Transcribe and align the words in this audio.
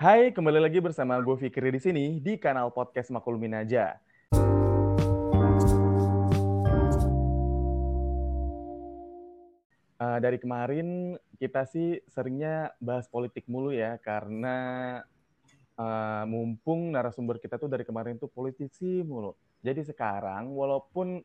Hai, 0.00 0.32
kembali 0.32 0.64
lagi 0.64 0.80
bersama 0.80 1.20
gue 1.20 1.36
Fikri 1.36 1.68
di 1.68 1.76
sini 1.76 2.04
di 2.24 2.40
kanal 2.40 2.72
podcast 2.72 3.12
Maklumin 3.12 3.52
aja. 3.52 4.00
Uh, 10.00 10.16
dari 10.24 10.40
kemarin 10.40 11.20
kita 11.36 11.68
sih 11.68 12.00
seringnya 12.08 12.72
bahas 12.80 13.12
politik 13.12 13.44
mulu 13.44 13.76
ya 13.76 14.00
karena 14.00 14.56
uh, 15.76 16.24
mumpung 16.24 16.96
narasumber 16.96 17.36
kita 17.36 17.60
tuh 17.60 17.68
dari 17.68 17.84
kemarin 17.84 18.16
tuh 18.16 18.32
politisi 18.32 19.04
mulu. 19.04 19.36
Jadi 19.60 19.84
sekarang 19.84 20.48
walaupun 20.56 21.20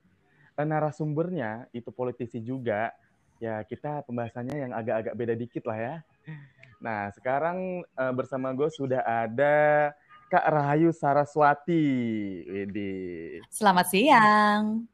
uh, 0.59 0.67
narasumbernya 0.67 1.71
itu 1.71 1.95
politisi 1.95 2.43
juga, 2.43 2.91
ya 3.39 3.63
kita 3.63 4.03
pembahasannya 4.03 4.67
yang 4.67 4.71
agak-agak 4.75 5.15
beda 5.15 5.31
dikit 5.39 5.63
lah 5.63 5.79
ya. 5.79 5.95
Nah 6.85 7.09
sekarang 7.17 7.81
uh, 7.97 8.13
bersama 8.13 8.53
gue 8.53 8.69
sudah 8.69 9.01
ada 9.01 9.89
Kak 10.29 10.45
Rahayu 10.45 10.93
Saraswati. 10.93 11.81
Widi. 12.45 13.41
Selamat 13.49 13.89
siang. 13.89 14.85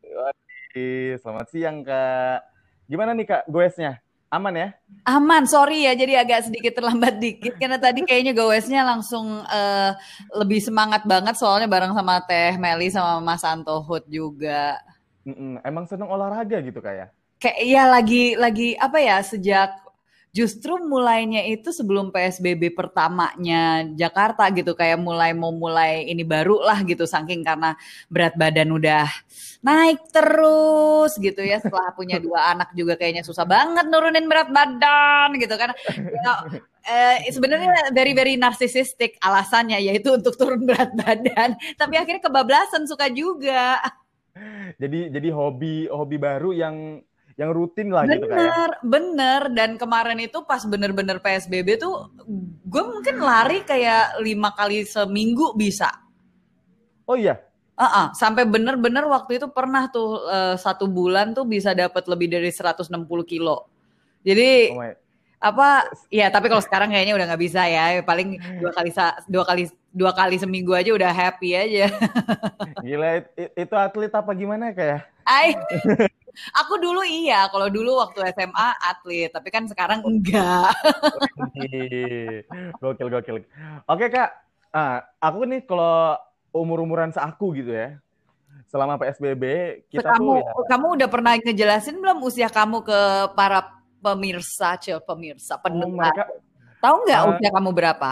Selamat 1.20 1.52
siang 1.52 1.84
Kak. 1.84 2.48
Gimana 2.88 3.12
nih 3.12 3.28
Kak 3.28 3.44
goesnya? 3.52 4.00
Aman 4.32 4.56
ya? 4.56 4.72
Aman, 5.04 5.44
sorry 5.44 5.84
ya 5.84 5.92
jadi 5.92 6.24
agak 6.24 6.48
sedikit 6.48 6.80
terlambat 6.80 7.20
dikit 7.20 7.60
karena 7.60 7.76
tadi 7.76 8.08
kayaknya 8.08 8.32
goesnya 8.32 8.88
langsung 8.88 9.44
uh, 9.44 9.92
lebih 10.40 10.64
semangat 10.64 11.04
banget 11.04 11.36
soalnya 11.36 11.68
bareng 11.68 11.92
sama 11.92 12.24
Teh 12.24 12.56
Meli 12.56 12.88
sama 12.88 13.20
Mas 13.20 13.44
Antohut 13.44 14.08
juga. 14.08 14.80
Mm-mm. 15.28 15.60
Emang 15.68 15.84
seneng 15.92 16.08
olahraga 16.08 16.64
gitu 16.64 16.80
kayak? 16.80 17.12
Ya? 17.12 17.44
Kayak 17.44 17.60
ya 17.68 17.84
lagi 17.92 18.24
lagi 18.40 18.80
apa 18.80 18.98
ya 19.04 19.20
sejak 19.20 19.91
justru 20.32 20.80
mulainya 20.80 21.44
itu 21.44 21.76
sebelum 21.76 22.08
PSBB 22.16 22.72
pertamanya 22.72 23.84
Jakarta 24.00 24.48
gitu 24.56 24.72
kayak 24.72 24.96
mulai 25.04 25.36
mau 25.36 25.52
mulai 25.52 26.08
ini 26.08 26.24
baru 26.24 26.64
lah 26.64 26.80
gitu 26.88 27.04
saking 27.04 27.44
karena 27.44 27.76
berat 28.08 28.40
badan 28.40 28.72
udah 28.72 29.12
naik 29.60 30.08
terus 30.10 31.20
gitu 31.20 31.44
ya. 31.44 31.60
Setelah 31.60 31.92
punya 31.92 32.18
dua 32.18 32.48
anak 32.56 32.72
juga 32.72 32.96
kayaknya 32.96 33.28
susah 33.28 33.44
banget 33.44 33.92
nurunin 33.92 34.26
berat 34.32 34.48
badan 34.50 35.36
gitu 35.36 35.56
kan. 35.60 35.76
Ya, 36.00 36.34
eh, 36.88 37.28
sebenarnya 37.28 37.92
very 37.92 38.16
very 38.16 38.40
narsisistik 38.40 39.20
alasannya 39.20 39.84
yaitu 39.84 40.16
untuk 40.16 40.40
turun 40.40 40.64
berat 40.64 40.96
badan. 40.96 41.60
Tapi 41.76 42.00
akhirnya 42.00 42.24
kebablasan 42.24 42.88
suka 42.88 43.12
juga. 43.12 43.84
Jadi 44.80 45.12
jadi 45.12 45.30
hobi 45.36 45.92
hobi 45.92 46.16
baru 46.16 46.56
yang 46.56 47.04
yang 47.36 47.52
rutin 47.56 47.92
lah 47.92 48.04
bener, 48.04 48.16
gitu 48.20 48.26
kayak. 48.28 48.40
Bener, 48.40 48.72
bener. 48.84 49.42
Dan 49.56 49.70
kemarin 49.76 50.20
itu 50.20 50.44
pas 50.44 50.64
bener-bener 50.64 51.20
PSBB 51.20 51.80
tuh 51.80 52.12
gue 52.68 52.84
mungkin 52.84 53.22
lari 53.22 53.64
kayak 53.64 54.20
lima 54.24 54.52
kali 54.56 54.84
seminggu 54.84 55.56
bisa. 55.56 55.92
Oh 57.08 57.16
iya? 57.16 57.40
Uh 57.76 57.84
-uh, 57.84 58.06
sampai 58.14 58.46
bener-bener 58.46 59.08
waktu 59.10 59.42
itu 59.42 59.48
pernah 59.50 59.90
tuh 59.90 60.22
uh, 60.28 60.56
satu 60.60 60.86
bulan 60.86 61.34
tuh 61.34 61.48
bisa 61.48 61.74
dapat 61.74 62.06
lebih 62.06 62.30
dari 62.30 62.52
160 62.54 62.92
kilo. 63.26 63.72
Jadi 64.22 64.50
oh 64.76 65.02
apa 65.42 65.90
ya 66.14 66.30
tapi 66.30 66.54
kalau 66.54 66.62
sekarang 66.62 66.94
kayaknya 66.94 67.18
udah 67.18 67.26
nggak 67.34 67.42
bisa 67.42 67.66
ya 67.66 68.06
paling 68.06 68.38
dua 68.62 68.70
kali 68.78 68.94
dua 69.26 69.42
kali 69.42 69.64
dua 69.90 70.14
kali 70.14 70.38
seminggu 70.38 70.70
aja 70.78 70.94
udah 70.94 71.10
happy 71.10 71.58
aja 71.58 71.90
gila 72.86 73.26
itu 73.34 73.74
atlet 73.74 74.14
apa 74.14 74.32
gimana 74.38 74.70
kayak 74.70 75.10
Ay, 75.32 75.56
Aku 76.64 76.80
dulu 76.80 77.04
iya, 77.04 77.48
kalau 77.52 77.68
dulu 77.68 78.00
waktu 78.00 78.24
SMA 78.32 78.68
atlet, 78.80 79.30
tapi 79.32 79.52
kan 79.52 79.68
sekarang 79.68 80.00
enggak. 80.04 80.72
gokil 82.82 83.08
gokil. 83.12 83.38
Oke 83.88 84.06
kak, 84.08 84.30
uh, 84.72 85.04
aku 85.20 85.44
nih 85.48 85.62
kalau 85.68 86.16
umur 86.56 86.84
umuran 86.84 87.12
seaku 87.12 87.52
gitu 87.60 87.76
ya, 87.76 88.00
selama 88.72 88.96
PSBB 89.00 89.44
kita 89.92 90.16
kamu, 90.16 90.24
tuh. 90.24 90.36
Ya, 90.40 90.52
kamu 90.72 90.86
udah 91.00 91.10
pernah 91.12 91.34
ngejelasin 91.36 92.00
belum 92.00 92.24
usia 92.24 92.48
kamu 92.48 92.84
ke 92.84 93.00
para 93.36 93.68
pemirsa, 94.00 94.80
cil 94.80 95.04
pemirsa, 95.04 95.60
oh, 95.60 95.62
pendengar? 95.62 96.16
Oh, 96.16 96.16
mereka, 96.16 96.26
Tahu 96.82 96.96
nggak 97.06 97.22
uh, 97.22 97.30
usia 97.36 97.50
kamu 97.54 97.70
berapa? 97.76 98.12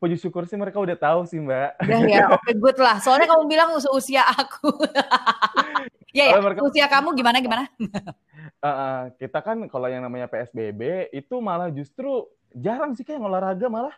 puji 0.00 0.16
syukur 0.16 0.48
sih 0.48 0.56
mereka 0.56 0.80
udah 0.80 0.96
tahu 0.96 1.28
sih 1.28 1.36
mbak. 1.36 1.76
Udah 1.84 2.00
ya, 2.08 2.24
oke 2.32 2.40
okay, 2.40 2.56
good 2.56 2.80
lah. 2.80 2.96
Soalnya 3.04 3.28
kamu 3.28 3.44
bilang 3.52 3.76
usia 3.76 4.24
aku. 4.24 4.72
ya 6.10 6.24
ya, 6.30 6.38
mereka... 6.42 6.60
usia 6.66 6.86
kamu 6.90 7.14
gimana 7.14 7.38
gimana? 7.38 7.64
uh, 8.64 8.68
uh, 8.68 9.00
kita 9.16 9.38
kan 9.40 9.58
kalau 9.70 9.86
yang 9.86 10.02
namanya 10.02 10.26
PSBB 10.26 11.12
itu 11.14 11.34
malah 11.38 11.70
justru 11.70 12.26
jarang 12.54 12.94
sih 12.98 13.06
kayak 13.06 13.22
olahraga 13.22 13.66
malah. 13.70 13.94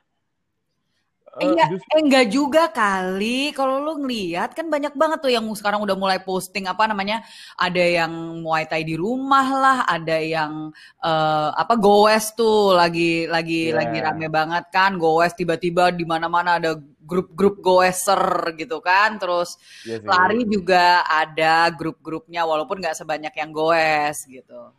Uh, 1.32 1.56
iya, 1.56 1.64
just... 1.72 1.88
eh, 1.88 2.00
enggak 2.04 2.28
juga 2.28 2.68
kali. 2.68 3.56
Kalau 3.56 3.80
lu 3.80 4.04
ngeliat 4.04 4.52
kan 4.52 4.68
banyak 4.68 4.92
banget 4.92 5.18
tuh 5.24 5.32
yang 5.32 5.48
sekarang 5.56 5.80
udah 5.80 5.96
mulai 5.96 6.20
posting 6.20 6.68
apa 6.68 6.84
namanya, 6.84 7.24
ada 7.56 7.80
yang 7.80 8.12
Muay 8.44 8.68
Thai 8.68 8.84
di 8.84 9.00
rumah 9.00 9.48
lah, 9.48 9.78
ada 9.88 10.20
yang 10.20 10.68
uh, 11.00 11.48
apa 11.56 11.80
goes 11.80 12.36
tuh 12.36 12.76
lagi 12.76 13.24
lagi 13.32 13.72
yeah. 13.72 13.80
lagi 13.80 13.98
rame 14.04 14.28
banget 14.28 14.68
kan, 14.68 15.00
goes 15.00 15.32
tiba-tiba 15.32 15.88
di 15.88 16.04
mana-mana 16.04 16.60
ada 16.60 16.76
grup-grup 17.02 17.58
goeser 17.58 18.54
gitu 18.56 18.78
kan, 18.78 19.18
terus 19.18 19.58
yeah, 19.82 20.02
lari 20.02 20.46
juga 20.46 21.02
ada 21.06 21.68
grup-grupnya 21.74 22.46
walaupun 22.46 22.78
nggak 22.78 22.96
sebanyak 22.96 23.34
yang 23.34 23.50
goes 23.50 24.24
gitu. 24.26 24.70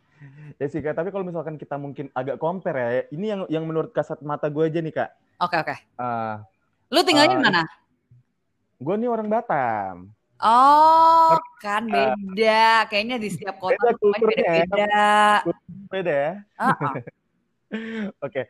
Ya 0.56 0.66
sih 0.70 0.80
kak, 0.80 0.96
tapi 0.96 1.10
kalau 1.10 1.26
misalkan 1.26 1.60
kita 1.60 1.76
mungkin 1.76 2.08
agak 2.14 2.40
compare 2.40 2.78
ya, 2.78 3.02
ini 3.12 3.26
yang 3.28 3.40
yang 3.50 3.64
menurut 3.68 3.92
kasat 3.92 4.22
mata 4.24 4.48
gue 4.48 4.64
aja 4.64 4.80
nih 4.80 4.94
kak 4.94 5.10
Oke 5.42 5.56
oke. 5.58 5.76
Uh, 5.98 6.38
Lu 6.94 7.02
tinggalnya 7.02 7.34
uh, 7.34 7.36
di 7.36 7.40
mana? 7.42 7.62
Gue 8.78 8.94
nih 8.94 9.10
orang 9.10 9.26
Batam. 9.26 10.14
Oh, 10.44 11.40
kan 11.58 11.88
beda. 11.88 12.86
Kayaknya 12.90 13.16
di 13.16 13.28
setiap 13.32 13.56
kota 13.58 13.96
beda 13.96 14.18
beda-beda. 14.20 15.06
Beda 15.88 16.12
ya. 16.12 16.32
Uh 16.60 16.70
-uh. 16.70 16.94
Oke, 17.74 18.14
okay. 18.20 18.44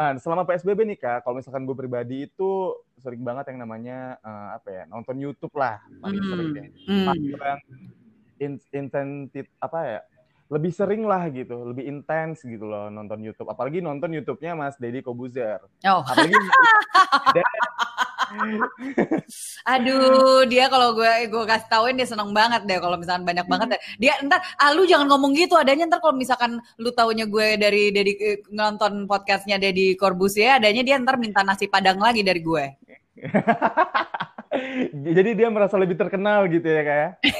uh, 0.00 0.16
selama 0.16 0.48
PSBB 0.48 0.82
nih 0.94 0.98
kak, 0.98 1.26
kalau 1.26 1.38
misalkan 1.38 1.68
gue 1.68 1.76
pribadi 1.76 2.26
itu 2.26 2.74
sering 3.00 3.20
banget 3.24 3.52
yang 3.52 3.64
namanya 3.64 4.16
uh, 4.24 4.56
apa 4.56 4.68
ya 4.68 4.82
nonton 4.88 5.16
YouTube 5.16 5.52
lah 5.56 5.80
paling 6.00 6.20
hmm. 6.20 6.30
sering 6.32 6.48
deh. 6.52 6.66
Yang 6.80 7.60
in, 8.40 8.52
apa 9.60 9.78
ya 9.84 10.00
lebih 10.50 10.72
sering 10.74 11.06
lah 11.06 11.30
gitu, 11.30 11.62
lebih 11.62 11.86
intens 11.86 12.42
gitu 12.42 12.66
loh 12.66 12.90
nonton 12.90 13.22
YouTube. 13.22 13.46
Apalagi 13.46 13.78
nonton 13.78 14.10
YouTube-nya 14.10 14.58
Mas 14.58 14.74
Deddy 14.80 14.98
Kobuzer. 14.98 15.62
Oh. 15.86 16.02
Apalagi 16.02 16.34
Aduh, 19.66 20.46
dia 20.46 20.70
kalau 20.70 20.94
gue 20.94 21.12
gue 21.26 21.44
kasih 21.46 21.68
tauin 21.70 21.96
dia 21.98 22.06
seneng 22.06 22.30
banget 22.30 22.62
deh 22.66 22.78
kalau 22.78 22.96
misalkan 22.96 23.24
banyak 23.26 23.46
banget 23.46 23.66
deh. 23.76 23.80
Dia 23.98 24.12
entar 24.22 24.40
ah 24.56 24.70
lu 24.74 24.86
jangan 24.86 25.06
ngomong 25.10 25.34
gitu 25.34 25.58
adanya 25.58 25.86
ntar 25.90 25.98
kalau 25.98 26.14
misalkan 26.14 26.62
lu 26.78 26.90
taunya 26.94 27.26
gue 27.26 27.58
dari 27.58 27.90
dari 27.90 28.12
eh, 28.18 28.38
nonton 28.50 29.04
podcastnya 29.10 29.58
Deddy 29.58 29.94
Corbuzier 29.98 30.58
adanya 30.62 30.86
dia 30.86 30.96
ntar 31.02 31.18
minta 31.18 31.42
nasi 31.42 31.66
padang 31.66 31.98
lagi 31.98 32.22
dari 32.22 32.40
gue. 32.42 32.64
Jadi 34.90 35.30
dia 35.38 35.46
merasa 35.46 35.78
lebih 35.78 35.94
terkenal 35.94 36.50
gitu 36.50 36.66
ya 36.66 36.82
kayak. 36.82 37.10
Ya? 37.22 37.32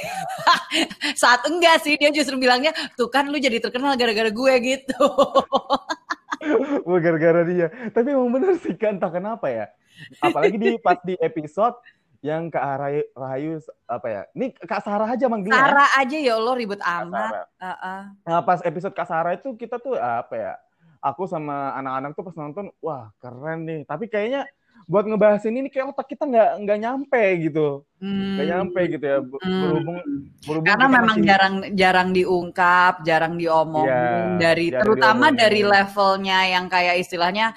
Saat 1.21 1.43
enggak 1.43 1.83
sih 1.83 1.99
dia 1.99 2.07
justru 2.15 2.39
bilangnya 2.39 2.71
tuh 2.95 3.11
kan 3.11 3.27
lu 3.27 3.35
jadi 3.35 3.59
terkenal 3.59 3.99
gara-gara 3.99 4.31
gue 4.31 4.53
gitu. 4.63 5.03
Gara-gara 7.03 7.41
dia. 7.45 7.67
Tapi 7.93 8.07
emang 8.13 8.31
bener 8.33 8.57
sih 8.59 8.73
kan 8.75 8.97
tak 8.97 9.21
kenapa 9.21 9.47
ya. 9.47 9.65
Apalagi 10.19 10.57
di 10.57 10.71
pas 10.81 10.97
di 11.05 11.15
episode 11.21 11.77
yang 12.21 12.53
Kak 12.53 12.61
Rahayu, 12.61 13.03
Rahayu 13.17 13.51
apa 13.89 14.07
ya? 14.07 14.21
Ini 14.37 14.53
Kak 14.53 14.81
Sarah 14.85 15.09
aja 15.09 15.25
manggilnya. 15.25 15.57
Sarah 15.57 15.89
aja 15.97 16.17
ya 16.17 16.33
Allah 16.37 16.53
ribet 16.53 16.81
amat. 16.81 17.33
Uh 17.57 17.65
-uh. 17.65 18.01
Nah, 18.29 18.41
pas 18.45 18.61
episode 18.61 18.93
Kak 18.93 19.09
Sarah 19.09 19.33
itu 19.33 19.57
kita 19.57 19.81
tuh 19.81 19.97
apa 19.97 20.35
ya? 20.37 20.53
Aku 21.01 21.25
sama 21.25 21.73
anak-anak 21.81 22.13
tuh 22.13 22.23
pas 22.29 22.35
nonton, 22.37 22.69
wah 22.77 23.09
keren 23.17 23.65
nih. 23.65 23.81
Tapi 23.89 24.05
kayaknya 24.05 24.45
buat 24.89 25.05
ngebahas 25.05 25.43
ini 25.49 25.69
kayak 25.69 25.93
otak 25.93 26.13
kita 26.13 26.23
nggak 26.25 26.49
nggak 26.65 26.79
nyampe 26.81 27.23
gitu 27.43 27.67
hmm. 28.01 28.33
nggak 28.37 28.47
nyampe 28.49 28.81
gitu 28.97 29.05
ya 29.05 29.17
hmm. 29.21 29.29
berhubung 29.61 29.97
berhubung 30.45 30.67
karena 30.67 30.85
memang 30.89 31.17
masih... 31.17 31.27
jarang 31.27 31.55
jarang 31.73 32.09
diungkap 32.13 32.93
jarang 33.05 33.33
diomongin 33.37 34.37
ya, 34.37 34.51
dari 34.51 34.67
terutama 34.73 35.29
diomongin. 35.29 35.41
dari 35.41 35.61
levelnya 35.61 36.39
yang 36.49 36.65
kayak 36.67 36.95
istilahnya 37.01 37.53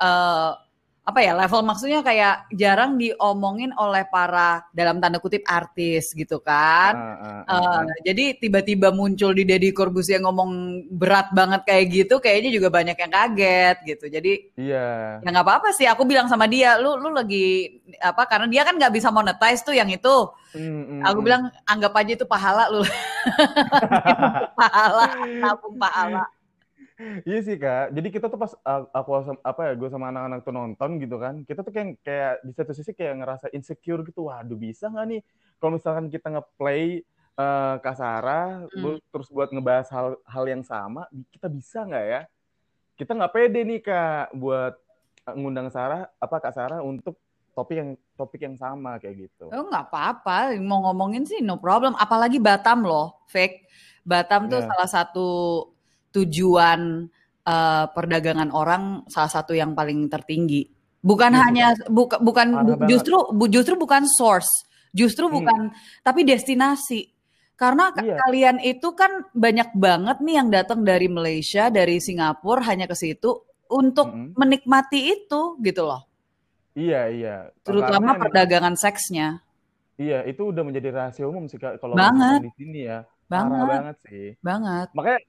uh, 0.00 0.56
apa 1.02 1.18
ya 1.18 1.34
level 1.34 1.66
maksudnya 1.66 1.98
kayak 1.98 2.46
jarang 2.54 2.94
diomongin 2.94 3.74
oleh 3.74 4.06
para 4.06 4.62
dalam 4.70 5.02
tanda 5.02 5.18
kutip 5.18 5.42
artis 5.50 6.14
gitu 6.14 6.38
kan. 6.38 6.94
Uh, 6.94 7.14
uh, 7.18 7.42
uh, 7.42 7.82
uh. 7.82 7.98
jadi 8.06 8.38
tiba-tiba 8.38 8.94
muncul 8.94 9.34
di 9.34 9.42
Deddy 9.42 9.74
Corbuzier 9.74 10.22
ngomong 10.22 10.86
berat 10.94 11.34
banget 11.34 11.66
kayak 11.66 11.84
gitu, 11.90 12.22
kayaknya 12.22 12.54
juga 12.54 12.70
banyak 12.70 12.94
yang 12.94 13.10
kaget 13.10 13.76
gitu. 13.82 14.04
Jadi 14.06 14.32
iya. 14.54 15.18
Yeah. 15.18 15.26
Ya 15.26 15.28
nggak 15.34 15.46
apa-apa 15.46 15.74
sih. 15.74 15.90
Aku 15.90 16.06
bilang 16.06 16.30
sama 16.30 16.46
dia, 16.46 16.78
lu 16.78 16.94
lu 17.02 17.10
lagi 17.10 17.82
apa? 17.98 18.22
Karena 18.30 18.46
dia 18.46 18.62
kan 18.62 18.78
nggak 18.78 18.94
bisa 18.94 19.10
monetize 19.10 19.66
tuh 19.66 19.74
yang 19.74 19.90
itu. 19.90 20.16
Mm, 20.54 21.02
mm, 21.02 21.02
Aku 21.10 21.18
mm. 21.18 21.26
bilang 21.26 21.42
anggap 21.66 21.98
aja 21.98 22.12
itu 22.14 22.26
pahala 22.30 22.70
lu. 22.70 22.86
pahala, 24.60 25.06
tabung 25.42 25.76
pahala. 25.82 26.24
Iya 27.22 27.38
sih 27.42 27.56
kak. 27.56 27.92
Jadi 27.92 28.08
kita 28.10 28.26
tuh 28.26 28.38
pas 28.38 28.52
uh, 28.54 28.86
aku 28.90 29.10
apa 29.42 29.60
ya, 29.68 29.72
gue 29.74 29.88
sama 29.88 30.08
anak-anak 30.10 30.40
tuh 30.42 30.54
nonton 30.54 30.90
gitu 30.98 31.16
kan, 31.18 31.34
kita 31.44 31.60
tuh 31.60 31.72
kayak 31.74 31.88
kayak 32.00 32.32
di 32.42 32.52
satu 32.52 32.72
sisi 32.72 32.92
kayak 32.92 33.18
ngerasa 33.22 33.46
insecure 33.52 34.02
gitu. 34.02 34.26
Waduh 34.26 34.56
bisa 34.56 34.88
nggak 34.88 35.06
nih 35.08 35.20
kalau 35.58 35.78
misalkan 35.78 36.06
kita 36.10 36.26
ngeplay 36.30 37.02
uh, 37.38 37.78
Kak 37.78 37.96
Sarah, 37.96 38.66
Hmm. 38.72 38.98
terus 39.10 39.28
buat 39.30 39.48
ngebahas 39.50 39.88
hal 39.90 40.08
hal 40.26 40.44
yang 40.46 40.62
sama, 40.62 41.06
kita 41.30 41.46
bisa 41.46 41.86
nggak 41.86 42.06
ya? 42.06 42.20
Kita 42.92 43.16
nggak 43.16 43.32
pede 43.32 43.60
nih 43.64 43.80
kak 43.80 44.36
buat 44.36 44.74
uh, 45.26 45.34
ngundang 45.34 45.72
Sarah 45.72 46.06
apa 46.18 46.36
Kak 46.38 46.54
Sarah 46.54 46.80
untuk 46.84 47.16
topik 47.52 47.76
yang 47.76 47.90
topik 48.16 48.40
yang 48.40 48.56
sama 48.56 48.96
kayak 48.96 49.28
gitu. 49.28 49.48
Oh 49.48 49.64
nggak 49.68 49.88
apa-apa, 49.92 50.56
mau 50.60 50.80
ngomongin 50.88 51.24
sih 51.24 51.40
no 51.44 51.56
problem. 51.60 51.92
Apalagi 51.96 52.40
Batam 52.40 52.84
loh, 52.84 53.24
fake. 53.28 53.68
Batam 54.02 54.50
tuh 54.50 54.58
Iya. 54.60 54.66
salah 54.66 54.88
satu 54.90 55.28
tujuan 56.12 57.08
eh, 57.42 57.84
perdagangan 57.90 58.54
orang, 58.54 59.02
salah 59.10 59.26
satu 59.26 59.50
yang 59.50 59.74
paling 59.74 60.06
tertinggi. 60.06 60.70
Bukan 61.02 61.34
sih, 61.34 61.42
hanya 61.42 61.66
buka, 61.90 62.22
bukan 62.22 62.54
bu- 62.62 62.86
justru 62.86 63.18
bu- 63.34 63.50
justru 63.50 63.74
bukan 63.74 64.06
source, 64.06 64.62
justru 64.94 65.26
Hmm. 65.26 65.42
bukan 65.42 65.60
tapi 66.06 66.22
destinasi. 66.22 67.10
Karena 67.58 67.90
ka- 67.90 68.02
Iya. 68.02 68.22
kalian 68.22 68.56
itu 68.62 68.94
kan 68.94 69.26
banyak 69.34 69.74
banget 69.74 70.22
nih 70.22 70.34
yang 70.38 70.48
datang 70.54 70.86
dari 70.86 71.10
Malaysia, 71.10 71.66
dari 71.66 71.98
Singapura 71.98 72.62
hanya 72.70 72.86
ke 72.86 72.94
situ 72.94 73.42
untuk 73.66 74.14
Mm-mm. 74.14 74.38
menikmati 74.38 75.10
itu 75.10 75.58
gitu 75.58 75.82
loh. 75.82 76.06
Iya 76.78 77.10
iya. 77.10 77.36
Terutama 77.66 78.14
Karena 78.14 78.22
perdagangan 78.22 78.74
seksnya. 78.78 79.42
Iya, 79.98 80.22
itu 80.30 80.46
udah 80.48 80.62
menjadi 80.62 80.88
rahasia 80.94 81.26
umum 81.26 81.50
sih 81.50 81.58
kalau 81.58 81.98
Banget. 81.98 82.46
di 82.46 82.50
sini 82.54 82.86
ya. 82.86 83.02
Parah 83.26 83.50
Banget, 83.50 83.66
banget 83.66 83.96
sih. 84.06 84.28
banget. 84.38 84.88
Makanya 84.94 85.20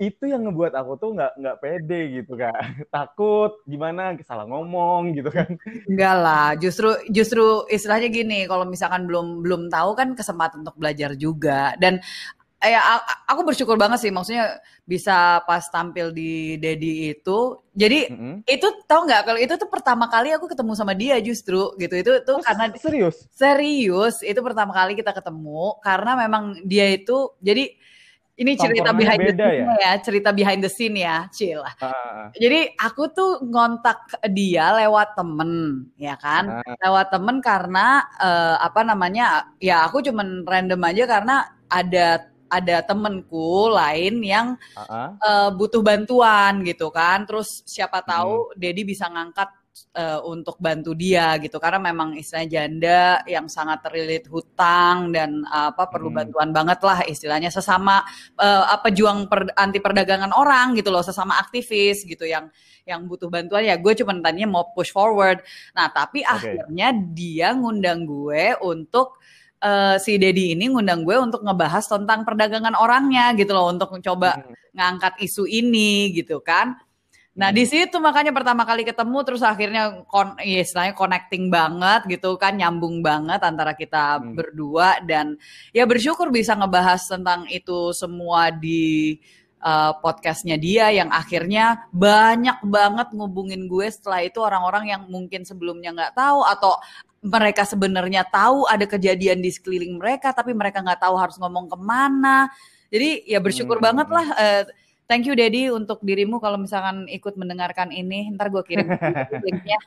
itu 0.00 0.24
yang 0.32 0.40
ngebuat 0.48 0.72
aku 0.80 0.92
tuh 1.02 1.10
nggak 1.16 1.32
nggak 1.40 1.56
pede 1.62 1.96
gitu 2.22 2.32
Kak. 2.40 2.54
Takut 2.94 3.50
gimana 3.70 4.16
salah 4.28 4.44
ngomong 4.50 5.12
gitu 5.16 5.28
kan. 5.32 5.48
Enggak 5.86 6.14
lah, 6.18 6.46
justru 6.58 6.90
justru 7.14 7.62
istilahnya 7.70 8.10
gini, 8.10 8.42
kalau 8.50 8.66
misalkan 8.66 9.06
belum 9.06 9.38
belum 9.46 9.62
tahu 9.70 9.94
kan 9.94 10.08
kesempatan 10.18 10.66
untuk 10.66 10.74
belajar 10.74 11.14
juga. 11.14 11.78
Dan 11.78 12.02
eh, 12.62 12.74
a- 12.74 13.02
a- 13.04 13.20
aku 13.30 13.42
bersyukur 13.46 13.78
banget 13.78 14.02
sih, 14.02 14.10
maksudnya 14.10 14.58
bisa 14.82 15.42
pas 15.46 15.62
tampil 15.70 16.10
di 16.10 16.58
Dedi 16.58 17.14
itu. 17.14 17.62
Jadi 17.74 18.10
Mm-mm. 18.10 18.42
itu 18.50 18.66
tahu 18.90 19.06
nggak 19.06 19.22
kalau 19.30 19.38
itu 19.42 19.54
tuh 19.58 19.70
pertama 19.70 20.06
kali 20.10 20.34
aku 20.34 20.46
ketemu 20.50 20.72
sama 20.74 20.94
dia 20.98 21.18
justru 21.22 21.74
gitu. 21.78 21.94
Itu 21.98 22.12
tuh 22.26 22.38
Oh, 22.38 22.42
karena 22.42 22.64
serius? 22.74 23.16
serius 23.30 24.16
itu 24.26 24.40
pertama 24.42 24.72
kali 24.74 24.98
kita 24.98 25.14
ketemu 25.14 25.78
karena 25.86 26.12
memang 26.18 26.44
dia 26.66 26.90
itu 26.90 27.34
jadi 27.42 27.74
ini 28.36 28.52
cerita 28.52 28.92
behind 28.92 29.20
the 29.24 29.32
beda 29.32 29.48
scene 29.48 29.72
ya, 29.80 29.92
cerita 30.04 30.28
behind 30.36 30.60
the 30.60 30.68
scene 30.68 30.96
ya, 31.00 31.16
Cil. 31.32 31.64
Ah, 31.64 31.72
ah, 31.80 31.88
ah. 31.88 32.28
Jadi 32.36 32.76
aku 32.76 33.08
tuh 33.08 33.40
ngontak 33.40 34.12
dia 34.28 34.76
lewat 34.76 35.16
temen, 35.16 35.84
ya 35.96 36.20
kan? 36.20 36.60
Ah, 36.60 36.76
Lewat 36.84 37.08
temen 37.08 37.40
karena 37.40 38.04
eh, 38.20 38.56
apa 38.60 38.84
namanya? 38.84 39.56
Ya 39.56 39.88
aku 39.88 40.04
cuman 40.04 40.44
random 40.44 40.84
aja 40.84 41.04
karena 41.08 41.48
ada 41.72 42.28
ada 42.46 42.76
temenku 42.84 43.72
lain 43.72 44.20
yang 44.20 44.60
ah, 44.76 44.84
ah. 44.84 45.08
eh, 45.16 45.50
butuh 45.56 45.80
bantuan 45.80 46.60
gitu 46.60 46.92
kan. 46.92 47.24
Terus 47.24 47.64
siapa 47.64 48.04
tahu 48.04 48.52
Dedi 48.52 48.84
bisa 48.84 49.08
ngangkat 49.08 49.48
eh, 49.92 50.20
untuk 50.24 50.56
bantu 50.56 50.92
dia 50.96 51.36
gitu. 51.40 51.56
Karena 51.56 51.80
memang 51.92 52.16
istilahnya 52.16 52.48
janda 52.48 53.02
yang 53.24 53.46
sangat 53.46 53.84
terlilit 53.84 54.24
hutang 54.28 55.12
dan 55.12 55.44
eh, 55.44 55.68
apa 55.72 55.88
perlu 55.88 56.08
Hmm. 56.12 56.18
bantuan 56.24 56.50
banget 56.52 56.80
lah 56.84 56.98
istilahnya. 57.04 57.48
Sesama 57.48 58.00
eh, 58.40 58.64
apa 58.66 58.88
juang 58.92 59.28
per- 59.28 59.52
anti 59.54 59.78
perdagangan 59.80 60.32
orang 60.32 60.76
gitu 60.76 60.88
loh. 60.88 61.04
Sesama 61.04 61.36
aktivis 61.36 62.04
gitu 62.04 62.24
yang 62.24 62.48
yang 62.86 63.02
butuh 63.04 63.26
bantuan. 63.26 63.66
Ya 63.66 63.74
gue 63.76 63.92
cuma 63.98 64.14
tadinya 64.22 64.46
mau 64.60 64.64
push 64.72 64.94
forward. 64.94 65.42
Nah 65.74 65.90
tapi 65.90 66.22
Oke. 66.22 66.30
akhirnya 66.30 66.94
dia 66.94 67.52
ngundang 67.52 68.06
gue 68.06 68.54
untuk 68.62 69.18
eh, 69.58 69.96
si 69.98 70.20
Dedi 70.20 70.52
ini 70.54 70.68
ngundang 70.68 71.02
gue 71.02 71.16
untuk 71.16 71.40
ngebahas 71.42 71.82
tentang 71.88 72.22
perdagangan 72.28 72.76
orangnya 72.76 73.32
gitu 73.34 73.56
loh. 73.56 73.72
Untuk 73.72 73.90
mencoba 73.90 74.38
Mm, 74.38 74.52
ngangkat 74.76 75.14
isu 75.24 75.48
ini 75.48 76.12
gitu 76.12 76.44
kan. 76.44 76.76
Nah 77.36 77.52
Hmm. 77.52 77.56
di 77.60 77.64
situ 77.68 77.96
makanya 78.00 78.32
pertama 78.32 78.64
kali 78.64 78.80
ketemu 78.80 79.18
terus 79.20 79.44
akhirnya 79.44 80.08
kon, 80.08 80.40
ya 80.40 80.64
istilahnya 80.64 80.96
connecting 80.96 81.52
banget 81.52 82.08
gitu 82.08 82.40
kan 82.40 82.56
nyambung 82.56 83.04
banget 83.04 83.44
antara 83.44 83.76
kita 83.76 84.16
Hmm. 84.16 84.32
berdua 84.32 85.04
dan 85.04 85.36
ya 85.70 85.84
bersyukur 85.84 86.32
bisa 86.32 86.56
ngebahas 86.56 87.04
tentang 87.04 87.44
itu 87.52 87.92
semua 87.92 88.48
di 88.48 89.20
uh, 89.60 89.92
podcastnya 90.00 90.56
dia 90.56 90.88
yang 90.88 91.12
akhirnya 91.12 91.84
banyak 91.92 92.56
banget 92.64 93.12
ngubungin 93.12 93.68
gue 93.68 93.84
setelah 93.92 94.24
itu 94.24 94.40
orang-orang 94.40 94.96
yang 94.96 95.02
mungkin 95.04 95.44
sebelumnya 95.44 95.92
nggak 95.92 96.16
tahu 96.16 96.40
atau 96.40 96.80
mereka 97.20 97.68
sebenarnya 97.68 98.24
tahu 98.32 98.64
ada 98.64 98.88
kejadian 98.88 99.44
di 99.44 99.52
sekeliling 99.52 100.00
mereka 100.00 100.32
tapi 100.32 100.56
mereka 100.56 100.80
nggak 100.80 101.04
tahu 101.04 101.20
harus 101.20 101.36
ngomong 101.36 101.68
ke 101.68 101.76
mana 101.76 102.48
jadi 102.88 103.28
ya 103.28 103.44
bersyukur 103.44 103.76
Hmm. 103.76 103.86
banget 103.92 104.08
lah 104.08 104.26
eh, 104.40 104.62
Thank 105.06 105.22
you 105.24 105.34
Dedi 105.34 105.70
untuk 105.70 106.02
dirimu 106.02 106.36
kalau 106.36 106.58
misalkan 106.58 107.06
ikut 107.06 107.34
mendengarkan 107.34 107.90
ini. 107.90 108.34
Ntar 108.34 108.50
gue 108.50 108.62
kirim 108.62 108.90
linknya. 109.46 109.78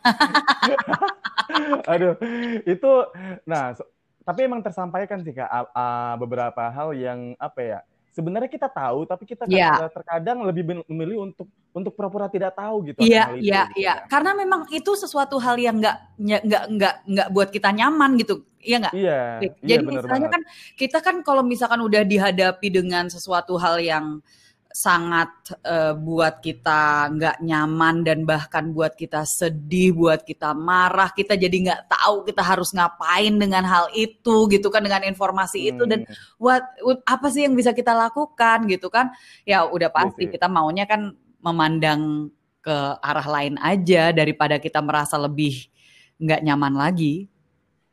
Aduh, 1.85 2.15
itu 2.63 2.91
nah 3.43 3.73
so- 3.73 3.87
tapi 4.23 4.45
emang 4.45 4.61
tersampaikan 4.61 5.19
sih 5.19 5.33
Kak 5.33 5.49
a- 5.49 6.15
beberapa 6.15 6.69
hal 6.69 6.93
yang 6.93 7.19
apa 7.35 7.59
ya? 7.59 7.79
Sebenarnya 8.09 8.47
kita 8.47 8.67
tahu 8.67 9.05
tapi 9.05 9.23
kita 9.23 9.43
Iya. 9.45 9.85
eh, 9.85 9.91
terkadang 9.91 10.43
lebih 10.43 10.65
memilih 10.87 11.23
untuk 11.25 11.47
untuk 11.71 11.93
pura-pura 11.93 12.25
tidak 12.27 12.51
tahu 12.53 12.87
gitu 12.87 12.99
Iya, 12.99 13.31
itu, 13.37 13.47
iya, 13.47 13.61
gitu 13.69 13.79
iya. 13.79 13.93
ya. 13.95 14.07
Karena 14.07 14.31
memang 14.33 14.65
itu 14.69 14.91
sesuatu 14.93 15.35
hal 15.37 15.55
yang 15.55 15.77
nggak 15.77 15.97
nggak 16.17 16.63
nggak 16.69 16.95
nggak 17.05 17.27
buat 17.29 17.49
kita 17.49 17.69
nyaman 17.69 18.15
gitu. 18.15 18.43
Iya 18.59 18.75
nggak? 18.81 18.93
Iya, 18.93 19.19
iya 19.39 19.49
Jadi 19.61 19.83
benar 19.83 20.01
istilahnya 20.03 20.27
banget. 20.27 20.35
kan 20.35 20.41
kita 20.75 20.97
kan 20.99 21.15
kalau 21.21 21.43
misalkan 21.43 21.79
udah 21.79 22.03
dihadapi 22.03 22.67
dengan 22.69 23.07
sesuatu 23.07 23.55
hal 23.55 23.79
yang 23.79 24.19
sangat 24.69 25.29
eh, 25.65 25.93
buat 25.97 26.39
kita 26.45 27.09
nggak 27.17 27.37
nyaman 27.41 28.05
dan 28.05 28.21
bahkan 28.23 28.69
buat 28.69 28.93
kita 28.93 29.25
sedih, 29.25 29.97
buat 29.97 30.21
kita 30.21 30.53
marah, 30.53 31.09
kita 31.11 31.33
jadi 31.35 31.51
nggak 31.65 31.81
tahu 31.89 32.23
kita 32.29 32.41
harus 32.45 32.69
ngapain 32.77 33.33
dengan 33.33 33.65
hal 33.65 33.89
itu 33.97 34.45
gitu 34.53 34.69
kan 34.69 34.85
dengan 34.85 35.01
informasi 35.09 35.73
itu 35.73 35.83
dan 35.89 36.05
Hmm, 36.05 36.15
what, 36.37 36.61
what- 36.85 37.01
apa 37.09 37.27
sih 37.33 37.49
yang 37.49 37.57
bisa 37.57 37.73
kita 37.73 37.91
lakukan 37.97 38.69
gitu 38.69 38.87
kan? 38.93 39.09
Ya 39.43 39.65
udah 39.65 39.89
pasti 39.89 40.29
sih. 40.29 40.29
kita 40.29 40.45
maunya 40.45 40.85
kan 40.85 41.17
memandang 41.41 42.29
ke 42.61 42.75
arah 43.01 43.25
lain 43.25 43.55
aja 43.63 44.11
daripada 44.13 44.59
kita 44.61 44.83
merasa 44.83 45.15
lebih 45.17 45.65
nggak 46.21 46.41
nyaman 46.45 46.73
lagi. 46.77 47.25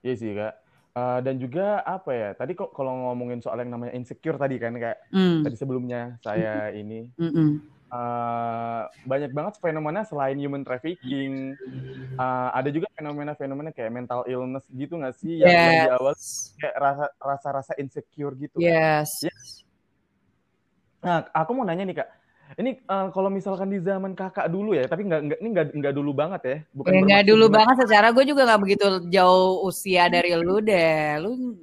Iya 0.04 0.14
sih 0.20 0.32
Kak. 0.38 0.65
Eh, 0.96 1.18
dan 1.20 1.36
juga 1.36 1.84
apa 1.84 2.10
ya? 2.16 2.28
Tadi 2.32 2.52
kok 2.56 2.72
kalau 2.72 2.92
ngomongin 3.12 3.44
soal 3.44 3.60
yang 3.60 3.68
namanya 3.74 3.92
insecure 3.92 4.40
tadi 4.40 4.56
kan 4.56 4.72
kayak 4.80 4.96
Hmm, 5.12 5.44
tadi 5.44 5.56
sebelumnya 5.60 6.16
saya 6.24 6.72
ini 6.80 7.04
mm-mm. 7.20 7.60
eh, 7.92 8.82
banyak 9.10 9.30
banget 9.36 9.54
fenomena 9.64 10.00
selain 10.08 10.36
human 10.40 10.64
trafficking, 10.66 11.52
eh, 12.20 12.48
ada 12.58 12.68
juga 12.72 12.88
fenomena-fenomena 12.96 13.70
kayak 13.76 13.92
mental 13.92 14.22
illness 14.30 14.64
gitu 14.72 14.94
nggak 15.00 15.16
sih 15.20 15.32
yang, 15.44 15.56
yang 15.60 15.76
di 15.82 15.88
awal 15.92 16.14
Yes, 16.16 16.52
kayak 16.60 16.76
rasa 16.80 17.06
rasa-rasa 17.20 17.72
insecure 17.82 18.34
gitu 18.40 18.58
kan. 18.64 18.76
yes. 19.22 19.64
Nah, 21.04 21.18
aku 21.38 21.50
mau 21.56 21.64
nanya 21.68 21.84
nih 21.86 21.96
kak, 22.02 22.08
ini 22.54 22.78
eh, 22.78 23.06
kalau 23.10 23.26
misalkan 23.26 23.66
di 23.66 23.82
zaman 23.82 24.14
kakak 24.14 24.46
dulu 24.46 24.78
ya, 24.78 24.86
tapi 24.86 25.02
nggak 25.02 25.20
nggak 25.26 25.38
ini 25.42 25.48
nggak 25.50 25.66
nggak 25.74 25.94
dulu 25.98 26.10
banget 26.14 26.40
ya, 26.46 26.56
bukan 26.70 26.90
Ya, 26.94 27.00
nggak 27.02 27.24
dulu 27.26 27.46
banget 27.50 27.76
secara 27.82 28.14
gue 28.14 28.24
juga 28.24 28.46
nggak 28.46 28.62
begitu 28.62 28.86
jauh 29.10 29.66
usia 29.66 30.06
dari 30.06 30.30
lu 30.38 30.62
deh. 30.62 31.18
Lu 31.18 31.58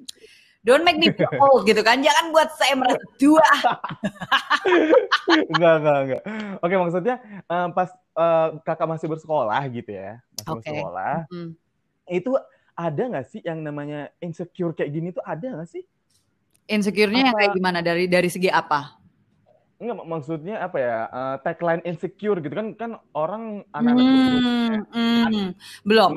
don't 0.64 0.84
make 0.84 1.00
me 1.00 1.12
feel 1.16 1.32
old 1.44 1.64
gitu 1.64 1.80
kan. 1.80 2.04
Jangan 2.04 2.36
buat 2.36 2.50
saya 2.60 2.76
merasa 2.76 3.04
tua. 3.16 3.50
Enggak, 5.52 5.74
enggak, 5.80 5.98
enggak. 6.04 6.22
Oke, 6.60 6.76
maksudnya 6.76 7.16
eh, 7.48 7.68
pas 7.72 7.90
eh, 7.96 8.48
kakak 8.68 8.88
masih 8.92 9.08
bersekolah 9.08 9.62
gitu 9.72 9.92
ya, 9.92 10.20
masih 10.36 10.52
Oke. 10.52 10.60
bersekolah, 10.68 11.16
Hmm. 11.32 11.50
itu 12.12 12.32
ada 12.74 13.04
nggak 13.06 13.26
sih 13.30 13.42
yang 13.46 13.62
namanya 13.62 14.10
insecure 14.18 14.74
kayak 14.74 14.92
gini 14.92 15.10
tuh 15.14 15.24
ada 15.24 15.46
nggak 15.46 15.70
sih? 15.70 15.84
Insecure-nya 16.64 17.32
yang 17.32 17.36
kayak 17.36 17.54
gimana 17.60 17.80
dari 17.84 18.08
dari 18.08 18.32
segi 18.32 18.48
apa? 18.48 19.03
Enggak, 19.84 19.96
mak- 20.00 20.10
maksudnya 20.16 20.56
apa 20.64 20.78
ya? 20.80 20.98
eh, 21.12 21.36
tagline 21.44 21.84
insecure 21.84 22.40
gitu 22.40 22.56
kan 22.56 22.68
kan 22.80 22.92
orang 23.12 23.68
anak-anak 23.70 24.08
Hmm, 24.08 24.80
hmm. 24.96 25.48
belum. 25.84 26.12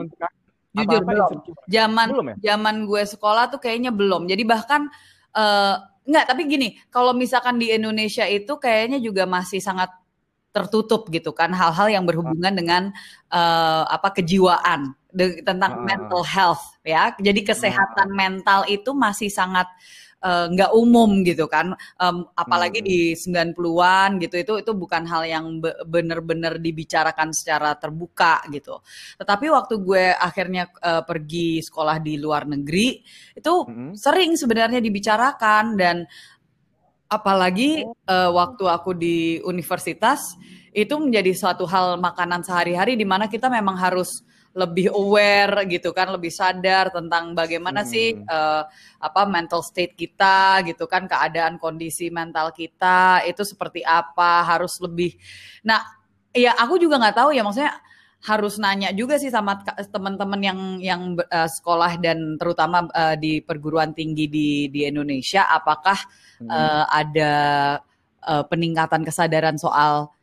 Jujur 0.71 1.01
apa-apa 1.03 1.11
belum. 1.11 1.31
insecure. 1.35 1.59
Zaman 1.67 2.07
Belum 2.15 2.27
ya? 2.31 2.37
zaman 2.55 2.75
gue 2.87 3.03
sekolah 3.03 3.45
tuh 3.51 3.59
kayaknya 3.59 3.91
belum. 3.91 4.31
Jadi 4.31 4.43
bahkan 4.47 4.87
eh 5.35 5.75
enggak, 6.07 6.25
tapi 6.31 6.43
gini, 6.47 6.69
kalau 6.95 7.11
misalkan 7.11 7.59
di 7.59 7.75
Indonesia 7.75 8.23
itu 8.31 8.55
kayaknya 8.63 9.03
juga 9.03 9.27
masih 9.27 9.59
sangat 9.59 9.91
tertutup 10.55 11.11
gitu 11.13 11.37
kan 11.37 11.53
hal-hal 11.53 11.91
yang 11.91 12.05
berhubungan 12.07 12.55
dengan 12.55 12.83
eh, 13.29 13.85
apa 13.91 14.15
kejiwaan 14.15 14.95
de- 15.11 15.43
tentang 15.43 15.83
Ah. 15.83 15.85
mental 15.85 16.23
health 16.23 16.63
ya. 16.87 17.11
Jadi 17.19 17.43
kesehatan 17.43 18.15
mental 18.15 18.63
itu 18.71 18.95
masih 18.95 19.27
sangat 19.29 19.67
uh, 19.67 19.75
nggak 20.27 20.71
umum 20.75 21.23
gitu 21.23 21.47
kan 21.47 21.73
um, 22.03 22.27
apalagi 22.35 22.83
hmm. 22.83 22.89
di 22.89 23.01
90-an 23.15 24.11
gitu 24.19 24.37
itu 24.43 24.53
itu 24.59 24.73
bukan 24.75 25.07
hal 25.07 25.23
yang 25.23 25.63
benar-benar 25.87 26.59
dibicarakan 26.59 27.31
secara 27.31 27.79
terbuka 27.79 28.43
gitu 28.51 28.83
tetapi 29.23 29.47
waktu 29.49 29.75
gue 29.81 30.05
akhirnya 30.13 30.69
uh, 30.83 31.03
pergi 31.07 31.63
sekolah 31.63 32.03
di 32.03 32.19
luar 32.19 32.51
negeri 32.51 33.01
itu 33.39 33.55
hmm. 33.65 33.95
sering 33.95 34.35
sebenarnya 34.35 34.83
dibicarakan 34.83 35.65
dan 35.79 36.03
apalagi 37.07 37.87
uh, 37.87 38.31
waktu 38.35 38.65
aku 38.67 38.91
di 38.99 39.39
universitas 39.47 40.35
itu 40.75 40.93
menjadi 40.99 41.33
suatu 41.33 41.65
hal 41.65 41.97
makanan 42.03 42.43
sehari-hari 42.43 42.99
di 42.99 43.07
mana 43.07 43.31
kita 43.31 43.47
memang 43.49 43.79
harus 43.79 44.27
lebih 44.57 44.89
aware 44.89 45.69
gitu 45.69 45.93
kan, 45.93 46.09
lebih 46.09 46.33
sadar 46.33 46.89
tentang 46.89 47.37
bagaimana 47.37 47.85
hmm. 47.85 47.91
sih 47.93 48.17
uh, 48.25 48.65
apa 48.97 49.29
mental 49.29 49.61
state 49.61 49.93
kita 49.93 50.65
gitu 50.65 50.89
kan, 50.89 51.05
keadaan 51.05 51.61
kondisi 51.61 52.09
mental 52.09 52.57
kita 52.57 53.21
itu 53.29 53.45
seperti 53.45 53.85
apa, 53.85 54.49
harus 54.49 54.81
lebih. 54.81 55.13
Nah, 55.61 55.85
ya 56.33 56.57
aku 56.57 56.81
juga 56.81 56.97
nggak 56.97 57.17
tahu 57.21 57.31
ya 57.37 57.45
maksudnya 57.45 57.77
harus 58.25 58.57
nanya 58.57 58.91
juga 58.97 59.21
sih 59.21 59.29
sama 59.29 59.61
teman-teman 59.93 60.41
yang 60.41 60.61
yang 60.81 61.03
uh, 61.31 61.47
sekolah 61.47 62.01
dan 62.01 62.41
terutama 62.41 62.89
uh, 62.97 63.15
di 63.15 63.45
perguruan 63.45 63.93
tinggi 63.93 64.27
di 64.27 64.49
di 64.73 64.89
Indonesia 64.89 65.45
apakah 65.47 66.01
hmm. 66.41 66.49
uh, 66.49 66.85
ada 66.91 67.35
uh, 68.25 68.45
peningkatan 68.49 69.05
kesadaran 69.05 69.61
soal 69.61 70.16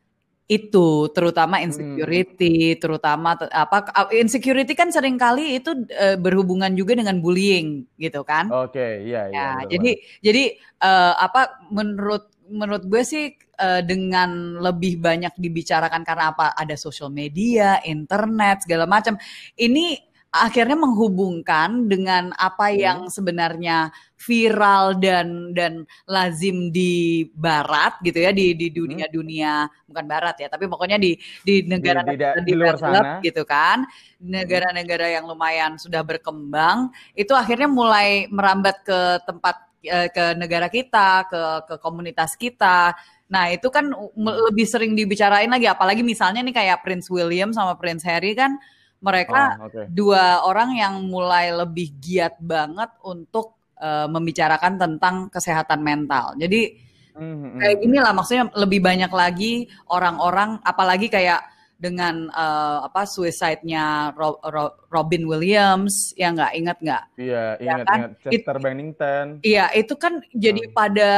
itu 0.44 1.08
terutama 1.16 1.56
hmm. 1.56 1.64
insecurity, 1.66 2.76
hmm. 2.76 2.80
terutama 2.80 3.32
apa 3.48 3.88
insecurity 4.12 4.76
kan 4.76 4.92
sering 4.92 5.16
kali 5.16 5.56
itu 5.56 5.72
uh, 5.72 6.20
berhubungan 6.20 6.68
juga 6.76 6.92
dengan 6.92 7.16
bullying 7.24 7.88
gitu 7.96 8.20
kan? 8.28 8.52
Oke, 8.52 8.76
okay, 8.76 8.92
iya 9.08 9.22
iya. 9.32 9.36
Ya, 9.36 9.48
jadi 9.72 9.90
jadi 10.20 10.44
uh, 10.84 11.14
apa 11.16 11.64
menurut 11.72 12.28
menurut 12.44 12.84
gue 12.84 13.02
sih 13.08 13.32
uh, 13.56 13.80
dengan 13.80 14.60
lebih 14.60 15.00
banyak 15.00 15.32
dibicarakan 15.40 16.04
karena 16.04 16.36
apa 16.36 16.52
ada 16.52 16.76
social 16.76 17.08
media, 17.08 17.80
internet 17.80 18.68
segala 18.68 18.84
macam. 18.84 19.16
Ini 19.56 20.13
akhirnya 20.34 20.74
menghubungkan 20.74 21.86
dengan 21.86 22.34
apa 22.34 22.74
hmm. 22.74 22.78
yang 22.82 22.98
sebenarnya 23.06 23.94
viral 24.18 24.98
dan 24.98 25.54
dan 25.54 25.86
lazim 26.10 26.74
di 26.74 27.22
barat 27.38 27.94
gitu 28.02 28.18
ya 28.18 28.34
di 28.34 28.58
di 28.58 28.74
dunia 28.74 29.06
hmm. 29.06 29.14
dunia 29.14 29.52
bukan 29.86 30.04
barat 30.10 30.34
ya 30.42 30.50
tapi 30.50 30.66
pokoknya 30.66 30.98
di 30.98 31.14
di 31.46 31.62
negara 31.70 32.02
di, 32.02 32.18
di, 32.18 32.26
di, 32.26 32.42
di 32.50 32.52
luar 32.58 32.74
sana 32.74 33.22
gitu 33.22 33.46
kan 33.46 33.86
negara-negara 34.18 35.06
yang 35.14 35.30
lumayan 35.30 35.78
sudah 35.78 36.02
berkembang 36.02 36.90
itu 37.14 37.30
akhirnya 37.30 37.70
mulai 37.70 38.26
merambat 38.26 38.82
ke 38.82 39.00
tempat 39.22 39.56
eh, 39.86 40.10
ke 40.10 40.34
negara 40.34 40.66
kita 40.66 41.30
ke 41.30 41.42
ke 41.70 41.74
komunitas 41.78 42.34
kita 42.34 42.98
Nah, 43.24 43.48
itu 43.50 43.72
kan 43.72 43.88
lebih 44.14 44.68
sering 44.68 44.92
dibicarain 44.92 45.48
lagi 45.48 45.64
apalagi 45.64 46.04
misalnya 46.04 46.44
nih 46.44 46.54
kayak 46.54 46.84
Prince 46.84 47.08
William 47.08 47.56
sama 47.56 47.74
Prince 47.74 48.04
Harry 48.04 48.36
kan 48.36 48.60
mereka 49.04 49.60
oh, 49.60 49.68
okay. 49.68 49.84
dua 49.92 50.48
orang 50.48 50.80
yang 50.80 50.94
mulai 51.04 51.52
lebih 51.52 51.92
giat 52.00 52.40
banget 52.40 52.88
untuk 53.04 53.60
uh, 53.76 54.08
membicarakan 54.08 54.80
tentang 54.80 55.28
kesehatan 55.28 55.84
mental. 55.84 56.32
Jadi 56.40 56.72
mm-hmm. 57.12 57.60
kayak 57.60 57.76
gini 57.84 57.98
lah 58.00 58.16
maksudnya 58.16 58.48
lebih 58.56 58.80
banyak 58.80 59.12
lagi 59.12 59.68
orang-orang 59.92 60.56
apalagi 60.64 61.12
kayak 61.12 61.44
dengan 61.74 62.32
uh, 62.32 62.86
apa 62.88 63.04
suicide-nya 63.04 64.16
Ro- 64.16 64.40
Ro- 64.40 64.88
Robin 64.88 65.28
Williams 65.28 66.16
ya 66.16 66.32
nggak 66.32 66.52
ingat 66.56 66.78
nggak? 66.80 67.04
Iya 67.20 67.44
ya 67.60 67.72
ingat 67.76 67.86
kan? 67.86 67.98
ingat 67.98 68.12
Chester 68.24 68.56
It, 68.56 68.62
Bennington. 68.64 69.26
Iya 69.44 69.64
itu 69.76 69.94
kan 70.00 70.24
jadi 70.32 70.62
hmm. 70.64 70.72
pada 70.72 71.10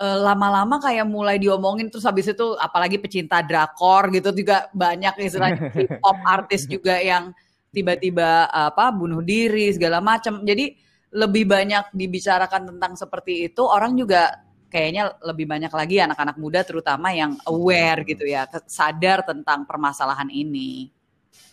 uh, 0.00 0.18
lama-lama 0.20 0.76
kayak 0.80 1.06
mulai 1.08 1.36
diomongin 1.40 1.88
terus 1.88 2.04
habis 2.04 2.28
itu 2.28 2.56
apalagi 2.60 3.00
pecinta 3.00 3.40
drakor 3.40 4.12
gitu 4.12 4.32
juga 4.32 4.68
banyak 4.72 5.16
istilahnya 5.24 5.72
hip 5.72 5.98
hop 6.04 6.18
artis 6.24 6.68
juga 6.68 7.00
yang 7.00 7.32
tiba-tiba 7.72 8.48
apa 8.48 8.88
bunuh 8.88 9.20
diri 9.20 9.68
segala 9.68 10.00
macam. 10.00 10.40
Jadi 10.40 10.72
lebih 11.12 11.44
banyak 11.44 11.92
dibicarakan 11.92 12.72
tentang 12.76 12.92
seperti 12.96 13.52
itu 13.52 13.62
orang 13.64 13.96
juga 13.96 14.32
kayaknya 14.72 15.12
lebih 15.22 15.46
banyak 15.46 15.72
lagi 15.72 15.96
anak-anak 16.02 16.36
muda 16.40 16.60
terutama 16.64 17.12
yang 17.12 17.36
aware 17.46 18.02
gitu 18.04 18.24
ya, 18.24 18.48
sadar 18.64 19.22
tentang 19.24 19.68
permasalahan 19.68 20.28
ini. 20.32 20.90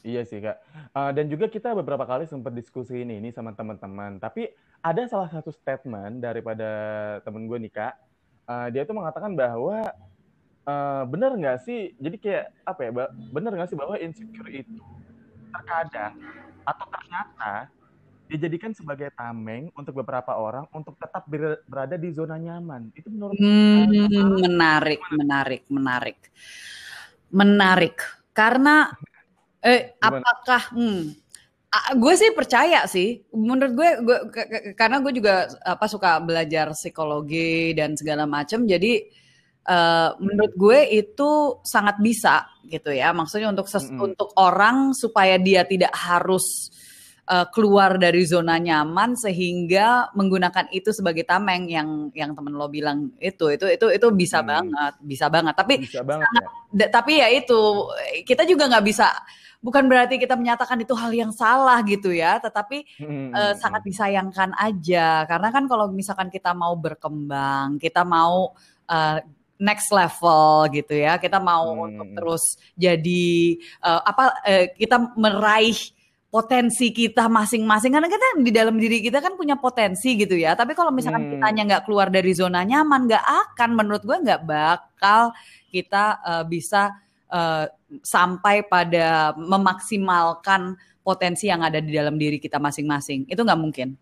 Iya 0.04 0.28
sih 0.28 0.44
kak. 0.44 0.60
Uh, 0.92 1.12
dan 1.16 1.32
juga 1.32 1.48
kita 1.48 1.72
beberapa 1.76 2.04
kali 2.04 2.28
sempat 2.28 2.52
diskusi 2.52 3.04
ini, 3.08 3.24
ini 3.24 3.32
sama 3.32 3.56
teman-teman. 3.56 4.20
Tapi 4.20 4.52
ada 4.84 5.08
salah 5.08 5.32
satu 5.32 5.48
statement 5.52 6.20
daripada 6.20 6.68
temen 7.24 7.48
gue 7.48 7.56
nih 7.68 7.72
kak 7.72 7.94
uh, 8.48 8.68
dia 8.72 8.84
tuh 8.84 8.96
mengatakan 8.96 9.34
bahwa 9.34 9.92
uh, 10.68 11.04
benar 11.08 11.36
nggak 11.36 11.64
sih? 11.64 11.96
Jadi 12.00 12.18
kayak 12.20 12.46
apa 12.64 12.80
ya 12.84 12.92
benar 13.32 13.52
nggak 13.56 13.70
sih 13.72 13.80
bahwa 13.80 13.96
insecure 14.00 14.52
itu 14.52 14.80
terkadang 15.54 16.18
atau 16.64 16.86
ternyata 16.90 17.70
dijadikan 18.32 18.74
sebagai 18.74 19.14
tameng 19.14 19.70
untuk 19.78 20.02
beberapa 20.02 20.34
orang 20.34 20.66
untuk 20.74 20.98
tetap 20.98 21.28
berada 21.70 21.96
di 22.00 22.10
zona 22.10 22.40
nyaman? 22.40 22.90
Itu 22.98 23.12
menurut 23.12 23.38
hmm, 23.38 24.50
menarik 24.50 25.02
menarik 25.14 25.64
menarik. 25.70 26.20
Menarik. 27.34 27.98
Karena 28.34 28.90
eh 29.64 29.96
apakah 30.02 30.76
hmm, 30.76 31.23
gue 31.98 32.14
sih 32.14 32.30
percaya 32.38 32.86
sih. 32.86 33.22
Menurut 33.34 33.74
gue, 33.74 33.90
gue 34.06 34.18
karena 34.78 35.02
gue 35.02 35.14
juga 35.14 35.50
apa 35.66 35.86
suka 35.90 36.22
belajar 36.22 36.74
psikologi 36.78 37.74
dan 37.74 37.98
segala 37.98 38.30
macam 38.30 38.66
jadi 38.70 39.02
uh, 39.68 40.14
menurut 40.22 40.54
gue 40.54 40.80
itu 40.94 41.62
sangat 41.66 41.98
bisa 41.98 42.46
gitu 42.70 42.94
ya. 42.94 43.10
Maksudnya 43.12 43.50
untuk 43.50 43.66
ses, 43.66 43.90
mm 43.90 43.98
-hmm. 43.98 44.06
untuk 44.06 44.30
orang 44.38 44.94
supaya 44.94 45.42
dia 45.42 45.66
tidak 45.66 45.94
harus 45.98 46.70
uh, 47.28 47.48
keluar 47.52 47.96
dari 48.00 48.24
zona 48.28 48.60
nyaman 48.60 49.16
sehingga 49.16 50.12
menggunakan 50.18 50.68
itu 50.76 50.92
sebagai 50.92 51.24
tameng 51.24 51.68
yang 51.70 52.10
yang 52.12 52.36
temen 52.36 52.56
lo 52.56 52.68
bilang 52.68 53.12
itu 53.20 53.52
itu 53.54 53.66
itu 53.70 53.86
itu 53.92 54.08
bisa 54.12 54.44
hmm. 54.44 54.48
banget 54.48 54.94
bisa 55.04 55.26
banget 55.32 55.54
tapi 55.56 55.74
bisa 55.84 56.02
banget, 56.04 56.28
sangat, 56.28 56.44
ya? 56.76 56.88
tapi 56.92 57.12
ya 57.20 57.28
itu 57.32 57.62
kita 58.28 58.44
juga 58.48 58.68
nggak 58.72 58.86
bisa 58.86 59.08
bukan 59.64 59.88
berarti 59.88 60.20
kita 60.20 60.36
menyatakan 60.36 60.76
itu 60.84 60.92
hal 60.92 61.10
yang 61.16 61.32
salah 61.32 61.80
gitu 61.88 62.12
ya, 62.12 62.36
tetapi 62.44 62.84
hmm. 63.00 63.32
uh, 63.32 63.54
sangat 63.56 63.88
disayangkan 63.88 64.52
aja 64.60 65.24
karena 65.24 65.50
kan 65.56 65.64
kalau 65.72 65.88
misalkan 65.88 66.28
kita 66.28 66.52
mau 66.52 66.76
berkembang, 66.76 67.80
kita 67.80 68.04
mau 68.04 68.52
uh, 68.92 69.18
next 69.56 69.88
level 69.96 70.68
gitu 70.76 71.00
ya, 71.00 71.16
kita 71.16 71.40
mau 71.40 71.72
hmm. 71.72 71.86
untuk 71.88 72.08
terus 72.12 72.44
jadi 72.76 73.56
uh, 73.80 74.04
apa 74.04 74.26
uh, 74.44 74.66
kita 74.76 75.16
meraih 75.16 75.80
potensi 76.34 76.90
kita 76.90 77.30
masing-masing 77.30 77.94
karena 77.94 78.10
kita 78.10 78.42
di 78.42 78.50
dalam 78.50 78.74
diri 78.82 79.06
kita 79.06 79.22
kan 79.22 79.38
punya 79.38 79.54
potensi 79.54 80.18
gitu 80.18 80.34
ya 80.34 80.58
tapi 80.58 80.74
kalau 80.74 80.90
misalkan 80.90 81.30
hmm. 81.30 81.32
kitanya 81.38 81.62
nggak 81.70 81.84
keluar 81.86 82.10
dari 82.10 82.34
zona 82.34 82.66
nyaman 82.66 83.06
nggak 83.06 83.22
akan 83.22 83.70
menurut 83.78 84.02
gue 84.02 84.18
nggak 84.18 84.42
bakal 84.42 85.30
kita 85.70 86.18
uh, 86.26 86.42
bisa 86.42 86.90
uh, 87.30 87.70
sampai 88.02 88.66
pada 88.66 89.38
memaksimalkan 89.38 90.74
potensi 91.04 91.52
yang 91.52 91.62
ada 91.62 91.84
di 91.84 91.92
dalam 91.92 92.16
diri 92.16 92.40
kita 92.40 92.58
masing-masing. 92.58 93.28
Itu 93.28 93.44
nggak 93.44 93.60
mungkin. 93.60 93.98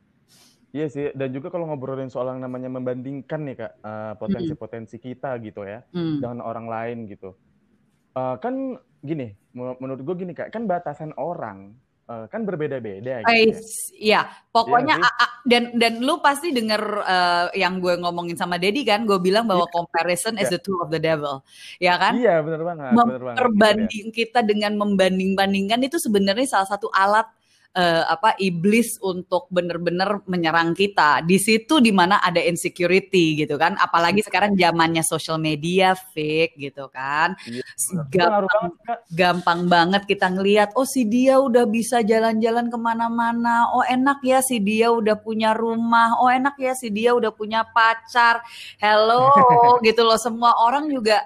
Iya 0.72 0.88
sih, 0.88 1.12
dan 1.12 1.36
juga 1.36 1.52
kalau 1.52 1.68
ngobrolin 1.68 2.08
soal 2.08 2.32
yang 2.32 2.48
namanya 2.48 2.72
membandingkan 2.72 3.44
nih 3.44 3.56
kak, 3.60 3.74
uh, 3.84 4.16
potensi-potensi 4.16 5.04
kita 5.04 5.36
gitu 5.44 5.68
ya, 5.68 5.84
mm. 5.92 6.24
dengan 6.24 6.40
orang 6.40 6.72
lain 6.72 6.98
gitu. 7.12 7.36
Uh, 8.16 8.40
kan 8.40 8.80
gini, 9.04 9.36
menurut 9.52 10.00
gue 10.00 10.16
gini 10.16 10.32
kak, 10.32 10.48
kan 10.48 10.72
batasan 10.72 11.12
orang 11.20 11.76
uh, 11.76 11.91
kan 12.30 12.42
berbeda-beda 12.48 13.22
gitu. 13.22 13.30
Ya. 13.30 13.60
Iya, 14.02 14.22
pokoknya 14.50 14.96
ya, 14.98 15.10
dan 15.46 15.64
dan 15.78 15.94
lu 16.02 16.20
pasti 16.20 16.50
denger 16.52 16.82
uh, 17.02 17.46
yang 17.54 17.78
gue 17.82 17.98
ngomongin 18.00 18.38
sama 18.38 18.58
Dedi 18.58 18.86
kan, 18.88 19.04
gue 19.06 19.18
bilang 19.18 19.46
bahwa 19.50 19.66
ya. 19.68 19.74
comparison 19.74 20.36
is 20.38 20.50
iya. 20.50 20.54
the 20.56 20.62
tool 20.62 20.80
of 20.82 20.90
the 20.90 21.02
devil, 21.02 21.42
ya 21.78 21.98
kan? 21.98 22.18
Iya 22.18 22.42
benar 22.46 22.62
banget. 22.66 22.92
Memperbanding 22.98 24.08
banget, 24.12 24.18
kita 24.18 24.40
dengan 24.46 24.74
membanding-bandingkan 24.78 25.82
itu 25.86 25.98
sebenarnya 25.98 26.48
salah 26.48 26.70
satu 26.70 26.92
alat 26.94 27.28
uh, 27.76 28.04
apa 28.08 28.36
iblis 28.40 29.00
untuk 29.00 29.48
benar-benar 29.52 30.24
menyerang 30.28 30.76
kita. 30.76 31.24
Di 31.24 31.40
situ 31.40 31.80
di 31.80 31.92
mana 31.96 32.20
ada 32.20 32.40
insecurity 32.40 33.44
gitu 33.44 33.56
kan. 33.56 33.80
Apalagi 33.80 34.24
sekarang 34.24 34.56
zamannya 34.56 35.04
social 35.04 35.40
media 35.40 35.96
fake 35.96 36.60
gitu 36.60 36.92
kan. 36.92 37.36
Iya, 37.48 37.64
gampang, 38.12 38.66
gampang 39.12 39.60
banget 39.68 40.04
kita 40.08 40.28
ngelihat 40.32 40.76
oh 40.76 40.88
si 40.88 41.08
dia 41.08 41.40
udah 41.40 41.64
bisa 41.68 42.04
jalan-jalan 42.04 42.68
ke 42.68 42.78
mana-mana. 42.78 43.72
Oh 43.72 43.84
enak 43.86 44.20
ya 44.24 44.40
si 44.44 44.60
dia 44.60 44.92
udah 44.92 45.16
punya 45.20 45.56
rumah. 45.56 46.20
Oh 46.20 46.28
enak 46.28 46.56
ya 46.60 46.74
si 46.76 46.92
dia 46.92 47.16
udah 47.16 47.32
punya 47.32 47.64
pacar. 47.72 48.44
Hello 48.80 49.32
gitu 49.88 50.04
loh. 50.04 50.20
Semua 50.20 50.56
orang 50.60 50.92
juga 50.92 51.24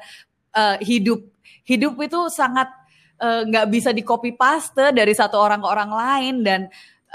uh, 0.54 0.78
hidup 0.82 1.26
hidup 1.66 1.98
itu 1.98 2.30
sangat 2.30 2.70
nggak 3.20 3.66
uh, 3.68 3.72
bisa 3.72 3.96
di 3.96 4.04
copy 4.04 4.36
paste 4.36 4.92
dari 4.92 5.16
satu 5.16 5.40
orang 5.40 5.64
ke 5.64 5.68
orang 5.72 5.92
lain 5.92 6.36
dan 6.44 6.62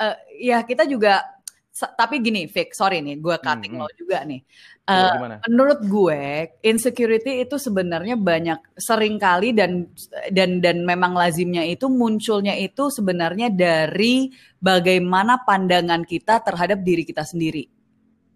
uh, 0.01 0.17
ya 0.41 0.65
kita 0.65 0.89
juga 0.89 1.41
tapi 1.81 2.21
gini, 2.21 2.45
Vic, 2.51 2.77
sorry 2.77 3.01
nih, 3.01 3.17
gue 3.17 3.37
cutting 3.41 3.79
hmm, 3.79 3.81
lo 3.81 3.89
juga 3.97 4.21
nih. 4.27 4.43
Uh, 4.85 5.39
menurut 5.47 5.81
gue, 5.87 6.51
insecurity 6.67 7.47
itu 7.47 7.57
sebenarnya 7.57 8.19
banyak 8.19 8.75
sering 8.75 9.17
kali 9.17 9.55
dan 9.55 9.87
dan 10.35 10.59
dan 10.59 10.83
memang 10.83 11.15
lazimnya 11.15 11.63
itu 11.65 11.87
munculnya 11.87 12.59
itu 12.59 12.91
sebenarnya 12.91 13.49
dari 13.55 14.35
bagaimana 14.59 15.47
pandangan 15.47 16.03
kita 16.05 16.43
terhadap 16.43 16.83
diri 16.83 17.07
kita 17.07 17.23
sendiri. 17.23 17.65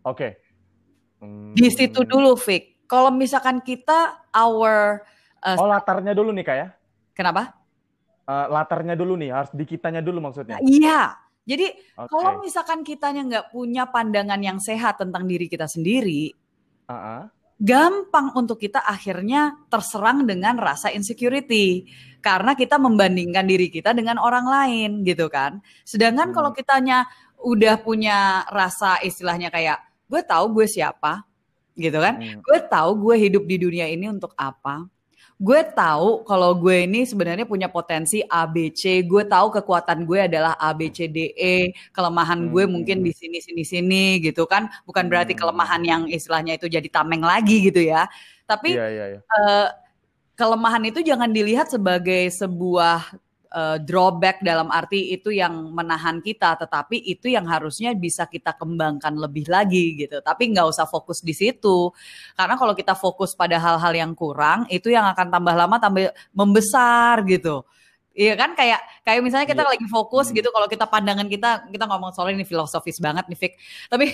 Oke. 0.07 0.17
Okay. 0.17 0.33
Hmm. 1.21 1.53
Di 1.53 1.69
situ 1.69 2.07
dulu, 2.07 2.39
Vic. 2.39 2.87
Kalau 2.87 3.11
misalkan 3.11 3.61
kita 3.65 4.31
our 4.31 5.03
uh, 5.43 5.57
Oh, 5.59 5.69
latarnya 5.69 6.15
dulu 6.15 6.31
nih, 6.31 6.45
Kak 6.47 6.57
ya? 6.57 6.69
Kenapa? 7.15 7.55
Uh, 8.27 8.51
latarnya 8.51 8.99
dulu 8.99 9.15
nih, 9.15 9.31
harus 9.31 9.53
di 9.55 9.65
kitanya 9.65 10.03
dulu 10.03 10.19
maksudnya. 10.19 10.59
Iya, 10.65 11.15
jadi 11.45 11.77
okay. 11.77 12.09
kalau 12.09 12.41
misalkan 12.41 12.81
kitanya 12.81 13.23
nggak 13.29 13.47
punya 13.53 13.85
pandangan 13.93 14.41
yang 14.41 14.57
sehat 14.57 14.97
tentang 14.97 15.29
diri 15.29 15.45
kita 15.45 15.69
sendiri, 15.69 16.33
uh 16.89 16.93
-uh. 16.93 17.23
gampang 17.61 18.33
untuk 18.33 18.57
kita 18.57 18.81
akhirnya 18.81 19.69
terserang 19.69 20.25
dengan 20.25 20.57
rasa 20.57 20.89
insecurity 20.89 21.85
karena 22.25 22.57
kita 22.57 22.81
membandingkan 22.81 23.45
diri 23.45 23.69
kita 23.69 23.93
dengan 23.93 24.17
orang 24.17 24.49
lain 24.49 24.91
gitu 25.05 25.29
kan. 25.29 25.61
Sedangkan 25.85 26.33
hmm. 26.33 26.37
kalau 26.37 26.51
kitanya 26.57 27.05
udah 27.45 27.77
punya 27.85 28.49
rasa 28.49 29.05
istilahnya 29.05 29.53
kayak 29.53 29.85
gue 30.09 30.25
tahu 30.25 30.57
gue 30.57 30.65
siapa 30.65 31.29
gitu 31.77 32.01
kan, 32.01 32.25
hmm. 32.25 32.41
gue 32.41 32.59
tahu 32.73 33.05
gue 33.05 33.21
hidup 33.21 33.45
di 33.45 33.61
dunia 33.61 33.85
ini 33.85 34.09
untuk 34.09 34.33
apa 34.41 34.89
gue 35.35 35.61
tahu 35.75 36.23
kalau 36.23 36.55
gue 36.55 36.87
ini 36.87 37.03
sebenarnya 37.03 37.43
punya 37.43 37.67
potensi 37.67 38.23
A 38.31 38.47
B 38.47 38.71
C. 38.71 39.03
Gue 39.03 39.27
tahu 39.27 39.51
kekuatan 39.51 40.07
gue 40.07 40.31
adalah 40.31 40.55
A 40.57 40.71
B 40.71 40.89
C 40.95 41.11
D 41.11 41.35
E. 41.35 41.75
Kelemahan 41.91 42.49
gue 42.49 42.65
mungkin 42.71 43.03
di 43.03 43.11
sini 43.11 43.43
sini 43.43 43.67
sini 43.67 44.05
gitu 44.23 44.47
kan. 44.47 44.71
Bukan 44.87 45.11
berarti 45.11 45.35
hmm. 45.35 45.41
kelemahan 45.43 45.83
yang 45.83 46.03
istilahnya 46.07 46.55
itu 46.55 46.71
jadi 46.71 46.87
tameng 46.87 47.27
lagi 47.27 47.67
gitu 47.67 47.83
ya. 47.83 48.07
Tapi 48.47 48.77
yeah, 48.77 48.91
yeah, 48.91 49.07
yeah. 49.19 49.23
Uh, 49.35 49.69
kelemahan 50.35 50.83
itu 50.87 51.03
jangan 51.03 51.31
dilihat 51.31 51.71
sebagai 51.71 52.31
sebuah 52.35 53.24
uh, 53.55 53.79
drawback 53.79 54.43
dalam 54.43 54.69
arti 54.75 55.15
itu 55.15 55.31
yang 55.31 55.71
menahan 55.71 56.19
kita, 56.19 56.59
tetapi 56.59 56.99
itu 56.99 57.31
yang 57.31 57.47
harusnya 57.47 57.95
bisa 57.95 58.27
kita 58.27 58.59
kembangkan 58.59 59.15
lebih 59.15 59.47
lagi 59.47 59.95
gitu. 59.95 60.19
Tapi 60.19 60.51
nggak 60.51 60.67
usah 60.75 60.91
fokus 60.91 61.23
di 61.23 61.33
situ, 61.33 61.95
karena 62.35 62.59
kalau 62.59 62.75
kita 62.75 62.99
fokus 62.99 63.33
pada 63.39 63.57
hal-hal 63.57 63.95
yang 63.95 64.13
kurang, 64.19 64.67
itu 64.69 64.91
yang 64.91 65.07
akan 65.15 65.31
tambah 65.31 65.55
lama 65.55 65.77
tambah 65.79 66.11
membesar 66.35 67.23
gitu. 67.31 67.63
Iya 68.15 68.39
kan 68.39 68.55
kayak 68.55 68.79
kayak 69.03 69.21
misalnya 69.27 69.43
kita 69.43 69.67
yeah. 69.67 69.73
lagi 69.75 69.87
fokus 69.91 70.31
hmm. 70.31 70.39
gitu 70.39 70.49
kalau 70.55 70.71
kita 70.71 70.87
pandangan 70.87 71.27
kita 71.27 71.67
kita 71.67 71.85
ngomong 71.91 72.15
soal 72.15 72.31
ini 72.31 72.47
filosofis 72.47 73.03
banget 73.03 73.27
nih 73.27 73.39
Fik. 73.39 73.53
Tapi 73.91 74.07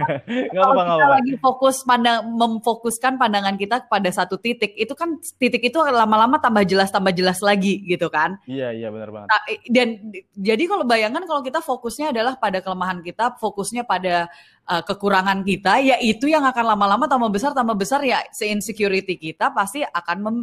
kalau 0.58 0.74
apa, 0.74 0.82
kita 0.82 1.06
apa. 1.06 1.14
lagi 1.22 1.32
fokus 1.38 1.76
pandang 1.86 2.26
memfokuskan 2.34 3.14
pandangan 3.14 3.54
kita 3.54 3.86
pada 3.86 4.10
satu 4.10 4.42
titik 4.42 4.74
itu 4.74 4.90
kan 4.98 5.22
titik 5.38 5.62
itu 5.62 5.78
lama-lama 5.78 6.42
tambah 6.42 6.66
jelas 6.66 6.90
tambah 6.90 7.14
jelas 7.14 7.38
lagi 7.46 7.78
gitu 7.86 8.10
kan. 8.10 8.42
Iya 8.50 8.74
iya 8.74 8.90
benar 8.90 9.14
banget. 9.14 9.28
Nah, 9.30 9.40
dan 9.70 9.88
jadi 10.34 10.62
kalau 10.66 10.82
bayangkan 10.82 11.22
kalau 11.22 11.38
kita 11.46 11.62
fokusnya 11.62 12.10
adalah 12.10 12.34
pada 12.34 12.58
kelemahan 12.58 13.06
kita, 13.06 13.38
fokusnya 13.38 13.86
pada 13.86 14.26
uh, 14.66 14.82
kekurangan 14.82 15.46
kita, 15.46 15.78
ya 15.78 15.96
itu 16.02 16.26
yang 16.26 16.42
akan 16.42 16.74
lama-lama 16.74 17.06
tambah 17.06 17.30
besar 17.30 17.54
tambah 17.54 17.78
besar 17.78 18.02
ya 18.02 18.18
se 18.34 18.50
insecurity 18.50 19.14
kita 19.14 19.54
pasti 19.54 19.86
akan 19.86 20.16
mem 20.18 20.36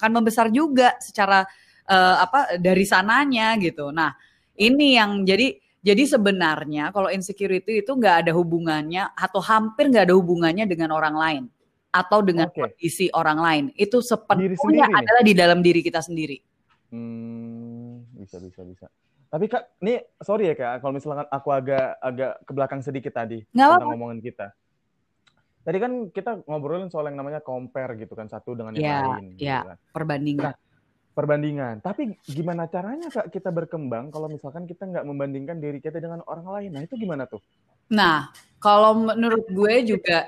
akan 0.00 0.10
membesar 0.16 0.48
juga 0.48 0.96
secara 0.96 1.44
uh, 1.88 2.16
apa 2.24 2.56
dari 2.60 2.84
sananya 2.84 3.56
gitu. 3.60 3.90
Nah, 3.90 4.12
ini 4.56 4.96
yang 4.96 5.24
jadi 5.24 5.56
jadi 5.84 6.16
sebenarnya 6.16 6.96
kalau 6.96 7.12
insecurity 7.12 7.84
itu 7.84 7.92
nggak 7.92 8.24
ada 8.24 8.32
hubungannya 8.32 9.12
atau 9.12 9.40
hampir 9.44 9.92
nggak 9.92 10.08
ada 10.08 10.16
hubungannya 10.16 10.64
dengan 10.64 10.96
orang 10.96 11.16
lain 11.16 11.44
atau 11.94 12.24
dengan 12.24 12.48
okay. 12.50 12.72
kondisi 12.72 13.06
orang 13.12 13.38
lain. 13.38 13.64
Itu 13.76 14.00
sepenuhnya 14.00 14.88
adalah 14.90 15.22
di 15.22 15.34
dalam 15.36 15.60
diri 15.60 15.84
kita 15.84 16.00
sendiri. 16.00 16.40
Hmm, 16.88 18.02
bisa 18.16 18.40
bisa 18.40 18.64
bisa. 18.64 18.86
Tapi 19.30 19.50
kak, 19.50 19.82
ini 19.82 19.98
sorry 20.22 20.50
ya 20.50 20.54
kak, 20.54 20.78
kalau 20.78 20.94
misalkan 20.94 21.26
aku 21.26 21.48
agak 21.50 21.98
agak 21.98 22.32
ke 22.46 22.52
belakang 22.54 22.80
sedikit 22.86 23.12
tadi 23.18 23.42
Nggak 23.50 23.66
tentang 23.66 23.82
apa. 23.82 23.94
ngomongin 23.94 24.20
kita. 24.22 24.46
Tadi 25.64 25.78
kan 25.80 25.92
kita 26.12 26.30
ngobrolin 26.44 26.92
soal 26.92 27.08
yang 27.08 27.18
namanya 27.18 27.40
compare 27.40 27.96
gitu 27.96 28.12
kan 28.12 28.28
satu 28.28 28.52
dengan 28.54 28.76
yang 28.76 28.84
ya, 28.84 28.98
lain. 29.00 29.24
Iya, 29.34 29.58
gitu 29.58 29.68
kan. 29.74 29.78
perbandingan. 29.90 30.44
Nah, 30.48 30.54
perbandingan. 31.14 31.80
Tapi 31.80 32.18
gimana 32.26 32.66
caranya 32.66 33.08
kak 33.08 33.30
kita 33.30 33.54
berkembang 33.54 34.10
kalau 34.10 34.26
misalkan 34.26 34.66
kita 34.66 34.84
nggak 34.84 35.06
membandingkan 35.06 35.62
diri 35.62 35.78
kita 35.78 36.02
dengan 36.02 36.20
orang 36.26 36.46
lain? 36.50 36.70
Nah 36.74 36.82
itu 36.82 36.98
gimana 36.98 37.24
tuh? 37.24 37.40
Nah 37.94 38.34
kalau 38.58 38.98
menurut 38.98 39.46
gue 39.48 39.94
juga 39.94 40.26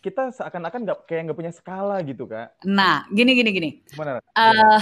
kita 0.00 0.30
seakan-akan 0.32 0.80
nggak 0.86 0.98
kayak 1.04 1.22
nggak 1.28 1.38
punya 1.38 1.52
skala 1.52 2.00
gitu 2.02 2.24
kak. 2.24 2.56
Nah 2.64 3.04
gini 3.12 3.36
gini 3.36 3.50
gini. 3.52 3.70
Gimana? 3.92 4.18
Uh, 4.32 4.80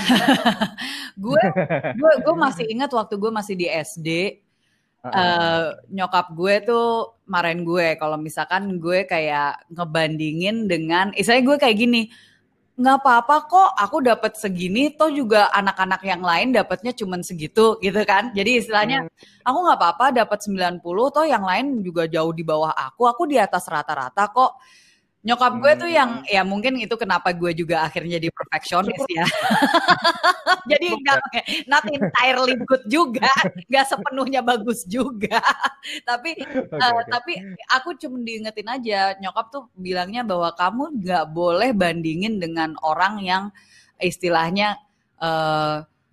gue 1.25 1.42
gue 1.99 2.12
gue 2.23 2.35
masih 2.38 2.64
ingat 2.70 2.94
waktu 2.94 3.18
gue 3.18 3.31
masih 3.35 3.55
di 3.59 3.66
SD. 3.66 4.40
Uh, 5.05 5.12
uh, 5.12 5.64
nyokap 5.92 6.33
gue 6.33 6.64
tuh 6.64 7.12
marahin 7.29 7.61
gue 7.61 7.92
kalau 8.01 8.16
misalkan 8.16 8.81
gue 8.81 9.05
kayak 9.05 9.68
ngebandingin 9.68 10.64
dengan, 10.64 11.12
istilahnya 11.12 11.44
gue 11.44 11.57
kayak 11.61 11.77
gini, 11.77 12.09
nggak 12.75 13.07
apa-apa 13.07 13.37
kok 13.47 13.71
aku 13.79 14.03
dapat 14.03 14.35
segini 14.35 14.91
toh 14.99 15.07
juga 15.07 15.47
anak-anak 15.55 16.03
yang 16.03 16.19
lain 16.19 16.51
dapatnya 16.51 16.91
cuman 16.91 17.23
segitu 17.23 17.79
gitu 17.79 18.03
kan 18.03 18.35
jadi 18.35 18.59
istilahnya 18.59 19.07
hmm. 19.07 19.47
aku 19.47 19.59
nggak 19.63 19.79
apa-apa 19.79 20.07
dapat 20.11 20.39
90 20.43 20.83
toh 20.83 21.23
yang 21.23 21.47
lain 21.47 21.87
juga 21.87 22.11
jauh 22.11 22.35
di 22.35 22.43
bawah 22.43 22.75
aku 22.75 23.07
aku 23.07 23.31
di 23.31 23.39
atas 23.39 23.71
rata-rata 23.71 24.27
kok 24.27 24.59
Nyokap 25.25 25.53
gue 25.57 25.73
tuh 25.81 25.89
yang 25.89 26.21
hmm. 26.21 26.29
ya 26.29 26.45
mungkin 26.45 26.77
itu 26.77 26.93
kenapa 27.01 27.33
gue 27.33 27.57
juga 27.57 27.89
akhirnya 27.89 28.21
jadi 28.21 28.29
perfeksionis 28.29 29.01
ya. 29.09 29.25
jadi 30.71 30.87
nggak 31.01 31.19
not 31.65 31.85
entirely 31.89 32.61
good 32.69 32.85
juga, 32.85 33.33
nggak 33.73 33.85
sepenuhnya 33.89 34.45
bagus 34.45 34.85
juga. 34.85 35.41
tapi 36.09 36.37
okay, 36.37 36.77
uh, 36.77 36.93
okay. 36.93 37.09
tapi 37.09 37.33
aku 37.73 37.97
cuma 37.97 38.21
diingetin 38.21 38.69
aja 38.69 39.17
nyokap 39.17 39.47
tuh 39.49 39.65
bilangnya 39.73 40.29
bahwa 40.29 40.53
kamu 40.53 41.01
nggak 41.01 41.25
boleh 41.33 41.73
bandingin 41.73 42.37
dengan 42.37 42.77
orang 42.85 43.25
yang 43.25 43.45
istilahnya 43.97 44.77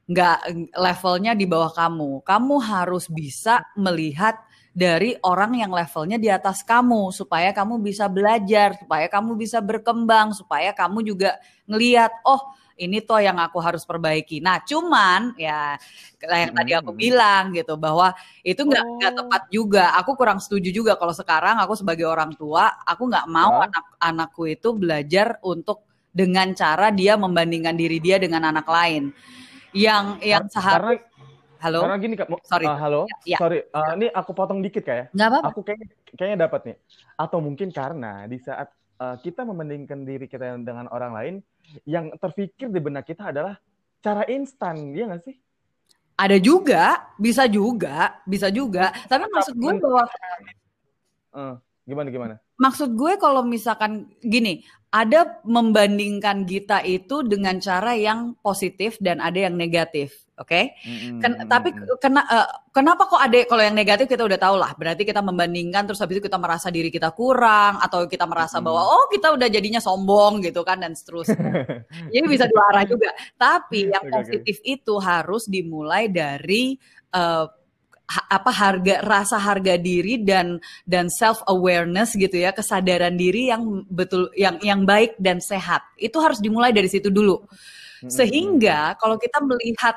nggak 0.08 0.40
uh, 0.40 0.80
levelnya 0.80 1.36
di 1.36 1.44
bawah 1.44 1.76
kamu. 1.76 2.24
Kamu 2.24 2.56
harus 2.64 3.12
bisa 3.12 3.68
melihat 3.76 4.40
dari 4.72 5.20
orang 5.28 5.60
yang 5.60 5.72
levelnya 5.76 6.16
di 6.16 6.32
atas 6.32 6.64
kamu 6.64 7.12
supaya 7.12 7.52
kamu 7.52 7.84
bisa 7.84 8.08
belajar, 8.08 8.80
supaya 8.80 9.12
kamu 9.12 9.36
bisa 9.36 9.60
berkembang, 9.60 10.32
supaya 10.32 10.72
kamu 10.72 11.04
juga 11.04 11.36
ngelihat 11.68 12.24
oh 12.24 12.56
ini 12.80 13.04
toh 13.04 13.22
yang 13.22 13.38
aku 13.38 13.62
harus 13.62 13.86
perbaiki. 13.86 14.42
Nah, 14.42 14.64
cuman 14.66 15.38
ya 15.38 15.78
yang 16.24 16.56
tadi 16.56 16.72
aku 16.74 16.92
hmm. 16.96 17.00
bilang 17.00 17.44
gitu 17.54 17.78
bahwa 17.78 18.16
itu 18.42 18.64
nggak 18.64 18.86
nggak 18.98 19.14
oh. 19.14 19.18
tepat 19.22 19.44
juga. 19.54 19.86
Aku 20.02 20.18
kurang 20.18 20.40
setuju 20.42 20.74
juga 20.74 20.98
kalau 20.98 21.14
sekarang 21.14 21.62
aku 21.62 21.78
sebagai 21.78 22.10
orang 22.10 22.34
tua, 22.34 22.72
aku 22.88 23.06
nggak 23.12 23.28
mau 23.30 23.62
oh. 23.62 23.66
anak-anakku 23.68 24.50
itu 24.50 24.74
belajar 24.74 25.38
untuk 25.46 25.86
dengan 26.12 26.52
cara 26.58 26.90
dia 26.90 27.16
membandingkan 27.20 27.78
diri 27.78 28.00
dia 28.00 28.18
dengan 28.18 28.50
anak 28.50 28.66
lain. 28.66 29.12
Yang 29.72 30.06
yang 30.26 30.46
seharusnya 30.52 31.11
Halo. 31.62 31.86
Karena 31.86 31.98
gini 32.02 32.16
kak, 32.18 32.28
sorry. 32.42 32.66
Uh, 32.66 32.74
halo, 32.82 33.02
ya, 33.22 33.38
ya. 33.38 33.38
sorry. 33.38 33.60
Uh, 33.70 33.94
ini 33.94 34.08
aku 34.10 34.34
potong 34.34 34.66
dikit 34.66 34.82
kak 34.82 34.98
ya. 34.98 35.06
Nggak 35.14 35.28
apa-apa. 35.30 35.48
Aku 35.54 35.60
kayaknya 35.62 35.88
kayaknya 36.18 36.38
dapat 36.50 36.62
nih. 36.66 36.78
Atau 37.14 37.38
mungkin 37.38 37.70
karena 37.70 38.26
di 38.26 38.42
saat 38.42 38.74
uh, 38.98 39.16
kita 39.22 39.46
membandingkan 39.46 40.02
diri 40.02 40.26
kita 40.26 40.58
dengan 40.58 40.90
orang 40.90 41.14
lain, 41.14 41.36
yang 41.86 42.10
terpikir 42.18 42.74
di 42.74 42.82
benak 42.82 43.06
kita 43.06 43.30
adalah 43.30 43.62
cara 44.02 44.26
instan, 44.26 44.90
ya 44.98 45.06
nggak 45.06 45.22
sih? 45.22 45.38
Ada 46.18 46.42
juga, 46.42 47.14
bisa 47.22 47.46
juga, 47.46 48.18
bisa 48.26 48.50
juga. 48.50 48.90
Tapi 49.06 49.30
maksud 49.30 49.54
gue 49.54 49.74
bahwa 49.78 50.04
uh, 51.38 51.56
gimana 51.86 52.08
gimana? 52.10 52.36
Maksud 52.58 52.90
gue 52.98 53.22
kalau 53.22 53.46
misalkan 53.46 54.10
gini, 54.22 54.66
ada 54.92 55.40
membandingkan 55.48 56.44
kita 56.44 56.84
itu 56.84 57.24
dengan 57.24 57.64
cara 57.64 57.96
yang 57.96 58.36
positif 58.44 59.00
dan 59.00 59.24
ada 59.24 59.48
yang 59.48 59.56
negatif. 59.56 60.28
Oke, 60.42 60.74
okay? 60.74 61.20
Ken, 61.22 61.46
tapi 61.46 61.70
kena, 62.02 62.26
uh, 62.26 62.50
kenapa 62.74 63.06
kok 63.06 63.22
ada 63.22 63.46
kalau 63.46 63.62
yang 63.62 63.78
negatif 63.78 64.10
kita 64.10 64.26
udah 64.26 64.42
tahu 64.42 64.58
lah. 64.58 64.74
Berarti 64.74 65.06
kita 65.06 65.22
membandingkan 65.22 65.86
terus 65.86 66.02
habis 66.02 66.18
itu 66.18 66.26
kita 66.26 66.42
merasa 66.42 66.74
diri 66.74 66.90
kita 66.90 67.14
kurang 67.14 67.78
atau 67.78 68.10
kita 68.10 68.26
merasa 68.26 68.58
bahwa 68.58 68.82
oh 68.82 69.06
kita 69.14 69.38
udah 69.38 69.48
jadinya 69.54 69.78
sombong 69.78 70.42
gitu 70.42 70.66
kan 70.66 70.82
dan 70.82 70.98
seterusnya. 70.98 71.46
Jadi 72.16 72.26
bisa 72.26 72.50
dua 72.50 72.74
arah 72.74 72.90
juga. 72.90 73.14
Tapi 73.38 73.94
yang 73.94 74.02
positif 74.10 74.58
okay. 74.66 74.82
itu 74.82 74.98
harus 74.98 75.46
dimulai 75.46 76.10
dari 76.10 76.74
uh, 77.14 77.46
apa 78.28 78.52
harga 78.52 78.96
rasa 79.06 79.38
harga 79.40 79.80
diri 79.80 80.20
dan 80.22 80.60
dan 80.84 81.08
self 81.08 81.40
awareness 81.48 82.14
gitu 82.18 82.36
ya 82.36 82.52
kesadaran 82.52 83.16
diri 83.16 83.52
yang 83.52 83.88
betul 83.88 84.28
yang 84.36 84.60
yang 84.60 84.84
baik 84.84 85.16
dan 85.18 85.40
sehat 85.40 85.82
itu 85.96 86.18
harus 86.20 86.44
dimulai 86.44 86.76
dari 86.76 86.92
situ 86.92 87.08
dulu 87.08 87.40
sehingga 88.10 88.98
kalau 88.98 89.14
kita 89.22 89.38
melihat 89.46 89.94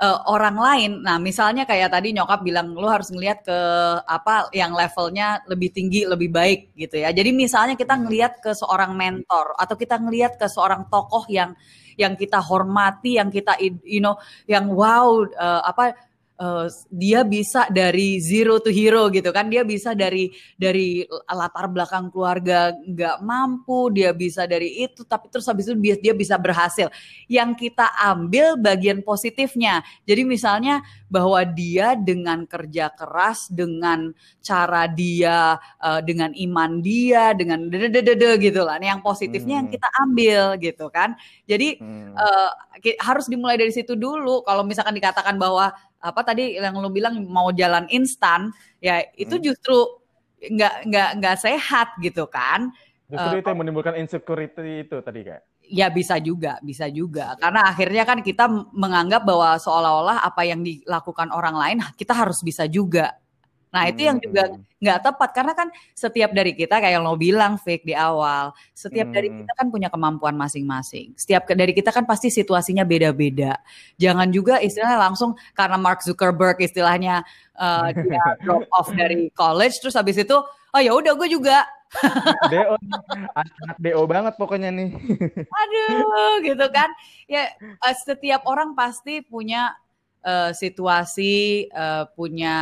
uh, 0.00 0.18
orang 0.28 0.56
lain. 0.56 0.92
Nah, 1.00 1.16
misalnya 1.16 1.64
kayak 1.64 1.92
tadi 1.92 2.12
nyokap 2.12 2.44
bilang 2.44 2.76
lu 2.76 2.84
harus 2.88 3.08
ngelihat 3.08 3.44
ke 3.44 3.58
apa 4.04 4.52
yang 4.52 4.76
levelnya 4.76 5.40
lebih 5.48 5.72
tinggi, 5.72 6.04
lebih 6.04 6.28
baik 6.28 6.76
gitu 6.76 7.00
ya. 7.00 7.12
Jadi 7.12 7.32
misalnya 7.32 7.74
kita 7.74 7.96
hmm. 7.96 8.02
ngelihat 8.06 8.32
ke 8.44 8.52
seorang 8.52 8.92
mentor 8.92 9.56
atau 9.56 9.74
kita 9.76 9.96
ngelihat 10.00 10.36
ke 10.36 10.46
seorang 10.48 10.88
tokoh 10.92 11.24
yang 11.32 11.56
yang 11.96 12.12
kita 12.12 12.44
hormati, 12.44 13.16
yang 13.16 13.32
kita 13.32 13.56
you 13.84 14.04
know, 14.04 14.20
yang 14.44 14.68
wow 14.68 15.24
uh, 15.24 15.64
apa 15.64 15.96
uh, 16.40 16.68
dia 16.92 17.24
bisa 17.24 17.68
dari 17.72 18.20
zero 18.20 18.60
to 18.60 18.70
hero 18.72 19.08
gitu 19.12 19.32
kan. 19.32 19.48
Dia 19.48 19.64
bisa 19.64 19.92
dari 19.92 20.32
dari 20.56 21.04
latar 21.28 21.68
belakang 21.68 22.12
keluarga 22.12 22.72
nggak 22.72 23.20
mampu 23.24 23.92
dia 23.92 24.12
bisa 24.12 24.44
dari 24.44 24.84
itu 24.84 25.04
tapi 25.04 25.28
terus 25.32 25.48
habis 25.48 25.68
itu 25.68 25.76
dia, 25.80 25.96
dia 25.98 26.14
bisa 26.16 26.36
berhasil. 26.36 26.92
Yang 27.26 27.68
kita 27.68 27.86
ambil 28.14 28.56
bagian 28.60 29.00
positifnya. 29.00 29.82
Jadi 30.04 30.22
misalnya 30.24 30.84
bahwa 31.06 31.38
dia 31.46 31.94
dengan 31.94 32.42
kerja 32.44 32.90
keras 32.90 33.46
dengan 33.46 34.10
cara 34.42 34.90
dia 34.90 35.58
uh, 35.78 36.02
dengan 36.02 36.34
iman 36.34 36.82
dia 36.82 37.30
dengan 37.32 37.70
dede 37.70 38.30
gitu 38.42 38.60
lah 38.66 38.78
yang 38.82 39.00
positifnya 39.02 39.58
hmm. 39.58 39.60
yang 39.62 39.68
kita 39.70 39.88
ambil 40.02 40.42
gitu 40.58 40.86
kan 40.90 41.14
jadi 41.46 41.78
hmm. 41.78 42.14
uh, 42.18 42.50
harus 43.02 43.30
dimulai 43.30 43.54
dari 43.54 43.70
situ 43.70 43.94
dulu 43.94 44.42
kalau 44.42 44.66
misalkan 44.66 44.98
dikatakan 44.98 45.38
bahwa 45.38 45.70
apa 46.02 46.20
tadi 46.22 46.58
yang 46.58 46.76
lo 46.78 46.90
bilang 46.90 47.22
mau 47.26 47.50
jalan 47.54 47.86
instan 47.90 48.50
ya 48.82 49.02
itu 49.14 49.38
hmm. 49.38 49.44
justru 49.46 49.78
nggak 50.36 50.74
nggak 50.90 51.10
nggak 51.22 51.36
sehat 51.40 51.96
gitu 52.02 52.28
kan 52.28 52.70
justru 53.06 53.38
uh, 53.38 53.40
itu 53.40 53.48
yang 53.48 53.60
menimbulkan 53.62 53.94
insecurity 53.96 54.86
itu 54.86 54.96
tadi 55.00 55.22
kayak 55.22 55.42
ya 55.66 55.90
bisa 55.90 56.16
juga 56.22 56.58
bisa 56.62 56.86
juga 56.90 57.34
karena 57.38 57.66
akhirnya 57.66 58.04
kan 58.06 58.18
kita 58.22 58.46
menganggap 58.70 59.26
bahwa 59.26 59.58
seolah-olah 59.58 60.22
apa 60.22 60.42
yang 60.46 60.62
dilakukan 60.62 61.30
orang 61.34 61.56
lain 61.58 61.78
kita 61.98 62.14
harus 62.14 62.40
bisa 62.42 62.64
juga 62.70 63.14
Nah 63.76 63.92
itu 63.92 64.08
yang 64.08 64.16
juga 64.16 64.48
hmm. 64.48 64.80
nggak 64.80 65.00
tepat 65.04 65.30
karena 65.36 65.52
kan 65.52 65.68
setiap 65.92 66.32
dari 66.32 66.56
kita 66.56 66.80
kayak 66.80 66.96
yang 66.96 67.04
lo 67.04 67.12
bilang 67.12 67.60
fake 67.60 67.84
di 67.84 67.92
awal, 67.92 68.56
setiap 68.72 69.12
dari 69.12 69.28
hmm. 69.28 69.44
kita 69.44 69.52
kan 69.52 69.66
punya 69.68 69.88
kemampuan 69.92 70.32
masing-masing. 70.32 71.12
Setiap 71.12 71.44
dari 71.52 71.76
kita 71.76 71.92
kan 71.92 72.08
pasti 72.08 72.32
situasinya 72.32 72.88
beda-beda. 72.88 73.60
Jangan 74.00 74.32
juga 74.32 74.64
istilahnya 74.64 74.96
langsung 74.96 75.36
karena 75.52 75.76
Mark 75.76 76.00
Zuckerberg 76.00 76.56
istilahnya 76.64 77.20
uh, 77.52 77.92
dia 77.92 78.24
drop 78.48 78.64
off 78.72 78.88
dari 78.96 79.28
college 79.36 79.76
terus 79.84 79.92
habis 79.92 80.16
itu 80.16 80.36
oh 80.72 80.80
ya 80.80 80.96
udah 80.96 81.12
gue 81.12 81.28
juga 81.28 81.68
DO 82.52 82.74
anak 83.34 83.76
DO 83.80 84.02
banget 84.04 84.34
pokoknya 84.36 84.70
nih. 84.72 84.90
Aduh 85.62 86.40
gitu 86.44 86.66
kan. 86.70 86.90
Ya 87.26 87.50
uh, 87.60 87.96
setiap 87.96 88.44
orang 88.46 88.76
pasti 88.76 89.24
punya 89.24 89.74
uh, 90.26 90.50
situasi, 90.50 91.66
uh, 91.70 92.10
punya 92.12 92.56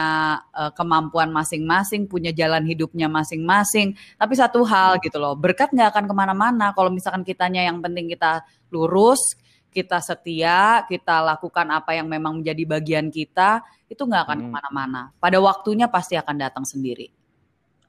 uh, 0.52 0.70
kemampuan 0.76 1.32
masing-masing, 1.32 2.04
punya 2.04 2.30
jalan 2.30 2.62
hidupnya 2.68 3.08
masing-masing. 3.08 3.96
Tapi 4.20 4.34
satu 4.36 4.62
hal 4.68 5.00
gitu 5.00 5.16
loh, 5.16 5.32
berkat 5.32 5.72
nggak 5.72 5.96
akan 5.96 6.04
ke 6.04 6.14
mana-mana. 6.14 6.76
Kalau 6.76 6.92
misalkan 6.92 7.24
kitanya 7.24 7.64
yang 7.64 7.80
penting 7.80 8.12
kita 8.12 8.44
lurus, 8.68 9.34
kita 9.74 9.98
setia, 9.98 10.86
kita 10.86 11.24
lakukan 11.24 11.66
apa 11.72 11.98
yang 11.98 12.06
memang 12.06 12.38
menjadi 12.38 12.62
bagian 12.78 13.10
kita, 13.10 13.64
itu 13.90 14.06
nggak 14.06 14.22
akan 14.30 14.38
hmm. 14.38 14.44
ke 14.46 14.48
mana-mana. 14.52 15.00
Pada 15.18 15.40
waktunya 15.42 15.90
pasti 15.90 16.14
akan 16.14 16.36
datang 16.38 16.62
sendiri. 16.62 17.23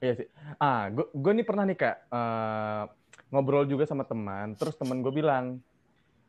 Iya 0.00 0.12
sih. 0.12 0.28
Ah, 0.60 0.92
gue 0.92 1.32
nih 1.32 1.46
pernah 1.46 1.64
nih 1.64 1.78
kak 1.78 1.96
uh, 2.12 2.84
ngobrol 3.32 3.64
juga 3.64 3.88
sama 3.88 4.04
teman, 4.04 4.52
terus 4.54 4.76
teman 4.76 5.00
gue 5.00 5.12
bilang 5.12 5.60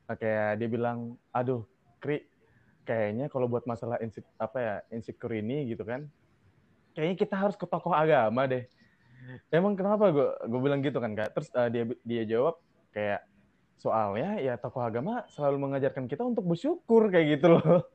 kayak 0.08 0.64
dia 0.64 0.70
bilang, 0.72 1.20
aduh, 1.36 1.68
Kri, 2.00 2.24
kayaknya 2.88 3.28
kalau 3.28 3.52
buat 3.52 3.68
masalah 3.68 4.00
insik 4.00 4.24
apa 4.40 4.58
ya 4.58 4.76
insecure 4.96 5.36
ini 5.36 5.68
gitu 5.68 5.84
kan. 5.84 6.08
Kayaknya 6.96 7.16
kita 7.20 7.36
harus 7.36 7.56
ke 7.60 7.68
tokoh 7.68 7.92
agama 7.92 8.48
deh. 8.48 8.64
Emang 9.52 9.76
kenapa? 9.76 10.10
Gue 10.16 10.28
gue 10.48 10.60
bilang 10.64 10.80
gitu 10.80 11.04
kan 11.04 11.12
kak. 11.12 11.36
Terus 11.36 11.50
uh, 11.52 11.68
dia 11.68 11.84
dia 12.08 12.24
jawab 12.24 12.56
kayak 12.96 13.28
soalnya 13.78 14.42
ya 14.42 14.58
tokoh 14.58 14.82
agama 14.82 15.28
selalu 15.30 15.70
mengajarkan 15.70 16.10
kita 16.10 16.26
untuk 16.26 16.50
bersyukur 16.50 17.14
kayak 17.14 17.38
gitu 17.38 17.60
loh 17.60 17.86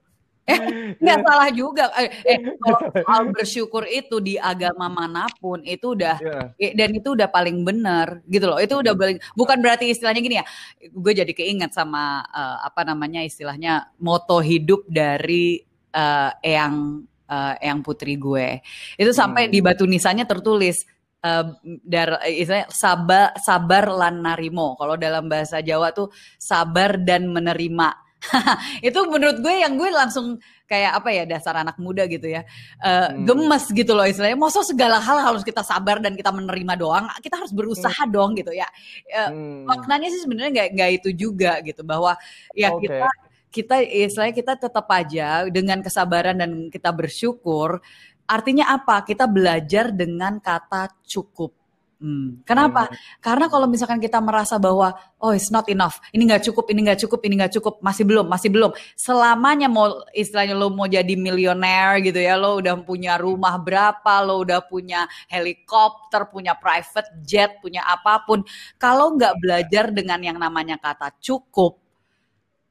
Eh, 0.43 0.59
nggak 0.99 1.19
salah 1.23 1.51
juga. 1.55 1.87
Eh, 2.03 2.11
eh 2.27 2.39
kalau 2.59 2.81
soal 3.07 3.23
bersyukur 3.31 3.87
itu 3.87 4.19
di 4.19 4.35
agama 4.35 4.91
mana 4.91 5.31
pun 5.39 5.63
itu 5.63 5.95
udah 5.95 6.19
yeah. 6.59 6.75
dan 6.75 6.91
itu 6.99 7.15
udah 7.15 7.31
paling 7.31 7.63
benar 7.63 8.27
gitu 8.27 8.51
loh. 8.51 8.59
Itu 8.59 8.83
udah 8.83 8.95
paling 8.99 9.23
bukan 9.39 9.63
berarti 9.63 9.95
istilahnya 9.95 10.19
gini 10.19 10.37
ya. 10.43 10.47
Gue 10.91 11.15
jadi 11.15 11.31
keinget 11.31 11.71
sama 11.71 12.27
uh, 12.27 12.59
apa 12.67 12.83
namanya 12.83 13.23
istilahnya 13.23 13.95
moto 14.03 14.43
hidup 14.43 14.83
dari 14.91 15.63
uh, 15.95 16.35
Eyang 16.43 17.07
uh, 17.31 17.55
Eyang 17.63 17.87
putri 17.87 18.19
gue. 18.19 18.59
Itu 18.99 19.15
sampai 19.15 19.47
hmm. 19.47 19.53
di 19.55 19.59
batu 19.63 19.87
nisannya 19.87 20.27
tertulis 20.27 20.83
uh, 21.23 21.55
dar 21.87 22.19
istilahnya 22.27 22.67
sabar 22.67 23.31
sabar 23.39 23.85
lan 23.95 24.27
narimo. 24.27 24.75
Kalau 24.75 24.99
dalam 24.99 25.31
bahasa 25.31 25.63
Jawa 25.63 25.95
tuh 25.95 26.11
sabar 26.35 26.99
dan 26.99 27.31
menerima 27.31 28.02
itu 28.87 28.99
menurut 29.11 29.43
gue 29.43 29.55
yang 29.63 29.75
gue 29.75 29.91
langsung 29.91 30.39
kayak 30.71 31.03
apa 31.03 31.09
ya 31.13 31.25
dasar 31.27 31.59
anak 31.59 31.77
muda 31.77 32.07
gitu 32.07 32.31
ya 32.31 32.47
uh, 32.81 33.13
hmm. 33.13 33.27
gemes 33.27 33.65
gitu 33.75 33.93
loh 33.93 34.07
istilahnya 34.07 34.39
masa 34.39 34.63
segala 34.63 35.03
hal 35.03 35.19
harus 35.21 35.43
kita 35.43 35.61
sabar 35.61 35.99
dan 35.99 36.15
kita 36.15 36.31
menerima 36.31 36.75
doang 36.79 37.11
kita 37.21 37.43
harus 37.43 37.53
berusaha 37.53 38.03
hmm. 38.07 38.13
dong 38.15 38.31
gitu 38.39 38.55
ya 38.55 38.67
uh, 39.13 39.31
hmm. 39.31 39.69
maknanya 39.69 40.09
sih 40.09 40.23
sebenarnya 40.23 40.51
nggak 40.55 40.69
nggak 40.79 40.91
itu 41.03 41.09
juga 41.13 41.53
gitu 41.67 41.83
bahwa 41.83 42.17
ya 42.55 42.73
okay. 42.73 42.89
kita 42.89 43.09
kita 43.53 43.77
istilahnya 43.85 44.35
kita 44.35 44.53
tetap 44.57 44.87
aja 44.89 45.45
dengan 45.53 45.85
kesabaran 45.85 46.41
dan 46.41 46.73
kita 46.73 46.89
bersyukur 46.89 47.85
artinya 48.25 48.73
apa 48.73 49.05
kita 49.05 49.29
belajar 49.29 49.93
dengan 49.93 50.41
kata 50.41 50.89
cukup 51.05 51.62
Hmm. 52.03 52.43
Kenapa? 52.43 52.91
Hmm. 52.91 52.99
Karena 53.23 53.47
kalau 53.47 53.71
misalkan 53.71 54.03
kita 54.03 54.19
merasa 54.19 54.59
bahwa 54.59 54.91
oh 55.23 55.31
it's 55.31 55.55
not 55.55 55.71
enough, 55.71 56.03
ini 56.11 56.27
nggak 56.27 56.51
cukup, 56.51 56.67
ini 56.75 56.83
nggak 56.83 56.99
cukup, 57.07 57.23
ini 57.23 57.39
nggak 57.39 57.55
cukup, 57.55 57.79
masih 57.79 58.03
belum, 58.03 58.27
masih 58.27 58.51
belum. 58.51 58.75
Selamanya 58.99 59.71
mau 59.71 60.03
istilahnya 60.11 60.59
lo 60.59 60.75
mau 60.75 60.91
jadi 60.91 61.15
milioner 61.15 62.03
gitu 62.03 62.19
ya, 62.19 62.35
lo 62.35 62.59
udah 62.59 62.75
punya 62.83 63.15
rumah 63.23 63.55
berapa, 63.55 64.19
lo 64.19 64.43
udah 64.43 64.67
punya 64.67 65.07
helikopter, 65.31 66.27
punya 66.27 66.59
private 66.59 67.23
jet, 67.23 67.63
punya 67.63 67.87
apa 67.87 68.27
pun. 68.27 68.43
Kalau 68.83 69.15
nggak 69.15 69.39
belajar 69.39 69.95
dengan 69.95 70.19
yang 70.27 70.43
namanya 70.43 70.83
kata 70.83 71.15
cukup, 71.23 71.79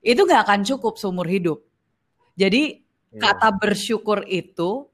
itu 0.04 0.20
nggak 0.28 0.44
akan 0.44 0.60
cukup 0.68 1.00
seumur 1.00 1.32
hidup. 1.32 1.64
Jadi 2.36 2.84
yeah. 3.16 3.32
kata 3.32 3.48
bersyukur 3.56 4.28
itu 4.28 4.91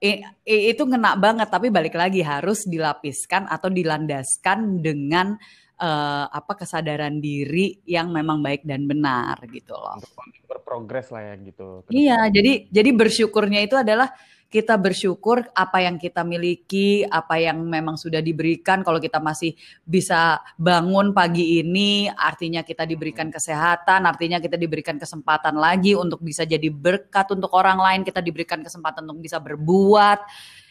itu 0.00 0.82
ngena 0.88 1.12
banget 1.20 1.52
tapi 1.52 1.68
balik 1.68 1.92
lagi 1.92 2.24
harus 2.24 2.64
dilapiskan 2.64 3.44
atau 3.44 3.68
dilandaskan 3.68 4.80
dengan 4.80 5.36
uh, 5.80 6.26
apa 6.28 6.52
kesadaran 6.56 7.20
diri 7.20 7.80
yang 7.84 8.12
memang 8.12 8.40
baik 8.44 8.64
dan 8.64 8.84
benar 8.88 9.40
gitu 9.48 9.76
loh. 9.76 10.00
Berprogres 10.48 11.12
lah 11.12 11.32
ya 11.32 11.34
gitu. 11.40 11.84
Iya, 11.92 12.32
jadi 12.32 12.68
jadi 12.68 12.90
bersyukurnya 12.96 13.60
itu 13.64 13.76
adalah 13.76 14.12
kita 14.50 14.74
bersyukur 14.74 15.46
apa 15.54 15.78
yang 15.86 15.94
kita 15.94 16.26
miliki, 16.26 17.06
apa 17.06 17.38
yang 17.38 17.62
memang 17.62 17.94
sudah 17.94 18.18
diberikan. 18.18 18.82
Kalau 18.82 18.98
kita 18.98 19.22
masih 19.22 19.54
bisa 19.86 20.42
bangun 20.58 21.14
pagi 21.14 21.62
ini, 21.62 22.10
artinya 22.10 22.66
kita 22.66 22.82
diberikan 22.82 23.30
kesehatan, 23.30 24.10
artinya 24.10 24.42
kita 24.42 24.58
diberikan 24.58 24.98
kesempatan 24.98 25.54
lagi 25.54 25.94
untuk 25.94 26.18
bisa 26.18 26.42
jadi 26.42 26.66
berkat 26.66 27.30
untuk 27.30 27.54
orang 27.54 27.78
lain, 27.78 28.00
kita 28.02 28.18
diberikan 28.18 28.58
kesempatan 28.58 29.06
untuk 29.06 29.22
bisa 29.22 29.38
berbuat. 29.38 30.18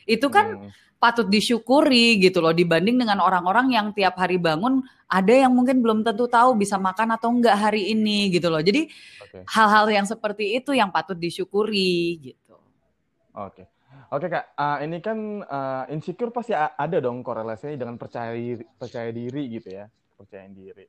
Itu 0.04 0.28
kan 0.28 0.60
hmm. 0.60 1.00
patut 1.00 1.32
disyukuri 1.32 2.20
gitu 2.20 2.44
loh 2.44 2.52
dibanding 2.52 3.00
dengan 3.00 3.24
orang-orang 3.24 3.72
yang 3.72 3.96
tiap 3.96 4.20
hari 4.20 4.36
bangun 4.36 4.84
ada 5.08 5.32
yang 5.32 5.56
mungkin 5.56 5.80
belum 5.80 6.04
tentu 6.04 6.28
tahu 6.28 6.60
bisa 6.60 6.76
makan 6.76 7.16
atau 7.16 7.32
enggak 7.32 7.56
hari 7.56 7.96
ini 7.96 8.28
gitu 8.28 8.52
loh. 8.52 8.60
Jadi 8.60 8.92
hal-hal 9.56 9.88
okay. 9.88 9.96
yang 9.96 10.06
seperti 10.06 10.46
itu 10.60 10.76
yang 10.76 10.92
patut 10.92 11.16
disyukuri 11.16 12.20
gitu. 12.20 12.49
Oke. 13.48 13.64
Oke 14.10 14.26
kak, 14.30 14.54
uh, 14.58 14.78
ini 14.86 15.02
kan 15.02 15.42
uh, 15.46 15.84
insecure 15.90 16.34
pasti 16.34 16.54
ada 16.54 16.98
dong 17.02 17.26
korelasinya 17.26 17.78
dengan 17.78 17.98
percaya 17.98 18.34
diri, 18.34 18.62
percaya 18.78 19.10
diri 19.10 19.44
gitu 19.50 19.70
ya, 19.70 19.86
percaya 20.18 20.46
diri. 20.50 20.86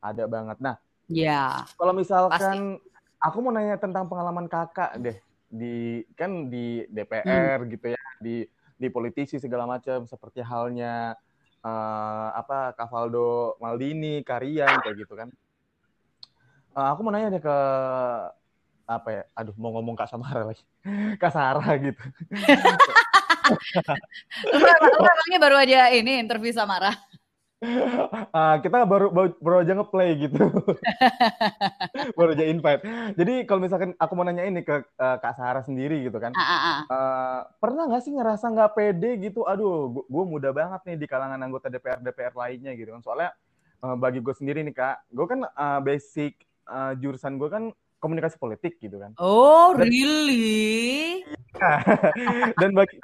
Ada 0.00 0.24
banget. 0.24 0.56
Nah, 0.60 0.76
ya. 1.08 1.64
Kalau 1.76 1.92
misalkan 1.92 2.80
pasti. 2.80 3.20
aku 3.20 3.36
mau 3.44 3.52
nanya 3.52 3.76
tentang 3.76 4.08
pengalaman 4.08 4.48
kakak 4.48 4.96
deh 5.00 5.18
di 5.50 6.04
kan 6.16 6.48
di 6.48 6.84
DPR 6.88 7.64
hmm. 7.64 7.70
gitu 7.76 7.86
ya, 7.92 8.02
di 8.20 8.44
di 8.80 8.88
politisi 8.88 9.36
segala 9.36 9.68
macam 9.68 10.08
seperti 10.08 10.40
halnya 10.40 11.12
uh, 11.60 12.28
apa 12.32 12.72
Cavaldo 12.72 13.60
Maldini, 13.60 14.24
Karian 14.24 14.80
kayak 14.80 14.96
gitu 14.96 15.12
kan. 15.16 15.28
Uh, 16.72 16.88
aku 16.92 17.04
mau 17.04 17.12
nanya 17.12 17.36
deh 17.36 17.42
ke 17.44 17.58
apa 18.90 19.08
ya 19.14 19.22
aduh 19.38 19.54
mau 19.54 19.70
ngomong 19.78 19.94
kak 19.94 20.10
Samara 20.10 20.42
lagi 20.50 20.64
kak 21.22 21.30
Sarah 21.30 21.70
gitu 21.78 22.02
lu, 24.50 24.98
emangnya 24.98 25.38
baru 25.38 25.56
aja 25.62 25.94
ini 25.94 26.18
interview 26.18 26.50
Samara 26.50 26.90
uh, 27.60 28.56
kita 28.64 28.88
baru, 28.88 29.12
baru 29.12 29.28
baru 29.38 29.56
aja 29.60 29.72
ngeplay 29.76 30.16
gitu. 30.16 30.40
baru 32.18 32.32
aja 32.32 32.44
invite. 32.48 32.82
Jadi 33.16 33.34
kalau 33.44 33.60
misalkan 33.60 33.92
aku 34.00 34.12
mau 34.16 34.24
nanya 34.24 34.48
ini 34.48 34.64
ke 34.64 34.80
uh, 34.96 35.16
Kak 35.20 35.36
Sarah 35.36 35.64
sendiri 35.64 36.00
gitu 36.00 36.16
kan. 36.16 36.32
Uh, 36.32 36.40
uh, 36.40 36.56
uh. 36.56 36.78
Uh, 36.88 37.40
pernah 37.60 37.84
nggak 37.88 38.02
sih 38.04 38.12
ngerasa 38.16 38.48
nggak 38.48 38.72
pede 38.72 39.10
gitu? 39.20 39.44
Aduh, 39.44 39.92
gue 40.08 40.24
muda 40.24 40.50
banget 40.56 40.80
nih 40.88 40.96
di 40.96 41.06
kalangan 41.06 41.40
anggota 41.40 41.68
DPR 41.68 42.00
DPR 42.00 42.34
lainnya 42.34 42.72
gitu 42.72 42.90
kan. 42.96 43.00
Soalnya 43.04 43.30
uh, 43.84 43.96
bagi 43.96 44.24
gue 44.24 44.32
sendiri 44.32 44.64
nih 44.64 44.74
Kak, 44.74 45.12
gue 45.12 45.26
kan 45.28 45.40
uh, 45.44 45.80
basic 45.84 46.40
uh, 46.68 46.96
jurusan 46.96 47.36
gue 47.36 47.48
kan 47.52 47.64
komunikasi 48.00 48.40
politik 48.40 48.80
gitu 48.80 48.96
kan. 48.96 49.12
Oh, 49.20 49.76
dan, 49.76 49.86
really? 49.86 51.20
dan 52.60 52.70
bagi 52.72 52.96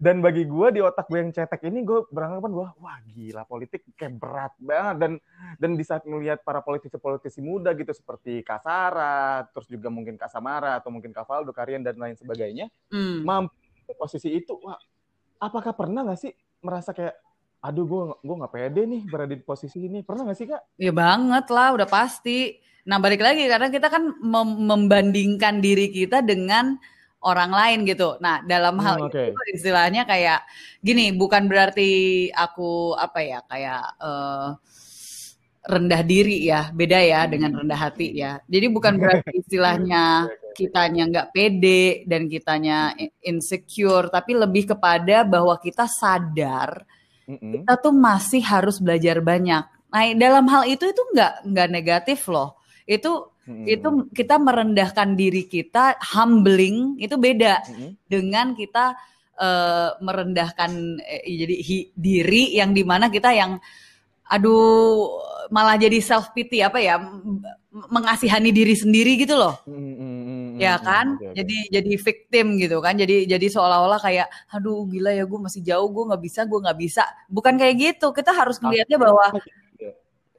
dan 0.00 0.16
bagi 0.24 0.48
gue 0.48 0.68
di 0.72 0.80
otak 0.80 1.06
gue 1.12 1.20
yang 1.20 1.30
cetek 1.30 1.68
ini 1.68 1.84
gue 1.84 2.08
beranggapan 2.08 2.50
gue 2.54 2.68
wah 2.80 2.98
gila 3.04 3.44
politik 3.44 3.84
kayak 3.92 4.16
berat 4.16 4.54
banget 4.56 4.96
dan 4.96 5.12
dan 5.60 5.70
di 5.76 5.84
saat 5.84 6.08
melihat 6.08 6.40
para 6.40 6.64
politisi-politisi 6.64 7.44
muda 7.44 7.76
gitu 7.76 7.92
seperti 7.92 8.40
Kasara, 8.40 9.44
terus 9.52 9.68
juga 9.68 9.92
mungkin 9.92 10.16
Kasamara 10.16 10.80
atau 10.80 10.88
mungkin 10.88 11.12
Kavaldo, 11.12 11.52
Karian 11.52 11.84
dan 11.84 12.00
lain 12.00 12.16
sebagainya, 12.16 12.72
mm. 12.88 13.22
mampu 13.22 13.92
posisi 14.00 14.32
itu, 14.32 14.56
wah 14.64 14.80
apakah 15.38 15.76
pernah 15.76 16.08
nggak 16.08 16.20
sih 16.20 16.32
merasa 16.64 16.96
kayak 16.96 17.14
aduh 17.64 17.88
gue 17.88 18.02
gue 18.20 18.36
nggak 18.44 18.52
pede 18.52 18.82
nih 18.84 19.02
berada 19.08 19.32
di 19.32 19.40
posisi 19.40 19.88
ini 19.88 20.04
pernah 20.04 20.28
nggak 20.28 20.36
sih 20.36 20.46
kak? 20.52 20.62
Ya 20.76 20.92
banget 20.92 21.48
lah 21.48 21.72
udah 21.72 21.88
pasti 21.88 22.60
Nah, 22.84 23.00
balik 23.00 23.24
lagi 23.24 23.48
karena 23.48 23.72
kita 23.72 23.88
kan 23.88 24.12
mem 24.20 24.48
membandingkan 24.68 25.64
diri 25.64 25.88
kita 25.88 26.20
dengan 26.20 26.76
orang 27.24 27.48
lain 27.48 27.78
gitu. 27.88 28.20
Nah, 28.20 28.44
dalam 28.44 28.76
hal 28.84 29.00
hmm, 29.00 29.08
okay. 29.08 29.28
itu 29.32 29.42
istilahnya 29.56 30.04
kayak 30.04 30.44
gini, 30.84 31.16
bukan 31.16 31.48
berarti 31.48 32.28
aku 32.36 32.92
apa 32.92 33.20
ya 33.24 33.40
kayak 33.48 33.84
uh, 34.04 34.48
rendah 35.64 36.02
diri 36.04 36.44
ya, 36.44 36.68
beda 36.68 37.00
ya 37.00 37.24
dengan 37.24 37.64
rendah 37.64 37.80
hati 37.88 38.12
ya. 38.12 38.36
Jadi 38.44 38.66
bukan 38.68 39.00
berarti 39.00 39.32
istilahnya 39.40 40.28
kitanya 40.52 41.08
nggak 41.08 41.30
pede 41.32 42.04
dan 42.04 42.28
kitanya 42.28 42.92
insecure, 43.24 44.12
tapi 44.12 44.36
lebih 44.36 44.76
kepada 44.76 45.24
bahwa 45.24 45.56
kita 45.56 45.88
sadar 45.88 46.84
kita 47.28 47.72
tuh 47.80 47.94
masih 47.94 48.42
harus 48.44 48.80
belajar 48.80 49.20
banyak. 49.24 49.64
Nah, 49.64 50.02
dalam 50.18 50.44
hal 50.50 50.66
itu 50.66 50.84
itu 50.90 51.02
nggak 51.14 51.46
nggak 51.48 51.68
negatif 51.70 52.26
loh 52.26 52.58
itu 52.84 53.32
hmm. 53.48 53.64
itu 53.64 53.88
kita 54.12 54.36
merendahkan 54.36 55.16
diri 55.16 55.48
kita 55.48 55.96
humbling 56.14 57.00
itu 57.00 57.16
beda 57.16 57.64
hmm. 57.64 57.90
dengan 58.04 58.52
kita 58.52 58.92
uh, 59.40 59.96
merendahkan 60.04 61.00
eh, 61.00 61.24
jadi 61.24 61.56
hi, 61.64 61.78
diri 61.96 62.42
yang 62.60 62.76
di 62.76 62.84
mana 62.84 63.08
kita 63.08 63.32
yang 63.32 63.56
aduh 64.28 65.20
malah 65.52 65.76
jadi 65.76 66.00
self 66.00 66.32
pity 66.32 66.64
apa 66.64 66.80
ya 66.80 66.96
mengasihani 67.88 68.52
diri 68.52 68.72
sendiri 68.72 69.20
gitu 69.20 69.36
loh 69.36 69.60
hmm, 70.54 70.62
ya 70.62 70.78
kan? 70.78 71.18
okay, 71.18 71.34
okay. 71.34 71.34
jadi 71.42 71.56
jadi 71.80 71.92
victim 71.98 72.46
gitu 72.62 72.78
kan? 72.78 72.94
Jadi 72.94 73.26
jadi 73.26 73.46
seolah-olah 73.50 73.98
kayak 73.98 74.30
aduh 74.54 74.86
gila 74.86 75.10
ya 75.10 75.26
gue 75.26 75.40
masih 75.42 75.60
jauh 75.66 75.90
gue 75.90 76.04
nggak 76.14 76.22
bisa 76.22 76.40
gue 76.46 76.60
nggak 76.62 76.78
bisa. 76.78 77.02
Bukan 77.26 77.54
kayak 77.58 77.74
gitu. 77.76 78.14
Kita 78.14 78.30
harus 78.30 78.62
melihatnya 78.62 78.98
bahwa 79.02 79.34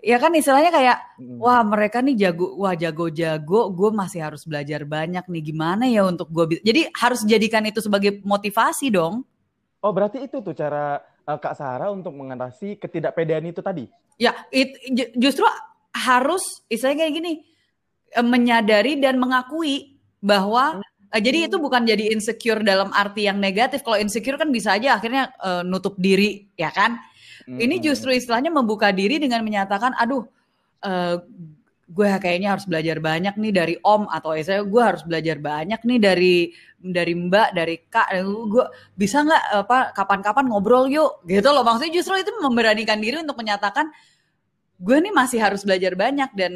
ya 0.06 0.18
kan 0.22 0.32
istilahnya 0.38 0.72
kayak 0.72 0.98
wah 1.42 1.66
mereka 1.66 1.98
nih 2.00 2.30
jago 2.30 2.54
wah 2.62 2.78
jago-jago 2.78 3.74
gue 3.74 3.90
masih 3.92 4.24
harus 4.24 4.48
belajar 4.48 4.88
banyak 4.88 5.28
nih. 5.28 5.44
Gimana 5.52 5.86
ya 5.92 6.08
untuk 6.08 6.32
gue 6.32 6.64
jadi 6.64 6.88
harus 6.96 7.28
jadikan 7.28 7.68
itu 7.68 7.84
sebagai 7.84 8.24
motivasi 8.24 8.90
dong. 8.90 9.28
Oh 9.86 9.94
berarti 9.94 10.26
itu 10.26 10.42
tuh 10.42 10.56
cara 10.58 10.98
uh, 11.26 11.38
kak 11.38 11.58
Sarah 11.58 11.90
untuk 11.90 12.14
mengatasi 12.14 12.78
ketidakpedean 12.78 13.46
itu 13.50 13.60
tadi? 13.60 13.86
Ya 14.16 14.32
it, 14.54 14.80
justru 15.20 15.44
harus 15.92 16.44
istilahnya 16.68 17.08
kayak 17.08 17.14
gini 17.16 17.34
eh, 18.12 18.26
menyadari 18.26 19.00
dan 19.00 19.16
mengakui 19.20 19.95
bahwa 20.26 20.82
uh, 20.82 21.22
jadi 21.22 21.46
itu 21.46 21.62
bukan 21.62 21.86
jadi 21.86 22.10
insecure 22.10 22.66
dalam 22.66 22.90
arti 22.90 23.30
yang 23.30 23.38
negatif. 23.38 23.86
Kalau 23.86 24.02
insecure 24.02 24.42
kan 24.42 24.50
bisa 24.50 24.74
aja 24.74 24.98
akhirnya 24.98 25.30
uh, 25.38 25.62
nutup 25.62 25.94
diri 26.02 26.50
ya 26.58 26.74
kan? 26.74 26.98
Hmm. 27.46 27.62
Ini 27.62 27.78
justru 27.78 28.10
istilahnya 28.10 28.50
membuka 28.50 28.90
diri 28.90 29.22
dengan 29.22 29.46
menyatakan, 29.46 29.94
aduh, 30.02 30.26
uh, 30.82 31.22
gue 31.86 32.08
kayaknya 32.18 32.58
harus 32.58 32.66
belajar 32.66 32.98
banyak 32.98 33.38
nih 33.38 33.54
dari 33.54 33.76
om 33.86 34.10
atau 34.10 34.34
saya 34.42 34.66
gue 34.66 34.82
harus 34.82 35.06
belajar 35.06 35.38
banyak 35.38 35.86
nih 35.86 36.00
dari 36.02 36.36
dari 36.82 37.14
mbak 37.14 37.54
dari 37.54 37.78
kak 37.86 38.10
gue 38.26 38.66
bisa 38.98 39.22
nggak 39.22 39.44
apa 39.70 39.94
kapan-kapan 39.94 40.50
ngobrol 40.50 40.90
yuk? 40.90 41.22
Gitu 41.30 41.46
loh. 41.46 41.62
Maksudnya 41.62 41.94
justru 41.94 42.18
itu 42.18 42.34
memberanikan 42.42 42.98
diri 42.98 43.22
untuk 43.22 43.38
menyatakan 43.38 43.94
gue 44.82 44.98
nih 44.98 45.14
masih 45.14 45.38
harus 45.38 45.62
belajar 45.62 45.94
banyak 45.94 46.34
dan 46.34 46.52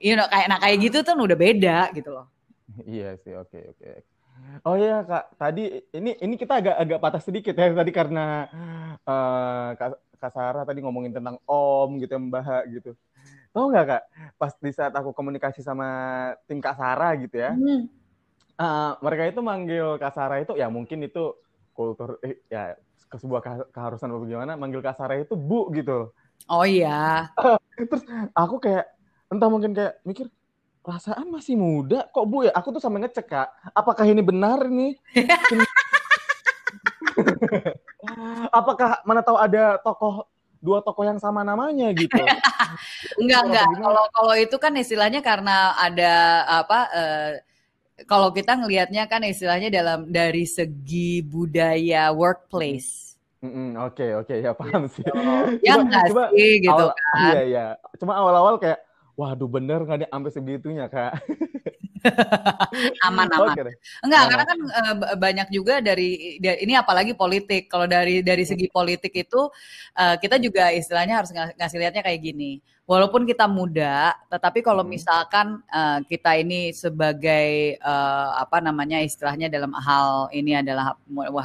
you 0.00 0.16
know 0.16 0.24
kayak 0.32 0.48
nah 0.48 0.58
kayak 0.58 0.80
gitu 0.80 1.04
tuh 1.04 1.14
udah 1.14 1.38
beda 1.38 1.92
gitu 1.92 2.10
loh 2.10 2.26
iya 2.86 3.16
sih 3.20 3.32
oke 3.36 3.50
okay, 3.50 3.62
oke 3.70 3.80
okay. 3.82 3.98
Oh 4.64 4.76
iya 4.76 5.00
kak, 5.04 5.40
tadi 5.40 5.68
ini 5.96 6.16
ini 6.20 6.34
kita 6.36 6.60
agak 6.60 6.76
agak 6.76 6.98
patah 7.00 7.22
sedikit 7.22 7.54
ya 7.56 7.72
tadi 7.72 7.92
karena 7.92 8.44
uh, 9.04 9.72
kak, 9.76 10.00
kak 10.20 10.32
Sarah 10.32 10.64
tadi 10.68 10.84
ngomongin 10.84 11.16
tentang 11.16 11.40
Om 11.48 11.96
gitu, 12.00 12.12
Mbah 12.20 12.68
gitu. 12.68 12.92
Tahu 13.56 13.64
nggak 13.72 13.86
kak? 13.88 14.02
Pas 14.36 14.52
di 14.60 14.72
saat 14.72 14.92
aku 14.92 15.16
komunikasi 15.16 15.64
sama 15.64 15.88
tim 16.44 16.60
kak 16.60 16.76
Sarah 16.76 17.16
gitu 17.16 17.40
ya, 17.40 17.56
hmm. 17.56 17.88
uh, 18.60 18.92
mereka 19.00 19.22
itu 19.32 19.40
manggil 19.40 19.96
kak 19.96 20.12
Sarah 20.12 20.38
itu 20.44 20.52
ya 20.60 20.68
mungkin 20.68 21.08
itu 21.08 21.36
kultur 21.72 22.20
eh, 22.20 22.44
ya 22.52 22.76
ke 23.10 23.16
sebuah 23.16 23.72
keharusan 23.72 24.12
atau 24.12 24.22
bagaimana 24.22 24.60
manggil 24.60 24.84
kak 24.84 24.96
Sarah 25.00 25.16
itu 25.16 25.34
Bu 25.40 25.72
gitu. 25.72 26.12
Oh 26.52 26.64
iya. 26.68 27.32
Terus 27.90 28.04
aku 28.36 28.60
kayak 28.60 28.92
entah 29.32 29.48
mungkin 29.48 29.72
kayak 29.72 30.04
mikir 30.04 30.28
perasaan 30.80 31.28
masih 31.28 31.60
muda 31.60 32.08
kok 32.08 32.24
bu 32.24 32.48
ya? 32.48 32.52
Aku 32.56 32.72
tuh 32.72 32.80
sampai 32.80 33.04
ngecek 33.04 33.28
kak. 33.28 33.48
Apakah 33.76 34.08
ini 34.08 34.24
benar 34.24 34.64
nih 34.68 34.96
apakah 38.50 39.04
mana 39.04 39.20
tahu 39.20 39.36
ada 39.36 39.76
tokoh 39.80 40.24
dua 40.60 40.84
tokoh 40.84 41.04
yang 41.04 41.20
sama 41.20 41.44
namanya 41.44 41.92
gitu? 41.92 42.16
Enggak 43.20 43.42
enggak 43.48 43.66
kalau 43.80 44.04
kalau 44.12 44.34
itu 44.36 44.56
kan 44.60 44.72
istilahnya 44.76 45.20
karena 45.24 45.74
ada 45.74 46.44
apa 46.46 46.78
uh, 46.92 47.32
kalau 48.08 48.32
kita 48.32 48.56
ngelihatnya 48.56 49.04
kan 49.10 49.20
istilahnya 49.26 49.68
dalam 49.68 50.08
dari 50.08 50.48
segi 50.48 51.20
budaya 51.20 52.12
workplace. 52.14 53.18
Oke 53.80 54.12
oke 54.16 54.34
ya 54.36 54.52
paham 54.52 54.88
sih. 54.88 55.04
Ya 55.64 55.80
enggak 55.80 56.12
sih 56.12 56.60
gitu 56.60 56.72
awal, 56.72 56.92
kan. 56.92 57.20
Iya 57.24 57.40
iya. 57.44 57.66
Cuma 57.96 58.16
awal-awal 58.16 58.60
kayak 58.60 58.80
waduh 59.20 59.48
bener 59.54 59.78
nggak 59.84 59.98
nih? 60.00 60.08
Sampai 60.12 60.30
segitunya 60.36 60.84
kak 60.94 61.12
aman 63.08 63.28
aman 63.30 63.54
okay. 63.56 63.74
enggak 64.04 64.20
aman. 64.20 64.30
karena 64.30 64.44
kan 64.44 64.58
uh, 64.60 64.94
banyak 65.16 65.48
juga 65.52 65.74
dari, 65.84 66.40
dari 66.40 66.58
ini 66.64 66.74
apalagi 66.76 67.12
politik 67.12 67.68
kalau 67.68 67.84
dari 67.84 68.24
dari 68.24 68.44
segi 68.44 68.66
politik 68.72 69.12
itu 69.14 69.50
uh, 69.96 70.14
kita 70.16 70.40
juga 70.40 70.72
istilahnya 70.72 71.20
harus 71.20 71.30
ngasih 71.32 71.78
lihatnya 71.78 72.02
kayak 72.04 72.20
gini 72.20 72.60
walaupun 72.90 73.22
kita 73.22 73.46
muda, 73.46 74.18
tetapi 74.26 74.66
kalau 74.66 74.82
hmm. 74.82 74.90
misalkan 74.90 75.62
uh, 75.70 76.02
kita 76.10 76.34
ini 76.42 76.74
sebagai 76.74 77.78
uh, 77.78 78.34
apa 78.42 78.58
namanya 78.58 78.98
istilahnya 78.98 79.46
dalam 79.46 79.70
hal 79.78 80.26
ini 80.34 80.58
adalah 80.58 80.98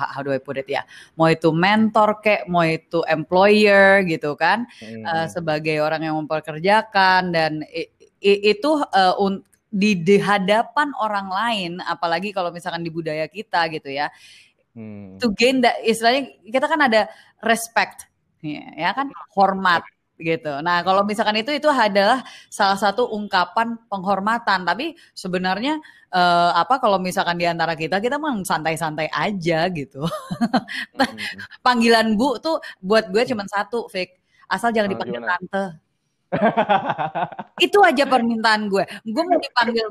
how 0.09 0.25
do 0.25 0.33
I 0.33 0.41
put 0.41 0.57
it 0.57 0.65
ya, 0.65 0.81
mau 1.13 1.29
itu 1.29 1.53
mentor 1.53 2.17
kek, 2.25 2.49
mau 2.49 2.65
itu 2.65 3.05
employer 3.05 4.01
gitu 4.09 4.33
kan, 4.33 4.65
hmm. 4.81 5.05
uh, 5.05 5.27
sebagai 5.29 5.77
orang 5.85 6.09
yang 6.09 6.17
memperkerjakan 6.17 7.29
dan 7.29 7.61
itu 8.25 8.81
uh, 8.81 9.13
di, 9.75 9.99
di 9.99 10.15
hadapan 10.15 10.95
orang 10.95 11.27
lain, 11.27 11.71
apalagi 11.83 12.31
kalau 12.31 12.47
misalkan 12.55 12.79
di 12.79 12.87
budaya 12.87 13.27
kita 13.27 13.67
gitu 13.67 13.91
ya, 13.91 14.07
hmm. 14.71 15.19
to 15.19 15.35
gain 15.35 15.59
that 15.59 15.75
istilahnya 15.83 16.31
kita 16.47 16.63
kan 16.71 16.79
ada 16.87 17.11
respect, 17.43 18.07
ya, 18.39 18.63
ya 18.79 18.89
kan, 18.95 19.11
hormat 19.35 19.83
gitu. 20.15 20.63
Nah, 20.63 20.79
kalau 20.79 21.03
misalkan 21.03 21.35
itu 21.43 21.51
itu 21.51 21.67
adalah 21.67 22.23
salah 22.47 22.79
satu 22.79 23.11
ungkapan 23.11 23.75
penghormatan, 23.91 24.63
tapi 24.63 24.95
sebenarnya 25.11 25.75
uh, 26.15 26.55
apa 26.55 26.79
kalau 26.79 26.95
misalkan 26.95 27.35
di 27.35 27.43
antara 27.43 27.75
kita 27.75 27.99
kita 27.99 28.15
mah 28.15 28.31
santai-santai 28.47 29.11
aja 29.11 29.67
gitu. 29.75 30.07
Hmm. 30.07 31.19
Panggilan 31.67 32.15
Bu 32.15 32.39
tuh 32.39 32.63
buat 32.79 33.11
gue 33.11 33.27
cuma 33.27 33.43
satu, 33.43 33.91
Fik. 33.91 34.23
Asal 34.47 34.71
jangan 34.71 34.93
dipanggil 34.95 35.19
tante 35.19 35.84
itu 37.65 37.79
aja 37.81 38.03
permintaan 38.05 38.67
gue. 38.67 38.83
Gue 39.03 39.23
mau 39.23 39.39
dipanggil 39.39 39.87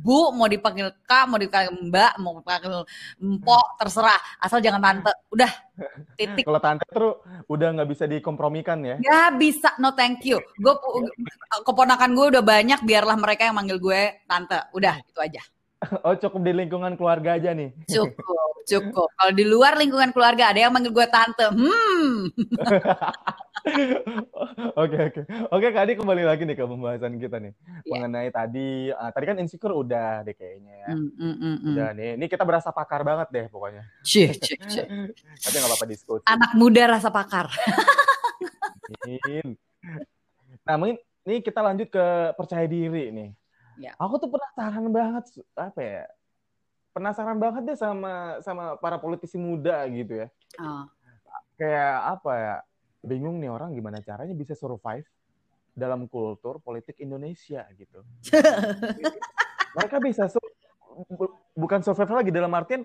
Bu, 0.00 0.32
mau 0.32 0.48
dipanggil 0.48 0.88
Kak, 1.04 1.28
mau 1.28 1.36
dipanggil 1.36 1.74
Mbak, 1.90 2.12
mau 2.22 2.40
dipanggil 2.40 2.72
Mpok, 3.20 3.66
terserah. 3.78 4.20
Asal 4.40 4.64
jangan 4.64 4.80
tante. 4.80 5.12
Udah, 5.30 5.50
titik. 6.16 6.44
Kalau 6.48 6.62
tante 6.62 6.84
terus 6.88 7.20
udah 7.46 7.68
nggak 7.76 7.90
bisa 7.90 8.04
dikompromikan 8.08 8.80
ya? 8.82 8.96
Ya 9.02 9.20
bisa, 9.34 9.76
no 9.76 9.92
thank 9.92 10.24
you. 10.24 10.40
Gue 10.58 10.74
keponakan 11.66 12.16
gue 12.16 12.26
udah 12.38 12.44
banyak, 12.44 12.80
biarlah 12.82 13.16
mereka 13.20 13.46
yang 13.50 13.56
manggil 13.58 13.78
gue 13.78 14.24
tante. 14.24 14.58
Udah, 14.72 14.96
itu 15.02 15.20
aja. 15.20 15.42
Oh 16.06 16.14
cukup 16.16 16.40
di 16.44 16.52
lingkungan 16.52 16.92
keluarga 16.96 17.40
aja 17.40 17.56
nih. 17.56 17.72
Cukup, 17.88 18.68
cukup. 18.68 19.08
Kalau 19.16 19.32
di 19.32 19.44
luar 19.48 19.80
lingkungan 19.80 20.12
keluarga 20.12 20.52
ada 20.52 20.60
yang 20.68 20.72
manggil 20.72 20.92
gue 20.92 21.06
tante. 21.08 21.46
Hmm. 21.48 22.28
Oke 24.72 24.96
oke 24.96 25.20
oke 25.52 25.66
Kak 25.68 26.00
kembali 26.00 26.24
lagi 26.24 26.48
nih 26.48 26.56
ke 26.56 26.64
pembahasan 26.64 27.20
kita 27.20 27.36
nih 27.44 27.52
yeah. 27.84 27.92
mengenai 27.92 28.32
tadi 28.32 28.88
uh, 28.88 29.12
tadi 29.12 29.24
kan 29.28 29.36
insecure 29.36 29.76
udah 29.76 30.24
deh 30.24 30.32
kayaknya 30.32 30.74
ya. 30.80 30.88
Mm, 30.96 31.10
mm, 31.12 31.20
mm, 31.20 31.36
mm. 31.36 31.68
Udah 31.68 31.88
nih, 31.92 32.10
ini 32.16 32.24
kita 32.24 32.40
berasa 32.48 32.72
pakar 32.72 33.04
banget 33.04 33.28
deh 33.28 33.46
pokoknya. 33.52 33.84
Cih, 34.00 34.32
cih, 34.32 34.56
cih. 34.64 34.84
Tapi 35.44 35.54
nggak 35.60 35.70
apa-apa 35.76 35.86
diskusi. 35.92 36.24
Anak 36.24 36.56
muda 36.56 36.88
rasa 36.88 37.12
pakar. 37.12 37.52
nah 40.64 40.74
mungkin 40.80 40.96
ini 41.28 41.44
kita 41.44 41.60
lanjut 41.60 41.92
ke 41.92 42.06
percaya 42.40 42.64
diri 42.64 43.12
nih. 43.12 43.28
Ya. 43.80 43.96
Aku 43.96 44.20
tuh 44.20 44.28
penasaran 44.28 44.92
banget 44.92 45.24
apa 45.56 45.80
ya? 45.80 46.04
Penasaran 46.92 47.38
banget 47.40 47.62
deh 47.64 47.78
sama 47.80 48.36
sama 48.44 48.76
para 48.76 49.00
politisi 49.00 49.40
muda 49.40 49.88
gitu 49.88 50.20
ya. 50.20 50.28
Oh. 50.60 50.84
Kayak 51.56 52.20
apa 52.20 52.32
ya? 52.36 52.56
Bingung 53.00 53.40
nih 53.40 53.48
orang 53.48 53.72
gimana 53.72 54.04
caranya 54.04 54.36
bisa 54.36 54.52
survive 54.52 55.08
dalam 55.72 56.04
kultur 56.12 56.60
politik 56.60 57.00
Indonesia 57.00 57.64
gitu. 57.72 58.04
Mereka 59.80 59.96
bisa 60.04 60.28
su 60.28 60.36
bukan 61.56 61.80
survive 61.80 62.12
lagi 62.12 62.30
dalam 62.34 62.52
artian 62.52 62.84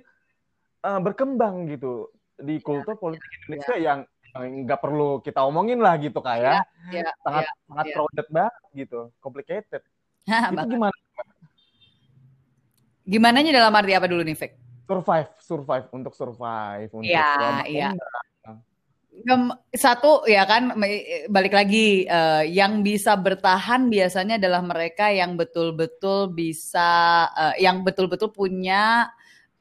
uh, 0.88 1.02
berkembang 1.04 1.68
gitu 1.68 2.08
di 2.40 2.64
kultur 2.64 2.96
ya, 2.96 3.02
politik 3.04 3.28
ya, 3.28 3.36
Indonesia 3.44 3.76
ya. 3.76 3.84
yang 3.84 4.00
nggak 4.36 4.80
perlu 4.84 5.24
kita 5.24 5.44
omongin 5.48 5.80
lah 5.80 5.96
gitu 5.96 6.20
kayak 6.20 6.68
ya, 6.92 7.04
ya, 7.04 7.12
sangat 7.24 7.48
ya, 7.48 7.52
sangat 7.72 7.86
ya. 7.88 7.94
crowded 7.96 8.28
banget 8.28 8.64
gitu, 8.76 9.00
complicated 9.24 9.84
itu 10.54 10.66
gimana? 10.76 10.98
Gimana 13.06 13.38
nya 13.46 13.54
dalam 13.54 13.74
arti 13.78 13.94
apa 13.94 14.10
dulu 14.10 14.26
nih, 14.26 14.34
Fik? 14.34 14.52
Survive, 14.86 15.30
survive 15.42 15.88
untuk 15.94 16.14
survive 16.14 16.90
untuk 16.94 17.10
ya, 17.10 17.66
iya. 17.66 17.90
Satu 19.74 20.28
ya 20.28 20.44
kan 20.44 20.76
balik 21.32 21.54
lagi 21.56 22.04
uh, 22.06 22.44
yang 22.44 22.84
bisa 22.84 23.16
bertahan 23.16 23.88
biasanya 23.88 24.38
adalah 24.38 24.62
mereka 24.62 25.10
yang 25.10 25.40
betul-betul 25.40 26.36
bisa 26.36 27.26
uh, 27.32 27.56
yang 27.58 27.82
betul-betul 27.82 28.30
punya 28.36 29.10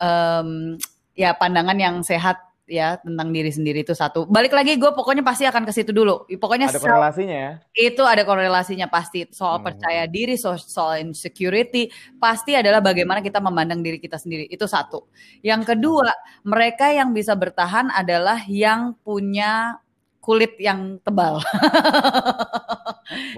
um, 0.02 0.74
ya 1.14 1.32
pandangan 1.38 1.78
yang 1.78 1.96
sehat 2.02 2.42
ya 2.64 2.96
tentang 3.00 3.28
diri 3.32 3.52
sendiri 3.52 3.84
itu 3.84 3.92
satu. 3.92 4.24
Balik 4.24 4.56
lagi 4.56 4.80
gue 4.80 4.90
pokoknya 4.92 5.20
pasti 5.20 5.44
akan 5.44 5.68
ke 5.68 5.72
situ 5.72 5.92
dulu. 5.92 6.24
Pokoknya 6.40 6.72
ada 6.72 6.80
korelasinya 6.80 7.36
ya. 7.36 7.52
Itu 7.76 8.02
ada 8.08 8.24
korelasinya 8.24 8.88
pasti 8.88 9.28
soal 9.30 9.60
hmm. 9.60 9.66
percaya 9.68 10.02
diri, 10.08 10.34
soal, 10.40 10.56
soal 10.56 11.04
insecurity 11.04 11.92
pasti 12.16 12.56
adalah 12.56 12.80
bagaimana 12.80 13.20
kita 13.20 13.38
memandang 13.38 13.84
diri 13.84 14.00
kita 14.00 14.16
sendiri. 14.16 14.48
Itu 14.48 14.64
satu. 14.64 15.08
Yang 15.44 15.76
kedua, 15.76 16.08
mereka 16.48 16.88
yang 16.90 17.12
bisa 17.12 17.36
bertahan 17.36 17.92
adalah 17.92 18.40
yang 18.48 18.96
punya 19.04 19.78
kulit 20.24 20.56
yang 20.56 20.96
tebal. 21.04 21.44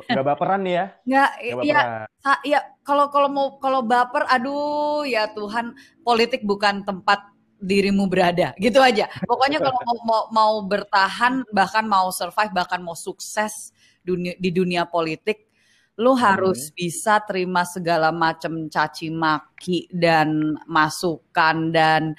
Gak 0.07 0.23
baperan 0.23 0.63
nih 0.63 0.75
ya? 0.79 0.87
Nggak, 1.03 1.31
iya, 1.67 1.81
ya 2.47 2.61
kalau 2.87 3.11
kalau 3.11 3.27
mau 3.27 3.47
kalau 3.59 3.83
baper, 3.83 4.23
aduh 4.31 5.03
ya 5.03 5.27
Tuhan, 5.35 5.75
politik 6.07 6.47
bukan 6.47 6.87
tempat 6.87 7.36
dirimu 7.61 8.07
berada. 8.07 8.53
Gitu 8.57 8.79
aja. 8.79 9.09
Pokoknya 9.25 9.59
kalau 9.61 9.81
mau, 9.83 9.99
mau 10.05 10.23
mau 10.33 10.55
bertahan 10.65 11.45
bahkan 11.51 11.85
mau 11.89 12.13
survive 12.13 12.53
bahkan 12.53 12.81
mau 12.81 12.95
sukses 12.95 13.73
dunia, 14.05 14.37
di 14.39 14.51
dunia 14.55 14.87
politik 14.87 15.47
lu 15.97 16.13
harus 16.13 16.69
hmm. 16.69 16.75
bisa 16.77 17.25
terima 17.25 17.65
segala 17.65 18.13
macam 18.13 18.69
caci 18.69 19.09
maki 19.09 19.89
dan 19.89 20.53
masukan 20.69 21.73
dan 21.73 22.13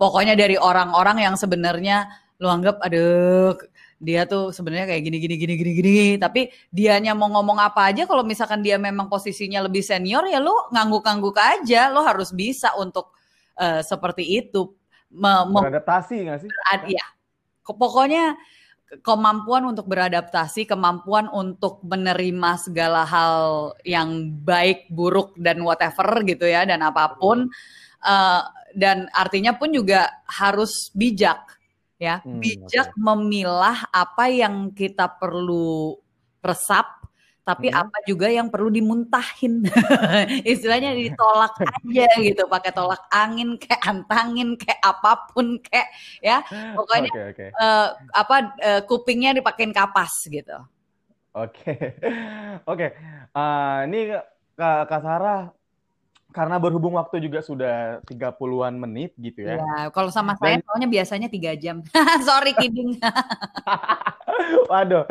pokoknya 0.00 0.32
dari 0.32 0.56
orang-orang 0.56 1.28
yang 1.28 1.36
sebenarnya 1.36 2.08
lu 2.40 2.48
anggap 2.48 2.80
aduh 2.80 3.52
dia 3.98 4.24
tuh 4.30 4.54
sebenarnya 4.54 4.94
kayak 4.94 5.02
gini 5.10 5.18
gini 5.18 5.34
gini 5.36 5.54
gini 5.58 5.72
gini. 5.74 5.98
Tapi 6.16 6.48
dianya 6.70 7.12
mau 7.18 7.26
ngomong 7.28 7.58
apa 7.58 7.90
aja 7.90 8.06
kalau 8.06 8.22
misalkan 8.22 8.62
dia 8.62 8.78
memang 8.78 9.10
posisinya 9.10 9.66
lebih 9.66 9.82
senior 9.82 10.22
ya 10.30 10.38
lu 10.38 10.54
ngangguk-ngangguk 10.70 11.34
aja. 11.34 11.90
Lo 11.90 12.06
harus 12.06 12.30
bisa 12.30 12.72
untuk 12.78 13.17
uh, 13.58 13.82
seperti 13.84 14.38
itu 14.40 14.72
beradaptasi 15.10 16.16
nggak 16.28 16.38
sih? 16.46 16.50
Iya. 16.88 17.06
Pokoknya 17.68 18.38
kemampuan 19.04 19.68
untuk 19.68 19.84
beradaptasi, 19.84 20.64
kemampuan 20.64 21.28
untuk 21.28 21.84
menerima 21.84 22.56
segala 22.56 23.04
hal 23.04 23.76
yang 23.84 24.32
baik, 24.40 24.88
buruk 24.88 25.36
dan 25.36 25.60
whatever 25.60 26.24
gitu 26.24 26.48
ya 26.48 26.64
dan 26.64 26.80
apa 26.80 27.20
pun 27.20 27.52
uh, 28.04 28.42
dan 28.72 29.08
artinya 29.12 29.56
pun 29.56 29.72
juga 29.76 30.08
harus 30.24 30.88
bijak 30.96 31.60
ya, 32.00 32.24
hmm, 32.24 32.40
bijak 32.40 32.88
okay. 32.96 33.00
memilah 33.00 33.84
apa 33.92 34.32
yang 34.32 34.72
kita 34.72 35.04
perlu 35.20 35.98
resap 36.40 37.07
tapi 37.48 37.72
hmm. 37.72 37.80
apa 37.80 37.96
juga 38.04 38.28
yang 38.28 38.52
perlu 38.52 38.68
dimuntahin 38.68 39.64
istilahnya 40.52 40.92
ditolak 40.92 41.56
aja 41.64 42.08
gitu 42.20 42.44
pakai 42.44 42.76
tolak 42.76 43.00
angin 43.08 43.56
kayak 43.56 43.80
antangin 43.88 44.52
kayak 44.60 44.76
apa 44.84 45.32
pun 45.32 45.56
kayak 45.64 45.88
ya 46.20 46.44
pokoknya 46.76 47.08
okay, 47.08 47.24
okay. 47.32 47.48
Uh, 47.56 47.96
apa 48.12 48.36
uh, 48.60 48.80
kupingnya 48.84 49.32
dipakein 49.32 49.72
kapas 49.72 50.28
gitu 50.28 50.60
oke 51.32 51.56
okay. 51.56 51.96
oke 52.68 52.76
okay. 52.76 52.90
uh, 53.32 53.88
ini 53.88 54.12
Kak 54.58 55.00
Sarah 55.00 55.57
karena 56.28 56.60
berhubung 56.60 57.00
waktu 57.00 57.24
juga 57.24 57.40
sudah 57.40 58.04
30-an 58.04 58.76
menit 58.76 59.16
gitu 59.16 59.48
ya. 59.48 59.56
Iya, 59.56 59.88
kalau 59.88 60.12
sama 60.12 60.36
saya 60.36 60.60
soalnya 60.60 60.88
biasanya 60.88 61.28
tiga 61.32 61.56
jam. 61.56 61.80
Sorry 62.28 62.52
kidding. 62.52 63.00
Waduh, 64.70 65.08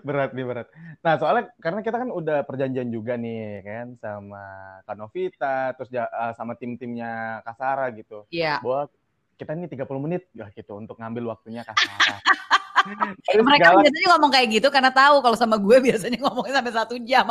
berat 0.00 0.32
nih 0.32 0.44
berat. 0.48 0.66
Nah 1.04 1.20
soalnya 1.20 1.52
karena 1.60 1.80
kita 1.84 1.96
kan 2.00 2.08
udah 2.08 2.48
perjanjian 2.48 2.88
juga 2.88 3.20
nih 3.20 3.60
kan 3.60 3.86
sama 4.00 4.44
Kanovita, 4.88 5.76
terus 5.76 5.92
uh, 5.92 6.32
sama 6.32 6.56
tim-timnya 6.56 7.44
Kasara 7.44 7.92
gitu. 7.92 8.24
Iya. 8.32 8.64
Bahwa 8.64 8.88
kita 9.36 9.52
ini 9.56 9.68
30 9.68 9.84
menit 10.00 10.24
ya 10.32 10.48
gitu 10.56 10.72
untuk 10.80 10.96
ngambil 10.96 11.36
waktunya 11.36 11.68
Kasara. 11.68 12.16
Mereka 13.44 13.76
segala... 13.76 13.84
biasanya 13.84 14.08
ngomong 14.16 14.30
kayak 14.32 14.48
gitu 14.56 14.68
karena 14.72 14.88
tahu 14.88 15.20
kalau 15.20 15.36
sama 15.36 15.60
gue 15.60 15.76
biasanya 15.84 16.16
ngomongnya 16.16 16.64
sampai 16.64 16.72
satu 16.72 16.94
jam. 17.04 17.28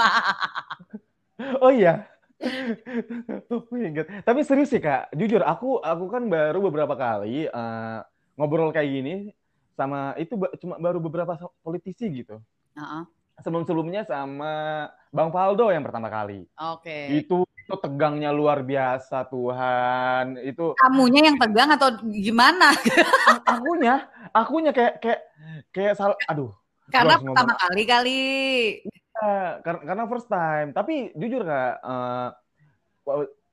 oh 1.58 1.74
iya. 1.74 2.06
oh 3.52 3.64
Tapi 4.24 4.40
serius 4.48 4.72
sih 4.72 4.80
kak, 4.80 5.12
jujur 5.12 5.44
aku 5.44 5.84
aku 5.84 6.06
kan 6.08 6.24
baru 6.32 6.60
beberapa 6.72 6.96
kali 6.96 7.52
uh, 7.52 8.00
ngobrol 8.40 8.72
kayak 8.72 8.90
gini 8.90 9.16
sama 9.76 10.16
itu 10.16 10.36
cuma 10.64 10.76
baru 10.80 11.00
beberapa 11.04 11.36
politisi 11.64 12.08
gitu. 12.24 12.40
Uh-uh. 12.76 13.04
Sebelum-sebelumnya 13.40 14.04
sama 14.04 14.88
Bang 15.12 15.32
Faldo 15.32 15.72
yang 15.72 15.84
pertama 15.88 16.12
kali. 16.12 16.44
Oke. 16.60 17.08
Okay. 17.08 17.24
Itu 17.24 17.48
itu 17.70 17.76
tegangnya 17.80 18.34
luar 18.34 18.66
biasa 18.66 19.30
Tuhan. 19.30 20.42
Itu 20.42 20.74
kamunya 20.74 21.30
yang 21.32 21.38
tegang 21.38 21.70
atau 21.70 22.02
gimana? 22.10 22.74
akunya, 23.46 24.10
akunya 24.34 24.72
kayak 24.74 24.98
kayak 25.00 25.22
kayak 25.70 25.94
salah 25.94 26.18
aduh. 26.26 26.52
Karena 26.90 27.22
pertama 27.22 27.54
kali 27.54 27.84
kali 27.86 28.22
karena, 29.66 29.82
karena 29.86 30.04
first 30.08 30.28
time. 30.28 30.70
Tapi 30.72 31.14
jujur 31.16 31.42
kak, 31.44 31.74
uh, 31.84 32.30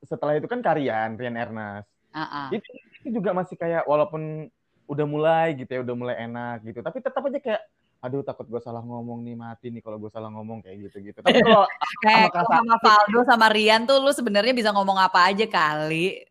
setelah 0.04 0.38
itu 0.38 0.46
kan 0.46 0.60
Karian, 0.62 1.18
Rian 1.18 1.36
Ernest. 1.36 1.90
Uh-uh. 2.12 2.48
Itu, 2.54 2.68
itu 3.04 3.08
juga 3.20 3.36
masih 3.36 3.56
kayak 3.58 3.84
walaupun 3.84 4.48
udah 4.86 5.06
mulai 5.06 5.58
gitu 5.58 5.70
ya, 5.70 5.80
udah 5.82 5.96
mulai 5.96 6.16
enak 6.24 6.64
gitu. 6.64 6.80
Tapi 6.80 6.98
tetap 7.02 7.22
aja 7.26 7.38
kayak 7.42 7.62
aduh 8.06 8.22
takut 8.22 8.46
gue 8.46 8.60
salah 8.62 8.84
ngomong 8.84 9.24
nih 9.24 9.34
mati 9.34 9.66
nih 9.72 9.82
kalau 9.82 9.98
gue 9.98 10.06
salah 10.12 10.28
ngomong 10.30 10.60
kayak 10.62 10.86
gitu 10.86 11.10
gitu 11.10 11.18
tapi 11.24 11.42
kalau 11.42 11.64
kayak 12.06 12.28
sama, 12.28 12.62
sama 12.62 12.76
Faldo 12.78 13.20
sama 13.24 13.46
Rian 13.50 13.82
tuh 13.88 13.98
lu 13.98 14.12
sebenarnya 14.12 14.52
bisa 14.52 14.70
ngomong 14.70 15.00
apa 15.00 15.32
aja 15.32 15.48
kali 15.48 16.22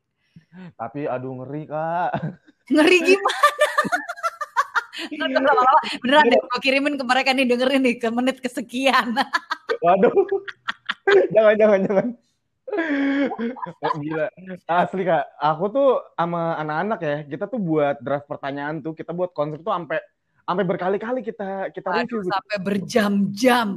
tapi 0.78 1.10
aduh 1.10 1.41
ngeri 1.41 1.67
kak 1.67 2.10
ngeri 2.71 2.98
gimana 3.02 3.64
Beneran 6.04 6.26
deh, 6.32 6.40
gue 6.40 6.60
kirimin 6.64 6.96
ke 6.96 7.04
mereka 7.04 7.30
nih 7.36 7.46
dengerin 7.48 7.82
nih 7.84 7.96
ke 8.00 8.08
menit 8.12 8.38
kesekian. 8.40 9.16
Waduh. 9.84 10.12
jangan, 11.36 11.56
jangan, 11.60 11.80
jangan. 11.86 12.08
Gila. 14.02 14.28
Asli 14.66 15.04
kak, 15.06 15.24
aku 15.38 15.64
tuh 15.70 15.90
sama 16.18 16.58
anak-anak 16.60 17.00
ya, 17.04 17.18
kita 17.28 17.46
tuh 17.46 17.60
buat 17.62 18.00
draft 18.02 18.26
pertanyaan 18.26 18.82
tuh, 18.82 18.98
kita 18.98 19.14
buat 19.14 19.32
konsep 19.36 19.62
tuh 19.62 19.74
sampai 19.74 20.00
sampai 20.46 20.64
berkali-kali 20.64 21.22
kita 21.26 21.74
kita 21.74 21.88
review. 21.90 22.22
Gitu. 22.22 22.30
Sampai 22.30 22.58
berjam-jam 22.62 23.68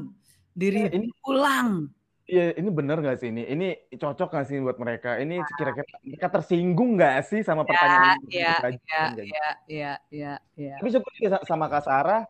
diri 0.52 0.88
ini 0.92 1.08
ulang. 1.24 1.88
Iya, 2.28 2.60
ini 2.60 2.68
bener 2.68 3.00
gak 3.00 3.24
sih 3.24 3.32
ini? 3.32 3.40
Ini 3.48 3.88
cocok 3.96 4.28
gak 4.28 4.46
sih 4.52 4.60
buat 4.60 4.76
mereka? 4.76 5.16
Ini 5.16 5.40
nah. 5.40 5.48
kira-kira 5.56 5.88
mereka 6.04 6.28
tersinggung 6.28 7.00
gak 7.00 7.24
sih 7.24 7.40
sama 7.40 7.64
ya, 7.64 7.68
pertanyaan 7.72 8.04
ini? 8.04 8.28
Iya, 8.28 8.28
iya, 8.36 8.52
iya, 8.68 9.08
iya, 9.24 9.92
iya, 10.12 10.32
iya. 10.60 10.74
Tapi 10.76 10.92
syukur 10.92 11.12
sama 11.48 11.72
Kak 11.72 11.88
Sarah, 11.88 12.28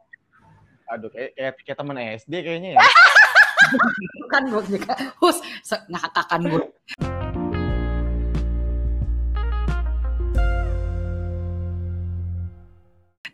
aduh 0.86 1.10
kayak 1.10 1.34
kayak, 1.34 1.52
kayak 1.66 1.78
temen 1.82 1.98
SD 2.14 2.32
kayaknya 2.46 2.70
ya. 2.78 2.80
kan 4.32 4.42
gue 4.46 4.62
juga, 4.70 4.94
hus, 5.18 5.42
ngakakan 5.90 6.40
gue. 6.46 6.62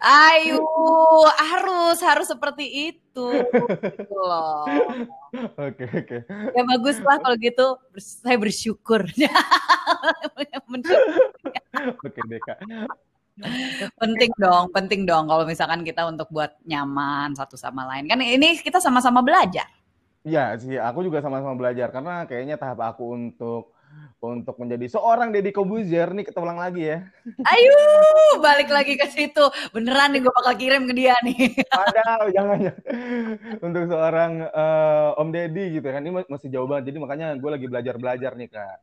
Ayo, 0.04 0.60
harus 1.32 1.96
harus 2.04 2.28
seperti 2.28 2.92
itu. 2.92 3.26
Gitu 3.40 4.20
loh. 4.20 4.68
Oke, 5.56 5.88
oke. 5.88 6.18
Ya 6.28 6.62
bagus 6.68 7.00
lah 7.00 7.16
kalau 7.24 7.36
gitu. 7.40 7.80
Saya 7.96 8.36
bersyukur. 8.36 9.08
oke, 12.04 12.20
Deka. 12.28 12.54
penting 13.98 14.30
dong, 14.38 14.70
penting 14.70 15.02
dong 15.02 15.26
kalau 15.26 15.42
misalkan 15.42 15.82
kita 15.82 16.06
untuk 16.06 16.30
buat 16.30 16.54
nyaman 16.68 17.34
satu 17.34 17.58
sama 17.58 17.82
lain. 17.88 18.06
Kan 18.06 18.22
ini 18.22 18.60
kita 18.60 18.78
sama-sama 18.78 19.24
belajar. 19.24 19.66
Iya 20.24 20.56
sih, 20.56 20.80
aku 20.80 21.04
juga 21.04 21.20
sama-sama 21.20 21.52
belajar 21.52 21.92
karena 21.92 22.24
kayaknya 22.24 22.56
tahap 22.56 22.80
aku 22.80 23.12
untuk 23.12 23.73
untuk 24.24 24.56
menjadi 24.56 24.86
seorang 24.88 25.28
Deddy 25.28 25.52
Kobuzier 25.52 26.08
nih 26.16 26.24
ketulang 26.24 26.56
lagi 26.56 26.88
ya. 26.88 26.98
Ayo, 27.44 27.76
balik 28.40 28.72
lagi 28.72 28.96
ke 28.96 29.06
situ. 29.12 29.44
Beneran 29.76 30.16
nih 30.16 30.24
gue 30.24 30.32
bakal 30.32 30.54
kirim 30.56 30.88
ke 30.88 30.94
dia 30.96 31.16
nih. 31.20 31.52
Ada, 31.84 32.30
jangan 32.32 32.58
ya. 32.64 32.72
Untuk 33.60 33.84
seorang 33.92 34.48
uh, 34.48 35.20
Om 35.20 35.28
Deddy 35.28 35.76
gitu 35.80 35.88
kan, 35.92 36.00
ini 36.00 36.24
masih 36.24 36.48
jauh 36.48 36.64
banget. 36.64 36.92
Jadi 36.92 36.98
makanya 37.04 37.26
gue 37.36 37.50
lagi 37.52 37.66
belajar-belajar 37.68 38.32
nih 38.38 38.48
kak. 38.48 38.78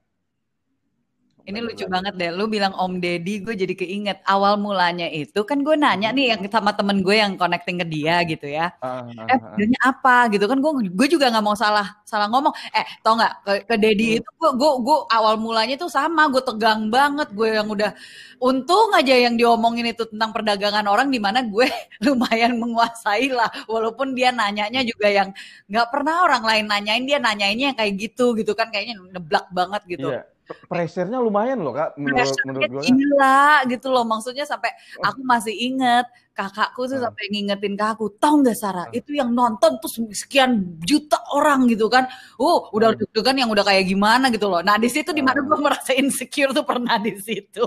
Ini 1.42 1.58
lucu 1.58 1.86
banget 1.90 2.14
deh, 2.22 2.30
lu 2.30 2.46
bilang 2.46 2.70
Om 2.78 3.02
Deddy, 3.02 3.42
gue 3.42 3.58
jadi 3.58 3.74
keinget. 3.74 4.22
Awal 4.30 4.62
mulanya 4.62 5.10
itu 5.10 5.42
kan 5.42 5.66
gue 5.66 5.74
nanya 5.74 6.14
nih 6.14 6.38
yang 6.38 6.42
sama 6.54 6.70
temen 6.78 7.02
gue 7.02 7.18
yang 7.18 7.34
connecting 7.34 7.82
ke 7.82 7.86
dia 7.90 8.22
gitu 8.30 8.46
ya, 8.46 8.70
uh, 8.78 9.10
uh, 9.10 9.26
eh 9.26 9.38
uh. 9.42 9.82
apa 9.82 10.30
gitu 10.30 10.46
kan 10.46 10.62
gue 10.62 10.72
gue 10.94 11.08
juga 11.10 11.34
nggak 11.34 11.46
mau 11.46 11.58
salah 11.58 11.98
salah 12.06 12.30
ngomong, 12.30 12.54
eh 12.78 12.86
tau 13.02 13.18
nggak 13.18 13.34
ke, 13.42 13.54
ke 13.66 13.76
Deddy 13.82 14.08
hmm. 14.14 14.18
itu 14.22 14.30
gue 14.38 14.52
gue 14.54 14.72
gue 14.86 14.98
awal 15.10 15.36
mulanya 15.42 15.76
tuh 15.82 15.90
sama 15.90 16.30
gue 16.30 16.44
tegang 16.46 16.94
banget 16.94 17.34
gue 17.34 17.50
yang 17.58 17.66
udah 17.66 17.92
untung 18.38 18.90
aja 18.94 19.14
yang 19.18 19.34
diomongin 19.34 19.94
itu 19.94 20.06
tentang 20.10 20.30
perdagangan 20.34 20.86
orang 20.86 21.10
di 21.10 21.18
mana 21.18 21.42
gue 21.42 21.66
lumayan 22.06 22.58
menguasai 22.62 23.34
lah. 23.34 23.50
Walaupun 23.66 24.14
dia 24.14 24.30
nanyanya 24.30 24.86
juga 24.86 25.10
yang 25.10 25.30
nggak 25.70 25.88
pernah 25.90 26.26
orang 26.26 26.44
lain 26.46 26.66
nanyain 26.70 27.04
dia 27.06 27.18
nanyainnya 27.18 27.74
yang 27.74 27.78
kayak 27.78 27.94
gitu 27.98 28.38
gitu 28.38 28.54
kan 28.54 28.70
kayaknya 28.70 29.02
neblak 29.10 29.50
banget 29.50 29.82
gitu. 29.90 30.10
Yeah 30.14 30.26
pressure-nya 30.68 31.20
lumayan 31.20 31.60
loh 31.62 31.74
kak 31.76 31.96
menurut 32.00 32.38
menurut 32.48 32.70
gue 32.70 32.84
gila 32.88 33.66
gitu 33.70 33.88
loh 33.92 34.06
maksudnya 34.08 34.46
sampai 34.48 34.72
aku 35.04 35.22
masih 35.24 35.54
inget 35.54 36.06
kakakku 36.42 36.90
tuh 36.90 36.98
hmm. 36.98 37.06
sampai 37.06 37.26
ngingetin 37.30 37.74
ke 37.78 37.86
aku 37.86 38.06
tau 38.18 38.42
nggak 38.42 38.58
Sarah 38.58 38.88
hmm. 38.90 38.98
itu 38.98 39.12
yang 39.14 39.30
nonton 39.30 39.78
tuh 39.78 39.90
sekian 40.16 40.82
juta 40.82 41.22
orang 41.38 41.70
gitu 41.70 41.86
kan 41.92 42.10
uh 42.42 42.62
udah 42.74 42.98
hmm. 42.98 43.22
kan 43.22 43.36
yang 43.38 43.50
udah 43.54 43.62
kayak 43.62 43.86
gimana 43.86 44.34
gitu 44.34 44.50
loh 44.50 44.66
nah 44.66 44.82
di 44.82 44.90
situ 44.90 45.14
di 45.14 45.22
mana 45.22 45.44
gue 45.46 45.58
merasa 45.62 45.94
insecure 45.94 46.50
tuh 46.52 46.66
pernah 46.66 46.98
di 46.98 47.14
situ 47.22 47.64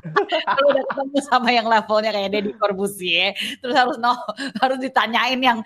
kalau 0.54 0.66
udah 0.70 0.84
ketemu 0.86 1.18
sama 1.26 1.48
yang 1.50 1.66
levelnya 1.66 2.10
kayak 2.14 2.30
Deddy 2.30 2.52
Corbusier 2.54 3.34
terus 3.58 3.74
harus 3.74 3.96
no 3.98 4.14
harus 4.62 4.78
ditanyain 4.78 5.40
yang 5.42 5.58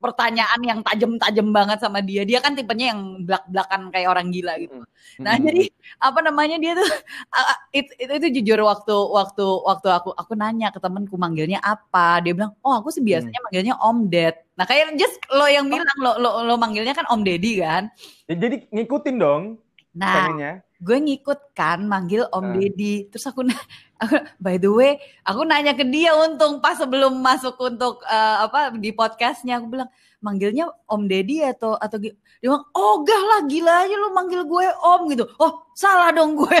pertanyaan 0.00 0.60
yang 0.64 0.80
tajam-tajam 0.80 1.48
banget 1.52 1.78
sama 1.84 2.00
dia. 2.00 2.24
Dia 2.24 2.40
kan 2.40 2.56
tipenya 2.56 2.96
yang 2.96 3.28
belak-belakan 3.28 3.92
kayak 3.92 4.08
orang 4.08 4.32
gila 4.32 4.56
gitu. 4.56 4.80
Nah, 5.20 5.36
hmm. 5.36 5.44
jadi 5.44 5.62
apa 6.00 6.18
namanya 6.24 6.56
dia 6.56 6.72
tuh 6.72 6.88
itu, 7.78 7.92
itu, 8.00 8.12
itu 8.16 8.26
jujur 8.40 8.64
waktu 8.64 8.96
waktu 8.96 9.44
waktu 9.44 9.88
aku 9.92 10.10
aku 10.16 10.32
nanya 10.34 10.72
ke 10.72 10.80
temenku 10.80 11.20
manggilnya 11.20 11.60
apa. 11.60 11.99
Dia 12.24 12.32
bilang, 12.36 12.52
"Oh, 12.64 12.74
aku 12.78 12.88
sih 12.92 13.04
biasanya 13.04 13.36
hmm. 13.36 13.44
manggilnya 13.48 13.74
Om 13.80 13.98
Ded." 14.12 14.34
Nah, 14.56 14.64
kayak 14.68 14.96
just 15.00 15.16
lo 15.32 15.48
yang 15.48 15.66
oh. 15.68 15.72
bilang 15.72 15.96
lo, 16.00 16.12
lo 16.20 16.30
lo 16.44 16.54
manggilnya 16.60 16.92
kan 16.92 17.08
Om 17.08 17.20
Deddy 17.24 17.52
kan? 17.64 17.88
Ya, 18.28 18.34
jadi 18.36 18.56
ngikutin 18.68 19.16
dong. 19.16 19.42
Nah, 19.90 20.30
pengennya. 20.30 20.52
gue 20.78 20.98
ngikut 21.02 21.40
kan 21.56 21.82
manggil 21.84 22.28
Om 22.30 22.44
uh. 22.44 22.54
Deddy. 22.56 23.08
Terus 23.08 23.24
aku 23.26 23.48
aku 24.02 24.16
by 24.40 24.56
the 24.56 24.70
way 24.70 24.96
aku 25.24 25.44
nanya 25.44 25.76
ke 25.76 25.84
dia 25.84 26.16
untung 26.16 26.60
pas 26.60 26.76
sebelum 26.76 27.20
masuk 27.20 27.56
untuk 27.60 28.00
uh, 28.08 28.48
apa 28.48 28.72
di 28.76 28.92
podcastnya 28.92 29.60
aku 29.60 29.66
bilang 29.68 29.90
manggilnya 30.20 30.68
Om 30.88 31.08
Deddy 31.08 31.40
atau 31.44 31.76
atau 31.80 31.96
dia 31.96 32.12
bilang 32.40 32.64
oh 32.76 33.04
gah 33.04 33.22
lah 33.24 33.40
gila 33.48 33.84
aja 33.84 33.94
lu 33.96 34.12
manggil 34.12 34.44
gue 34.44 34.66
Om 34.80 35.00
gitu 35.12 35.24
oh 35.40 35.64
salah 35.72 36.12
dong 36.12 36.36
gue 36.36 36.58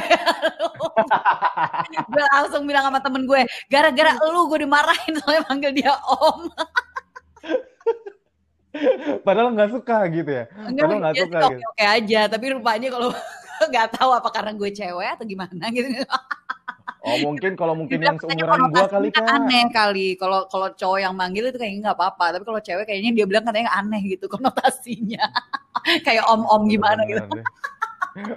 gue 2.12 2.24
langsung 2.36 2.64
bilang 2.64 2.88
sama 2.88 3.00
temen 3.04 3.28
gue 3.28 3.40
gara-gara 3.68 4.16
lu 4.32 4.48
gue 4.48 4.64
dimarahin 4.64 5.12
soalnya 5.20 5.44
manggil 5.48 5.72
dia 5.76 5.92
Om 6.08 6.48
Padahal 9.26 9.50
nggak 9.50 9.70
suka 9.74 10.06
gitu 10.14 10.30
ya. 10.30 10.44
Enggak, 10.62 10.86
Padahal 10.86 11.00
nggak 11.02 11.16
suka 11.18 11.38
oke, 11.38 11.50
gitu. 11.50 11.62
Oke 11.74 11.84
aja, 11.84 12.20
tapi 12.30 12.44
rupanya 12.54 12.88
kalau 12.94 13.10
nggak 13.70 13.88
tahu 13.98 14.10
apa 14.14 14.28
karena 14.30 14.52
gue 14.54 14.70
cewek 14.70 15.08
atau 15.10 15.24
gimana 15.26 15.64
gitu. 15.74 15.90
Oh 17.00 17.16
mungkin 17.24 17.56
kalau 17.56 17.72
mungkin 17.72 17.96
yang 18.04 18.20
seumuran 18.20 18.68
gua 18.68 18.86
kali 18.88 19.08
kan 19.08 19.24
aneh 19.24 19.72
kali. 19.72 20.20
Kalau 20.20 20.44
kalau 20.52 20.68
cowok 20.76 21.00
yang 21.00 21.16
manggil 21.16 21.48
itu 21.48 21.56
kayaknya 21.56 21.90
nggak 21.90 21.98
apa-apa. 21.98 22.36
Tapi 22.36 22.44
kalau 22.44 22.60
cewek 22.60 22.84
kayaknya 22.84 23.10
dia 23.16 23.24
bilang 23.24 23.44
katanya 23.48 23.72
aneh 23.72 24.00
gitu 24.04 24.28
konotasinya. 24.28 25.24
kayak 26.06 26.24
om-om 26.28 26.68
gimana 26.68 27.00
gitu. 27.08 27.24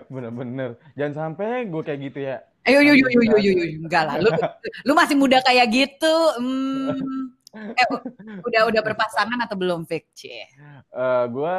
Bener-bener. 0.07 0.80
Jangan 0.97 1.14
sampai 1.14 1.68
gue 1.68 1.82
kayak 1.84 1.99
gitu 2.11 2.20
ya. 2.24 2.39
Ayo, 2.64 2.80
yo, 2.80 2.95
yo, 2.95 3.07
yo, 3.11 3.22
yo, 3.28 3.38
yo, 3.43 3.51
yo. 3.59 3.66
enggak 3.84 4.03
lah. 4.07 4.16
Lu, 4.24 4.32
lu 4.88 4.93
masih 4.95 5.20
muda 5.20 5.43
kayak 5.43 5.68
gitu. 5.72 6.16
Hmm. 6.39 6.95
Eh, 7.53 7.86
udah 8.41 8.66
udah 8.66 8.82
berpasangan 8.82 9.38
atau 9.45 9.53
belum, 9.53 9.86
Fik? 9.86 10.09
Uh, 10.89 11.30
gue 11.30 11.57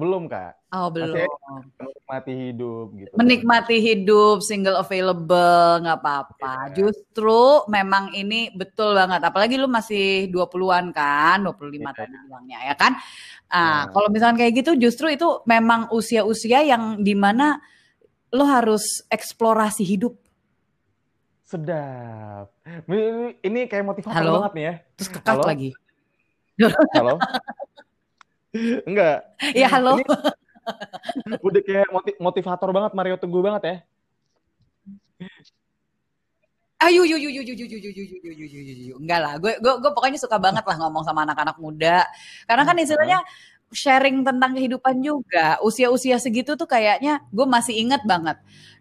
belum 0.00 0.32
kak. 0.32 0.72
Oh 0.72 0.88
belum. 0.88 1.12
Masih 1.12 1.28
menikmati 1.76 2.32
hidup 2.32 2.86
gitu. 2.96 3.12
Menikmati 3.20 3.76
hidup, 3.76 4.36
single 4.40 4.80
available, 4.80 5.84
nggak 5.84 5.98
apa-apa. 6.00 6.72
Yeah. 6.72 6.88
Justru 6.88 7.68
memang 7.68 8.16
ini 8.16 8.48
betul 8.56 8.96
banget. 8.96 9.20
Apalagi 9.20 9.60
lu 9.60 9.68
masih 9.68 10.32
20-an 10.32 10.96
kan, 10.96 11.44
25 11.44 11.52
yeah. 11.52 11.92
tadi 11.92 12.16
bilangnya 12.24 12.58
ya 12.64 12.74
kan. 12.74 12.92
Ah, 13.52 13.60
yeah. 13.60 13.82
kalau 13.92 14.08
misalkan 14.08 14.40
kayak 14.40 14.64
gitu 14.64 14.80
justru 14.80 15.12
itu 15.12 15.44
memang 15.44 15.92
usia-usia 15.92 16.64
yang 16.64 17.04
di 17.04 17.12
mana 17.12 17.60
lo 18.32 18.48
harus 18.48 19.04
eksplorasi 19.12 19.84
hidup. 19.84 20.16
Sedap. 21.44 22.54
Ini 23.42 23.66
kayak 23.66 23.84
motivator 23.84 24.16
Halo? 24.16 24.32
banget 24.40 24.52
nih 24.56 24.64
ya. 24.64 24.74
Terus 24.96 25.08
kekat 25.12 25.34
Halo? 25.36 25.44
lagi. 25.44 25.70
Halo. 26.96 27.14
Enggak. 28.56 29.18
Iya, 29.54 29.68
halo. 29.70 30.02
Ini 31.26 31.36
udah 31.38 31.60
kayak 31.62 31.88
motivator 32.18 32.68
banget 32.74 32.92
Mario 32.94 33.16
Teguh 33.18 33.42
banget 33.42 33.62
ya. 33.62 33.76
Ayo, 36.80 37.04
yuk, 37.04 37.20
yuk, 37.20 37.30
yuk, 37.30 37.44
yuk, 37.44 37.58
yuk, 37.60 37.70
yuk, 37.76 37.82
yuk, 37.84 37.92
yuk, 37.92 38.08
yuk, 38.24 38.34
yuk, 38.40 38.50
yuk, 38.50 38.78
yuk, 38.88 38.98
enggak 39.04 39.20
lah. 39.20 39.32
Gue, 39.36 39.52
gue, 39.60 39.74
gue 39.84 39.90
pokoknya 39.92 40.16
suka 40.16 40.40
banget 40.40 40.64
lah 40.64 40.76
ngomong 40.80 41.04
sama 41.04 41.28
anak-anak 41.28 41.60
muda. 41.60 42.08
Karena 42.48 42.64
kan 42.64 42.76
istilahnya 42.80 43.20
sharing 43.70 44.24
tentang 44.24 44.56
kehidupan 44.56 44.98
juga. 45.04 45.60
Usia-usia 45.60 46.16
segitu 46.16 46.56
tuh 46.56 46.66
kayaknya 46.66 47.20
gue 47.30 47.46
masih 47.46 47.76
inget 47.78 48.02
banget. 48.08 48.40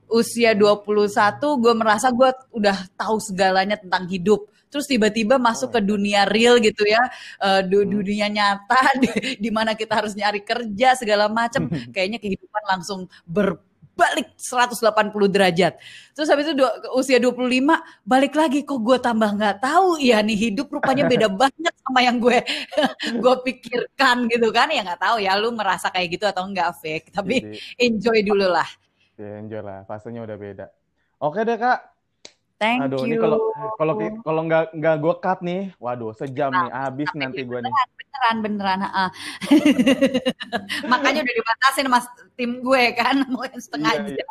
Usia 0.10 0.58
21 0.58 1.60
gue 1.62 1.74
merasa 1.78 2.10
gue 2.10 2.30
udah 2.56 2.78
tahu 2.98 3.22
segalanya 3.22 3.78
tentang 3.78 4.10
hidup 4.10 4.50
terus 4.70 4.86
tiba-tiba 4.86 5.42
masuk 5.42 5.74
ke 5.76 5.82
dunia 5.82 6.30
real 6.30 6.62
gitu 6.62 6.86
ya. 6.86 7.02
Uh, 7.42 7.62
dunia 7.66 8.30
nyata 8.30 8.82
di, 9.02 9.10
di 9.38 9.50
mana 9.50 9.74
kita 9.74 10.00
harus 10.00 10.14
nyari 10.14 10.46
kerja 10.46 10.96
segala 10.96 11.28
macam 11.28 11.68
kayaknya 11.92 12.22
kehidupan 12.22 12.64
langsung 12.70 13.10
ber 13.26 13.60
balik 14.00 14.32
180 14.40 15.12
derajat. 15.28 15.74
Terus 16.16 16.28
habis 16.32 16.48
itu 16.48 16.56
dua, 16.56 16.72
usia 16.96 17.20
25 17.20 18.08
balik 18.08 18.34
lagi 18.40 18.64
kok 18.64 18.80
gue 18.80 18.98
tambah 19.04 19.28
nggak 19.36 19.60
tahu? 19.60 20.00
Ya 20.00 20.24
nih 20.24 20.40
hidup 20.40 20.72
rupanya 20.72 21.04
beda 21.12 21.28
banget 21.42 21.76
sama 21.84 22.00
yang 22.00 22.24
gue 22.24 22.40
gue 23.24 23.36
pikirkan 23.44 24.32
gitu 24.32 24.48
kan. 24.56 24.72
Ya 24.72 24.88
nggak 24.88 25.04
tahu 25.04 25.20
ya 25.20 25.36
lu 25.36 25.52
merasa 25.52 25.92
kayak 25.92 26.16
gitu 26.16 26.26
atau 26.32 26.48
enggak 26.48 26.72
fake 26.80 27.12
tapi 27.12 27.60
enjoy 27.76 28.24
dulu 28.24 28.48
lah. 28.48 28.68
Ya, 29.20 29.36
enjoy 29.44 29.60
lah. 29.60 29.84
Fasenya 29.84 30.24
udah 30.24 30.38
beda. 30.40 30.66
Oke 31.20 31.44
deh 31.44 31.60
kak 31.60 31.99
Thank 32.60 32.92
Aduh, 32.92 33.08
you. 33.08 33.16
ini 33.16 33.16
kalau 33.16 33.40
kalau 33.80 33.94
kalau 34.20 34.42
nggak 34.44 34.76
nggak 34.76 34.96
gue 35.00 35.14
cut 35.24 35.40
nih, 35.40 35.72
waduh 35.80 36.12
sejam 36.12 36.52
nah, 36.52 36.68
nih 36.68 36.72
habis 36.76 37.10
nanti 37.16 37.42
gue 37.48 37.60
nih. 37.64 37.72
Beneran 37.72 38.38
beneran. 38.44 38.80
Uh. 38.84 39.12
Makanya 40.92 41.24
udah 41.24 41.36
dibatasin 41.40 41.88
mas 41.88 42.04
tim 42.36 42.60
gue 42.60 42.84
kan 43.00 43.16
mau 43.32 43.48
setengah 43.48 43.96
iya, 43.96 44.12
jam. 44.12 44.12
Iya. 44.12 44.28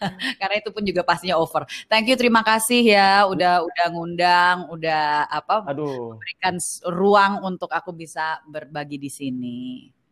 Karena 0.40 0.56
itu 0.56 0.72
pun 0.72 0.88
juga 0.88 1.04
pastinya 1.04 1.36
over. 1.36 1.68
Thank 1.92 2.08
you, 2.08 2.16
terima 2.16 2.40
kasih 2.40 2.80
ya 2.80 3.28
udah 3.28 3.60
udah 3.60 3.86
ngundang, 3.92 4.56
udah 4.72 5.28
apa 5.28 5.68
Aduh. 5.68 6.16
memberikan 6.16 6.56
ruang 6.88 7.44
untuk 7.44 7.68
aku 7.68 7.92
bisa 7.92 8.40
berbagi 8.48 8.96
di 8.96 9.12
sini. 9.12 9.60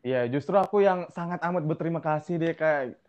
Iya, 0.04 0.28
justru 0.28 0.52
aku 0.60 0.84
yang 0.84 1.08
sangat 1.08 1.40
amat 1.40 1.64
berterima 1.64 2.04
kasih 2.04 2.36
deh 2.36 2.52
kayak 2.52 3.00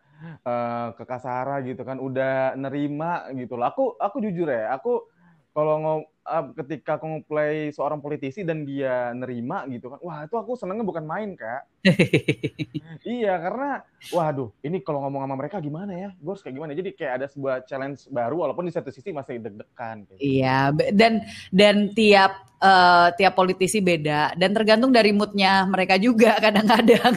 uh, 0.44 0.94
ke 0.96 1.04
Kasara 1.04 1.60
gitu 1.64 1.82
kan 1.82 1.98
udah 1.98 2.56
nerima 2.58 3.28
gitu 3.34 3.56
loh. 3.58 3.66
Aku 3.70 3.84
aku 3.98 4.20
jujur 4.24 4.48
ya, 4.48 4.72
aku 4.76 5.15
kalau 5.56 5.74
ngom 5.80 6.00
uh, 6.28 6.44
ketika 6.60 7.00
aku 7.00 7.08
ngeplay 7.08 7.72
seorang 7.72 7.96
politisi 8.04 8.44
dan 8.44 8.68
dia 8.68 9.16
nerima 9.16 9.64
gitu 9.72 9.88
kan, 9.88 9.98
wah 10.04 10.20
itu 10.28 10.36
aku 10.36 10.52
senengnya 10.52 10.84
bukan 10.84 11.08
main 11.08 11.32
kak. 11.32 11.64
iya 13.16 13.40
karena, 13.40 13.80
waduh 14.12 14.52
ini 14.60 14.84
kalau 14.84 15.00
ngomong 15.08 15.24
sama 15.24 15.34
mereka 15.40 15.56
gimana 15.64 15.96
ya, 15.96 16.08
gue 16.12 16.28
harus 16.28 16.44
kayak 16.44 16.60
gimana? 16.60 16.76
Jadi 16.76 16.92
kayak 16.92 17.12
ada 17.16 17.26
sebuah 17.32 17.64
challenge 17.64 18.04
baru 18.12 18.44
walaupun 18.44 18.68
di 18.68 18.74
satu 18.76 18.92
sisi 18.92 19.16
masih 19.16 19.40
deg-degan. 19.40 20.04
Gitu. 20.04 20.20
Iya 20.20 20.76
dan 20.92 21.24
dan 21.48 21.96
tiap 21.96 22.52
uh, 22.60 23.08
tiap 23.16 23.32
politisi 23.32 23.80
beda 23.80 24.36
dan 24.36 24.52
tergantung 24.52 24.92
dari 24.92 25.16
moodnya 25.16 25.64
mereka 25.64 25.96
juga 25.96 26.36
kadang-kadang. 26.44 27.16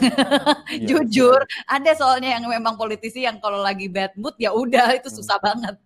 Iya, 0.72 0.86
Jujur, 0.88 1.44
ada 1.68 1.92
soalnya 1.92 2.40
yang 2.40 2.48
memang 2.48 2.80
politisi 2.80 3.28
yang 3.28 3.36
kalau 3.36 3.60
lagi 3.60 3.84
bad 3.92 4.16
mood 4.16 4.32
ya 4.40 4.56
udah 4.56 4.96
itu 4.96 5.12
susah 5.12 5.36
hmm. 5.36 5.44
banget 5.44 5.76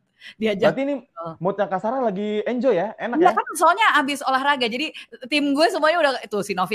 diajak. 0.40 0.72
Berarti 0.72 0.82
ini 0.82 0.94
moodnya 1.38 1.66
Kasara 1.68 2.00
lagi 2.00 2.42
enjoy 2.48 2.74
ya, 2.74 2.96
enak 2.96 3.16
ya? 3.20 3.30
ya? 3.30 3.32
kan 3.36 3.46
soalnya 3.54 3.86
abis 4.00 4.20
olahraga, 4.24 4.66
jadi 4.66 4.90
tim 5.28 5.54
gue 5.54 5.66
semuanya 5.70 5.98
udah 6.00 6.12
itu 6.24 6.38
si 6.42 6.52
Novi 6.56 6.74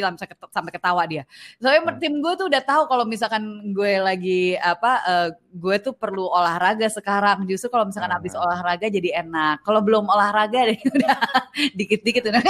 sampai 0.50 0.72
ketawa 0.72 1.04
dia. 1.10 1.24
Soalnya 1.60 1.82
hmm. 1.90 2.00
tim 2.00 2.14
gue 2.22 2.34
tuh 2.38 2.48
udah 2.48 2.62
tahu 2.64 2.88
kalau 2.88 3.04
misalkan 3.04 3.74
gue 3.74 4.00
lagi 4.00 4.56
apa, 4.60 4.92
uh, 5.06 5.30
gue 5.54 5.76
tuh 5.82 5.94
perlu 5.98 6.30
olahraga 6.30 6.88
sekarang. 6.88 7.44
Justru 7.50 7.74
kalau 7.74 7.90
misalkan 7.90 8.14
hmm. 8.14 8.20
abis 8.22 8.34
olahraga 8.38 8.88
jadi 8.88 9.26
enak. 9.26 9.66
Kalau 9.66 9.82
belum 9.84 10.08
olahraga 10.08 10.70
deh 10.70 10.80
udah 10.96 11.18
dikit-dikit 11.76 12.30
udah. 12.30 12.42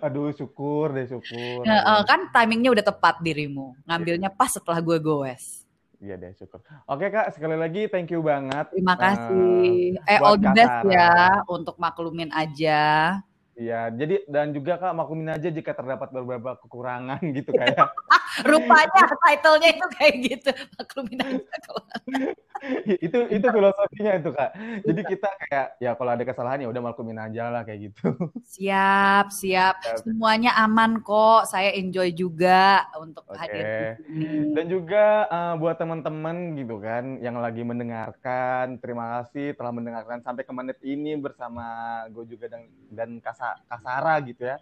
Aduh, 0.00 0.32
syukur 0.32 0.96
deh, 0.96 1.04
syukur. 1.04 1.68
Nah, 1.68 2.00
kan 2.08 2.32
timingnya 2.32 2.72
udah 2.72 2.84
tepat 2.84 3.20
dirimu. 3.20 3.76
Ngambilnya 3.84 4.32
pas 4.32 4.48
setelah 4.48 4.80
gue 4.80 4.96
goes. 4.96 5.59
Iya 6.00 6.16
deh, 6.16 6.32
syukur. 6.32 6.64
Oke 6.88 7.12
Kak, 7.12 7.36
sekali 7.36 7.60
lagi 7.60 7.84
thank 7.92 8.08
you 8.08 8.24
banget. 8.24 8.72
Terima 8.72 8.96
kasih. 8.96 10.00
Uh, 10.00 10.08
eh, 10.08 10.18
all 10.24 10.40
the 10.40 10.48
best 10.56 10.80
ya 10.88 11.44
untuk 11.44 11.76
maklumin 11.76 12.32
aja. 12.32 13.20
Iya, 13.58 13.92
jadi 13.92 14.24
dan 14.30 14.54
juga 14.54 14.78
Kak 14.78 14.94
maklumin 14.94 15.34
aja 15.34 15.52
jika 15.52 15.74
terdapat 15.74 16.08
beberapa 16.14 16.56
kekurangan 16.64 17.20
gitu 17.36 17.50
kayak. 17.52 17.76
Rupanya 18.46 19.10
title-nya 19.26 19.68
itu 19.74 19.86
kayak 19.98 20.14
gitu, 20.22 20.50
maklumin 20.78 21.18
aja 21.18 21.56
kalau. 21.66 21.84
itu 23.04 23.18
itu 23.26 23.46
filosofinya 23.50 24.12
itu 24.22 24.30
Kak. 24.30 24.50
Jadi 24.86 25.00
kita 25.02 25.28
kayak 25.44 25.66
ya 25.82 25.90
kalau 25.98 26.10
ada 26.14 26.24
kesalahan 26.24 26.62
ya 26.62 26.68
udah 26.70 26.82
maklumin 26.82 27.18
aja 27.18 27.50
lah 27.50 27.66
kayak 27.66 27.90
gitu. 27.90 28.14
Siap, 28.46 29.34
siap. 29.34 29.82
Semuanya 30.06 30.54
aman 30.62 31.02
kok. 31.02 31.50
Saya 31.50 31.74
enjoy 31.74 32.14
juga 32.14 32.86
untuk 33.02 33.26
okay. 33.28 33.40
hadir 33.40 33.64
Dan 34.54 34.64
juga 34.70 35.26
uh, 35.26 35.54
buat 35.58 35.76
teman-teman 35.80 36.54
gitu 36.54 36.78
kan 36.78 37.18
yang 37.18 37.40
lagi 37.42 37.66
mendengarkan, 37.66 38.78
terima 38.78 39.20
kasih 39.20 39.58
telah 39.58 39.72
mendengarkan 39.74 40.22
sampai 40.22 40.46
ke 40.46 40.52
menit 40.54 40.78
ini 40.86 41.18
bersama 41.18 41.66
gue 42.14 42.24
juga 42.30 42.46
dan 42.46 42.62
dan 42.92 43.10
Kasa 43.40 43.56
kasara 43.72 44.20
gitu 44.28 44.44
ya. 44.44 44.60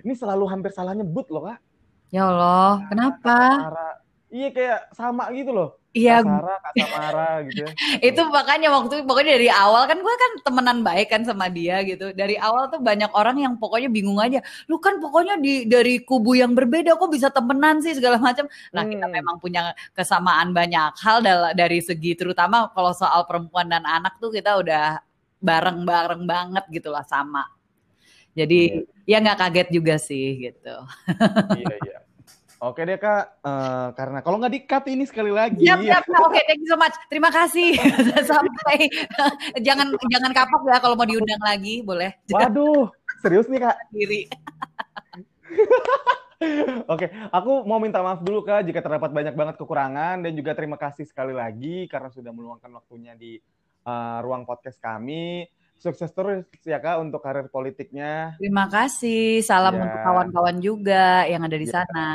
Ini 0.00 0.16
selalu 0.16 0.48
hampir 0.48 0.72
salah 0.72 0.96
nyebut 0.96 1.28
loh 1.28 1.44
kak. 1.44 1.60
Ya 2.08 2.24
Allah, 2.24 2.80
nah, 2.80 2.88
kenapa? 2.88 3.36
Kasara. 3.36 3.90
Iya 4.32 4.48
kayak 4.50 4.80
sama 4.96 5.28
gitu 5.36 5.52
loh. 5.52 5.76
Iya. 5.92 6.24
Kasara, 6.24 6.54
Kasamara 6.64 7.28
gitu 7.44 7.60
ya. 7.68 7.70
itu 8.08 8.22
makanya 8.32 8.68
waktu 8.72 9.04
pokoknya 9.04 9.36
dari 9.36 9.46
awal 9.52 9.84
kan 9.84 10.00
gue 10.00 10.14
kan 10.16 10.32
temenan 10.40 10.78
baik 10.80 11.12
kan 11.12 11.22
sama 11.28 11.52
dia 11.52 11.84
gitu. 11.84 12.16
Dari 12.16 12.40
awal 12.40 12.72
tuh 12.72 12.80
banyak 12.80 13.12
orang 13.12 13.44
yang 13.44 13.54
pokoknya 13.60 13.92
bingung 13.92 14.16
aja. 14.16 14.40
Lu 14.72 14.80
kan 14.80 15.04
pokoknya 15.04 15.36
di 15.36 15.68
dari 15.68 16.00
kubu 16.00 16.32
yang 16.32 16.56
berbeda 16.56 16.96
kok 16.96 17.12
bisa 17.12 17.28
temenan 17.28 17.84
sih 17.84 17.92
segala 17.92 18.16
macam. 18.16 18.48
Nah, 18.72 18.88
hmm. 18.88 18.90
kita 18.96 19.06
memang 19.12 19.36
punya 19.36 19.76
kesamaan 19.92 20.56
banyak 20.56 20.96
hal 20.96 21.20
dari 21.52 21.84
segi 21.84 22.16
terutama 22.16 22.72
kalau 22.72 22.96
soal 22.96 23.28
perempuan 23.28 23.68
dan 23.68 23.84
anak 23.84 24.16
tuh 24.16 24.32
kita 24.32 24.56
udah 24.56 24.98
bareng-bareng 25.44 26.24
banget 26.24 26.64
gitu 26.72 26.88
lah 26.88 27.04
sama. 27.04 27.53
Jadi 28.34 28.60
iya. 29.06 29.18
ya 29.18 29.22
nggak 29.22 29.38
kaget 29.38 29.68
juga 29.70 29.94
sih 29.98 30.50
gitu. 30.50 30.76
iya 31.58 31.76
iya. 31.86 31.98
Oke 32.64 32.80
deh 32.88 32.96
kak, 32.96 33.44
uh, 33.44 33.92
karena 33.92 34.24
kalau 34.24 34.40
nggak 34.40 34.54
di-cut 34.56 34.88
ini 34.88 35.04
sekali 35.04 35.28
lagi. 35.28 35.68
Siap, 35.68 35.84
siap. 35.84 36.00
Oke, 36.16 36.32
okay, 36.32 36.42
thank 36.48 36.64
you 36.64 36.70
so 36.72 36.80
much. 36.80 36.96
Terima 37.12 37.28
kasih. 37.28 37.76
Sampai 38.30 38.88
jangan 39.60 39.92
jangan 40.08 40.32
kapok 40.32 40.64
ya 40.72 40.80
kalau 40.80 40.96
mau 40.96 41.04
diundang 41.04 41.44
lagi, 41.44 41.84
boleh. 41.84 42.16
Waduh, 42.32 42.88
serius 43.20 43.52
nih 43.52 43.68
kak. 43.68 43.76
Diri. 43.92 44.24
Oke, 46.92 47.12
aku 47.28 47.68
mau 47.68 47.76
minta 47.76 48.00
maaf 48.00 48.24
dulu 48.24 48.40
kak 48.40 48.64
jika 48.64 48.80
terdapat 48.80 49.12
banyak 49.12 49.36
banget 49.36 49.60
kekurangan 49.60 50.24
dan 50.24 50.32
juga 50.32 50.56
terima 50.56 50.80
kasih 50.80 51.04
sekali 51.04 51.36
lagi 51.36 51.84
karena 51.84 52.08
sudah 52.08 52.32
meluangkan 52.32 52.72
waktunya 52.72 53.12
di 53.12 53.36
uh, 53.84 54.24
ruang 54.24 54.48
podcast 54.48 54.80
kami 54.80 55.44
sukses 55.78 56.10
terus 56.10 56.48
ya 56.64 56.80
kak 56.80 57.00
untuk 57.02 57.20
karir 57.20 57.46
politiknya. 57.52 58.38
Terima 58.40 58.66
kasih. 58.70 59.44
Salam 59.44 59.76
ya. 59.76 59.82
untuk 59.88 60.00
kawan-kawan 60.00 60.56
juga 60.62 61.28
yang 61.28 61.44
ada 61.44 61.56
di 61.56 61.68
ya. 61.68 61.82
sana. 61.82 62.08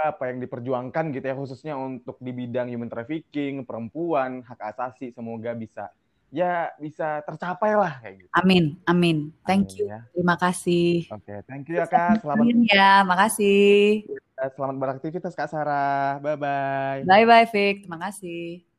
Apa 0.00 0.32
yang 0.32 0.40
diperjuangkan 0.40 1.12
gitu 1.12 1.26
ya 1.28 1.36
khususnya 1.36 1.74
untuk 1.76 2.16
di 2.20 2.32
bidang 2.32 2.72
human 2.72 2.88
trafficking, 2.88 3.68
perempuan, 3.68 4.40
hak 4.44 4.60
asasi 4.72 5.12
semoga 5.12 5.52
bisa 5.52 5.92
ya 6.30 6.70
bisa 6.78 7.20
tercapai 7.26 7.74
lah 7.74 7.98
kayak 8.00 8.24
gitu. 8.24 8.30
Amin, 8.32 8.78
amin. 8.86 9.34
Thank 9.44 9.74
amin, 9.74 9.78
you. 9.82 9.86
Ya. 9.90 10.00
Terima 10.14 10.36
kasih. 10.38 11.10
Oke, 11.10 11.26
okay, 11.26 11.38
thank 11.44 11.66
you 11.68 11.76
ya 11.76 11.86
kak. 11.90 12.22
Selamat 12.22 12.46
ya, 12.70 13.04
makasih. 13.04 14.06
Selamat 14.56 14.76
beraktivitas 14.80 15.36
kak 15.36 15.50
Sarah. 15.52 16.16
Bye 16.22 16.38
bye. 16.38 16.98
Bye 17.04 17.26
bye 17.28 17.46
Vic. 17.50 17.84
Terima 17.84 18.00
kasih. 18.00 18.69